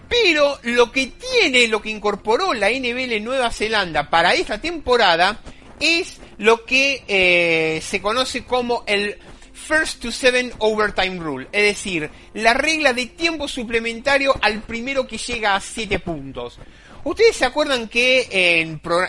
Pero 0.08 0.58
lo 0.62 0.90
que 0.90 1.06
tiene, 1.06 1.68
lo 1.68 1.82
que 1.82 1.90
incorporó 1.90 2.54
la 2.54 2.70
NBL 2.70 3.22
Nueva 3.22 3.50
Zelanda 3.50 4.08
para 4.08 4.34
esta 4.34 4.60
temporada 4.60 5.38
es 5.80 6.18
lo 6.38 6.64
que 6.64 7.04
eh, 7.08 7.80
se 7.82 8.00
conoce 8.00 8.44
como 8.44 8.84
el 8.86 9.18
First 9.66 10.00
to 10.02 10.12
Seven 10.12 10.52
Overtime 10.58 11.18
Rule, 11.18 11.48
es 11.50 11.64
decir, 11.64 12.08
la 12.34 12.54
regla 12.54 12.92
de 12.92 13.06
tiempo 13.06 13.48
suplementario 13.48 14.32
al 14.40 14.62
primero 14.62 15.08
que 15.08 15.18
llega 15.18 15.56
a 15.56 15.60
7 15.60 15.98
puntos. 15.98 16.60
¿Ustedes 17.02 17.34
se 17.34 17.46
acuerdan 17.46 17.88
que 17.88 18.28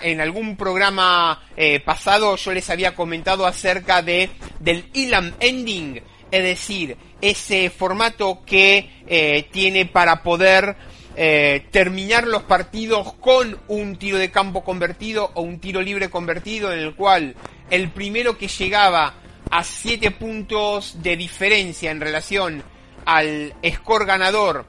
en, 0.02 0.20
algún 0.20 0.58
programa 0.58 1.44
eh, 1.56 1.80
pasado 1.80 2.36
yo 2.38 2.54
les 2.54 2.68
había 2.72 2.96
comentado 2.96 3.46
acerca 3.46 4.02
de 4.02 4.32
del 4.60 4.90
Elam 4.96 5.32
Ending? 5.40 6.02
Es 6.32 6.44
decir, 6.44 6.98
ese 7.22 7.70
formato 7.70 8.44
que 8.44 9.04
eh, 9.06 9.48
tiene 9.52 9.86
para 9.86 10.24
poder 10.24 10.76
eh, 11.16 11.68
terminar 11.70 12.26
los 12.26 12.42
partidos 12.44 13.14
con 13.14 13.60
un 13.68 13.96
tiro 13.98 14.18
de 14.18 14.32
campo 14.32 14.64
convertido 14.64 15.30
o 15.36 15.42
un 15.42 15.60
tiro 15.60 15.82
libre 15.82 16.10
convertido 16.10 16.74
en 16.74 16.80
el 16.80 16.96
cual 16.96 17.36
el 17.70 17.92
primero 17.92 18.40
que 18.40 18.48
llegaba 18.48 19.14
a 19.50 19.64
7 19.64 20.12
puntos 20.12 21.02
de 21.02 21.18
diferencia 21.18 21.92
en 21.92 22.02
relación 22.02 22.64
al 23.06 23.54
score 23.74 24.06
ganador, 24.06 24.66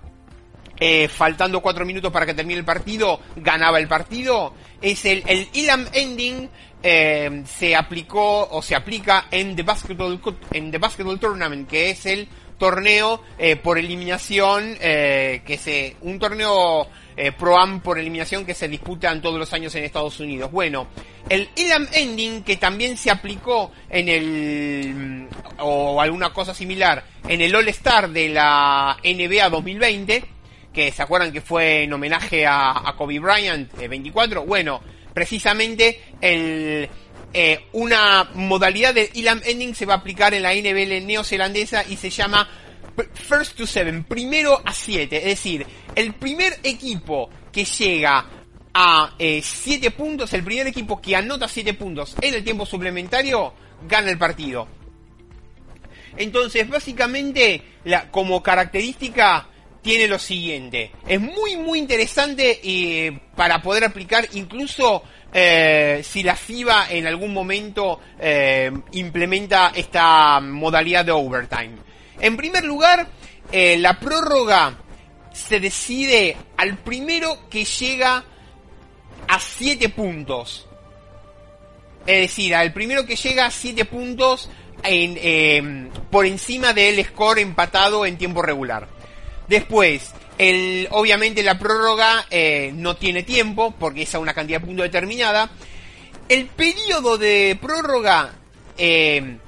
eh, 0.81 1.09
faltando 1.09 1.61
4 1.61 1.85
minutos 1.85 2.13
para 2.13 2.27
que 2.27 2.35
termine 2.35 2.59
el 2.59 2.65
partido, 2.65 3.21
ganaba 3.37 3.79
el 3.79 3.89
partido. 3.89 4.55
Es 4.81 5.05
el, 5.05 5.23
el 5.27 5.49
Elam 5.55 5.87
Ending 5.93 6.49
eh, 6.83 7.43
se 7.47 7.75
aplicó 7.75 8.49
o 8.51 8.63
se 8.63 8.75
aplica 8.75 9.27
en 9.31 9.57
The 9.57 9.63
Basketball, 9.63 10.21
en 10.53 10.71
The 10.71 10.79
Basketball 10.79 11.19
Tournament, 11.19 11.69
que 11.69 11.91
es 11.91 12.07
el 12.07 12.29
torneo 12.59 13.23
eh, 13.39 13.57
por 13.57 13.79
eliminación, 13.79 14.77
que 14.79 15.61
se, 15.63 15.97
un 16.01 16.19
torneo 16.19 16.89
eh, 17.19 17.33
Pro-Am 17.33 17.81
por 17.81 17.99
eliminación 17.99 18.47
que 18.47 18.55
se 18.55 18.69
disputan 18.69 19.21
todos 19.21 19.41
los 19.41 19.53
años 19.53 19.75
en 19.75 19.83
Estados 19.83 20.21
Unidos. 20.21 20.53
Bueno, 20.53 20.87
el 21.29 21.49
Elam 21.57 21.89
Ending, 21.93 22.45
que 22.45 22.57
también 22.59 22.97
se 22.97 23.11
aplicó 23.11 23.73
en 23.91 24.09
el, 24.09 25.29
o 25.59 26.01
alguna 26.01 26.33
cosa 26.33 26.55
similar, 26.55 27.03
en 27.27 27.41
el 27.41 27.53
All-Star 27.57 28.11
de 28.11 28.29
la 28.29 28.97
NBA 29.03 29.51
2020, 29.51 30.25
que 30.79 30.93
se 30.93 31.03
acuerdan 31.03 31.33
que 31.33 31.41
fue 31.41 31.83
en 31.83 31.93
homenaje 31.93 32.47
a, 32.47 32.95
Kobe 32.97 33.19
Bryant, 33.19 33.73
24, 33.75 34.47
bueno, 34.47 34.81
precisamente 35.13 36.01
el 36.21 36.89
eh, 37.33 37.67
una 37.73 38.31
modalidad 38.35 38.95
de 38.95 39.11
Elam 39.13 39.41
Ending 39.45 39.75
se 39.75 39.87
va 39.87 39.95
a 39.95 39.97
aplicar 39.97 40.35
en 40.35 40.43
la 40.45 40.55
NBL 40.55 41.05
neozelandesa 41.05 41.83
y 41.89 41.97
se 41.97 42.11
llama 42.11 42.49
First 43.13 43.57
to 43.57 43.67
Seven, 43.67 44.05
primero 44.05 44.63
a 44.65 44.73
siete. 44.73 45.17
Es 45.17 45.25
decir, 45.25 45.67
el 45.97 46.15
primer 46.15 46.61
equipo 46.63 47.29
que 47.51 47.65
llega 47.65 48.25
a 48.73 49.15
7 49.19 49.85
eh, 49.85 49.91
puntos, 49.91 50.33
el 50.33 50.45
primer 50.45 50.69
equipo 50.69 51.01
que 51.01 51.17
anota 51.17 51.49
7 51.49 51.75
puntos 51.75 52.15
en 52.21 52.35
el 52.35 52.45
tiempo 52.45 52.65
suplementario, 52.65 53.53
gana 53.89 54.13
el 54.13 54.19
partido. 54.19 54.69
Entonces, 56.17 56.69
básicamente, 56.69 57.63
la, 57.83 58.13
como 58.13 58.43
característica, 58.45 59.49
tiene 59.83 60.09
lo 60.09 60.19
siguiente. 60.19 60.93
Es 61.07 61.21
muy, 61.21 61.57
muy 61.57 61.79
interesante 61.79 62.61
eh, 62.63 63.19
para 63.37 63.63
poder 63.63 63.85
aplicar 63.85 64.29
incluso 64.33 65.03
eh, 65.33 66.03
si 66.05 66.23
la 66.23 66.37
FIBA 66.37 66.91
en 66.91 67.07
algún 67.07 67.33
momento 67.33 68.01
eh, 68.19 68.71
implementa 68.93 69.73
esta 69.75 70.41
modalidad 70.41 71.05
de 71.05 71.13
overtime. 71.13 71.77
En 72.21 72.37
primer 72.37 72.65
lugar, 72.65 73.07
la 73.53 73.99
prórroga 73.99 74.77
se 75.33 75.61
decide 75.61 76.37
al 76.57 76.77
primero 76.79 77.49
que 77.49 77.65
llega 77.65 78.25
a 79.29 79.41
7 79.41 79.89
puntos. 79.91 80.67
Es 82.05 82.21
decir, 82.23 82.55
al 82.55 82.73
primero 82.73 83.07
que 83.07 83.15
llega 83.15 83.47
a 83.47 83.51
7 83.51 83.85
puntos 83.85 84.51
en, 84.83 85.91
por 86.11 86.27
encima 86.27 86.73
del 86.73 87.03
score 87.05 87.39
empatado 87.39 88.05
en 88.05 88.19
tiempo 88.19 88.43
regular. 88.43 88.98
Después, 89.49 90.13
el, 90.37 90.87
obviamente 90.91 91.43
la 91.43 91.59
prórroga 91.59 92.27
eh, 92.31 92.71
no 92.75 92.97
tiene 92.97 93.23
tiempo 93.23 93.75
porque 93.79 94.03
es 94.03 94.15
a 94.15 94.19
una 94.19 94.35
cantidad 94.35 94.61
de 94.61 94.67
puntos 94.67 94.85
determinada. 94.85 95.51
El 96.29 96.47
periodo 96.47 97.17
de 97.17 97.59
prórroga 97.61 98.35
eh, 98.77 99.39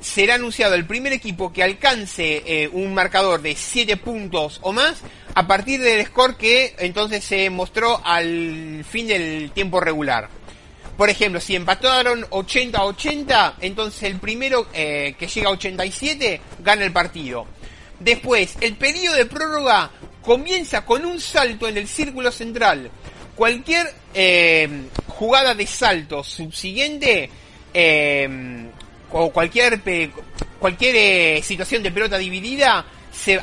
será 0.00 0.34
anunciado 0.34 0.74
el 0.74 0.86
primer 0.86 1.12
equipo 1.12 1.52
que 1.52 1.62
alcance 1.62 2.42
eh, 2.46 2.68
un 2.72 2.94
marcador 2.94 3.42
de 3.42 3.54
7 3.54 3.98
puntos 3.98 4.58
o 4.62 4.72
más 4.72 5.02
a 5.34 5.46
partir 5.46 5.80
del 5.80 6.04
score 6.06 6.36
que 6.36 6.74
entonces 6.78 7.22
se 7.22 7.50
mostró 7.50 8.00
al 8.04 8.84
fin 8.88 9.06
del 9.06 9.50
tiempo 9.52 9.80
regular. 9.80 10.28
Por 10.96 11.10
ejemplo, 11.10 11.40
si 11.40 11.56
empataron 11.56 12.26
80 12.30 12.78
a 12.78 12.84
80, 12.84 13.56
entonces 13.60 14.02
el 14.04 14.18
primero 14.18 14.70
que 14.70 15.30
llega 15.34 15.48
a 15.48 15.52
87 15.52 16.40
gana 16.60 16.84
el 16.84 16.92
partido. 16.92 17.46
Después, 18.02 18.56
el 18.60 18.74
periodo 18.74 19.16
de 19.16 19.26
prórroga 19.26 19.90
comienza 20.22 20.84
con 20.84 21.04
un 21.04 21.20
salto 21.20 21.68
en 21.68 21.76
el 21.76 21.86
círculo 21.86 22.32
central. 22.32 22.90
Cualquier 23.36 23.94
eh, 24.12 24.68
jugada 25.06 25.54
de 25.54 25.66
salto 25.66 26.24
subsiguiente 26.24 27.30
eh, 27.72 28.66
o 29.10 29.30
cualquier 29.30 29.80
cualquier 30.58 30.96
eh, 30.96 31.42
situación 31.42 31.82
de 31.82 31.92
pelota 31.92 32.18
dividida 32.18 32.84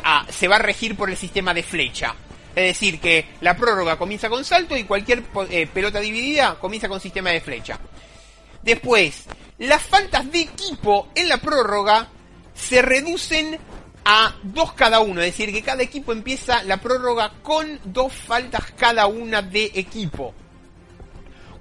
ah, 0.03 0.25
se, 0.29 0.47
va 0.47 0.55
a 0.55 0.59
regir 0.59 0.95
por 0.95 1.09
el 1.09 1.17
sistema 1.17 1.53
de 1.53 1.63
flecha. 1.63 2.13
Es 2.53 2.63
decir, 2.63 2.99
que 2.99 3.25
la 3.39 3.55
prórroga 3.55 3.97
comienza 3.97 4.27
con 4.27 4.43
salto 4.43 4.75
y 4.75 4.83
cualquier 4.83 5.23
pelota 5.71 5.99
dividida 5.99 6.55
comienza 6.59 6.89
con 6.89 6.99
sistema 6.99 7.29
de 7.29 7.39
flecha. 7.39 7.79
Después, 8.61 9.23
las 9.59 9.81
faltas 9.83 10.29
de 10.29 10.41
equipo 10.41 11.07
en 11.15 11.29
la 11.29 11.37
prórroga 11.37 12.09
se 12.53 12.81
reducen 12.81 13.57
a 14.11 14.33
dos 14.41 14.73
cada 14.73 15.01
uno, 15.01 15.21
es 15.21 15.27
decir, 15.27 15.53
que 15.53 15.61
cada 15.61 15.83
equipo 15.83 16.11
empieza 16.11 16.63
la 16.63 16.77
prórroga 16.77 17.31
con 17.43 17.79
dos 17.83 18.11
faltas 18.11 18.71
cada 18.75 19.05
una 19.05 19.43
de 19.43 19.65
equipo. 19.75 20.33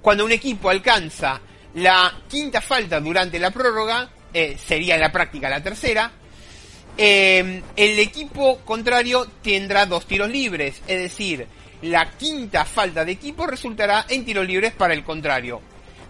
Cuando 0.01 0.25
un 0.25 0.31
equipo 0.31 0.71
alcanza 0.71 1.39
la 1.75 2.11
quinta 2.27 2.59
falta 2.59 2.99
durante 2.99 3.37
la 3.37 3.51
prórroga, 3.51 4.09
eh, 4.33 4.57
sería 4.57 4.95
en 4.95 5.01
la 5.01 5.11
práctica 5.11 5.47
la 5.47 5.61
tercera, 5.61 6.11
eh, 6.97 7.61
el 7.75 7.99
equipo 7.99 8.61
contrario 8.65 9.27
tendrá 9.43 9.85
dos 9.85 10.07
tiros 10.07 10.27
libres, 10.27 10.81
es 10.87 11.01
decir, 11.03 11.45
la 11.83 12.09
quinta 12.17 12.65
falta 12.65 13.05
de 13.05 13.11
equipo 13.11 13.45
resultará 13.45 14.07
en 14.09 14.25
tiros 14.25 14.47
libres 14.47 14.73
para 14.73 14.95
el 14.95 15.03
contrario. 15.03 15.61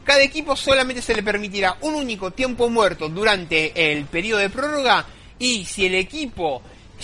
Cada 0.06 0.22
equipo 0.22 0.56
solamente 0.56 1.02
se 1.02 1.16
le 1.16 1.22
permitirá 1.22 1.76
un 1.82 1.96
único 1.96 2.32
tiempo 2.32 2.70
muerto 2.70 3.10
durante 3.10 3.92
el 3.92 4.06
periodo 4.06 4.40
de 4.40 4.50
prórroga 4.50 5.06
y 5.40 5.66
si 5.66 5.86
el 5.86 5.96
equipo 5.96 6.62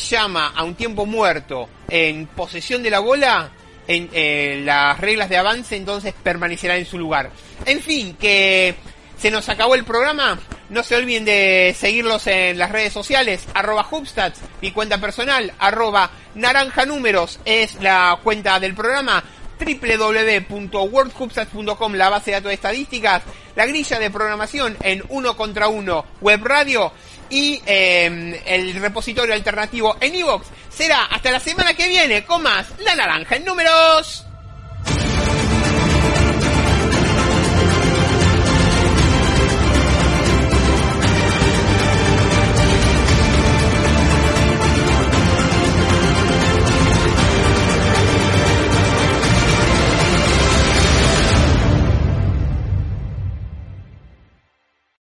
llama 0.09 0.53
a 0.55 0.63
un 0.63 0.75
tiempo 0.75 1.05
muerto 1.05 1.69
en 1.89 2.27
posesión 2.27 2.81
de 2.83 2.89
la 2.89 2.99
bola, 2.99 3.51
en 3.87 4.09
eh, 4.13 4.61
las 4.63 4.99
reglas 4.99 5.29
de 5.29 5.37
avance 5.37 5.75
entonces 5.75 6.13
permanecerá 6.21 6.77
en 6.77 6.85
su 6.85 6.99
lugar. 6.99 7.31
En 7.65 7.81
fin, 7.81 8.15
que 8.19 8.75
se 9.17 9.31
nos 9.31 9.47
acabó 9.49 9.73
el 9.75 9.85
programa. 9.85 10.39
No 10.69 10.83
se 10.83 10.95
olviden 10.95 11.25
de 11.25 11.75
seguirlos 11.77 12.25
en 12.27 12.57
las 12.57 12.71
redes 12.71 12.91
sociales, 12.91 13.45
arroba 13.53 13.87
Hubstats, 13.89 14.41
mi 14.61 14.71
cuenta 14.71 14.99
personal, 14.99 15.53
arroba 15.59 16.09
naranja 16.33 16.87
números 16.87 17.39
es 17.45 17.75
la 17.81 18.19
cuenta 18.23 18.59
del 18.59 18.73
programa 18.73 19.23
www.worldhubstats.com 19.59 21.93
la 21.93 22.09
base 22.09 22.31
de 22.31 22.37
datos 22.37 22.49
de 22.49 22.55
estadísticas, 22.55 23.21
la 23.55 23.67
grilla 23.67 23.99
de 23.99 24.09
programación 24.09 24.75
en 24.81 25.03
uno 25.09 25.37
contra 25.37 25.67
uno 25.67 26.03
web 26.19 26.43
radio 26.43 26.91
y 27.29 27.61
em, 27.65 28.35
el 28.45 28.73
repositorio 28.75 29.33
alternativo 29.33 29.97
en 29.99 30.15
iVoox 30.15 30.47
será 30.69 31.05
hasta 31.05 31.31
la 31.31 31.39
semana 31.39 31.73
que 31.73 31.87
viene 31.87 32.25
con 32.25 32.43
más 32.43 32.67
La 32.79 32.95
Naranja 32.95 33.35
en 33.35 33.45
números. 33.45 34.24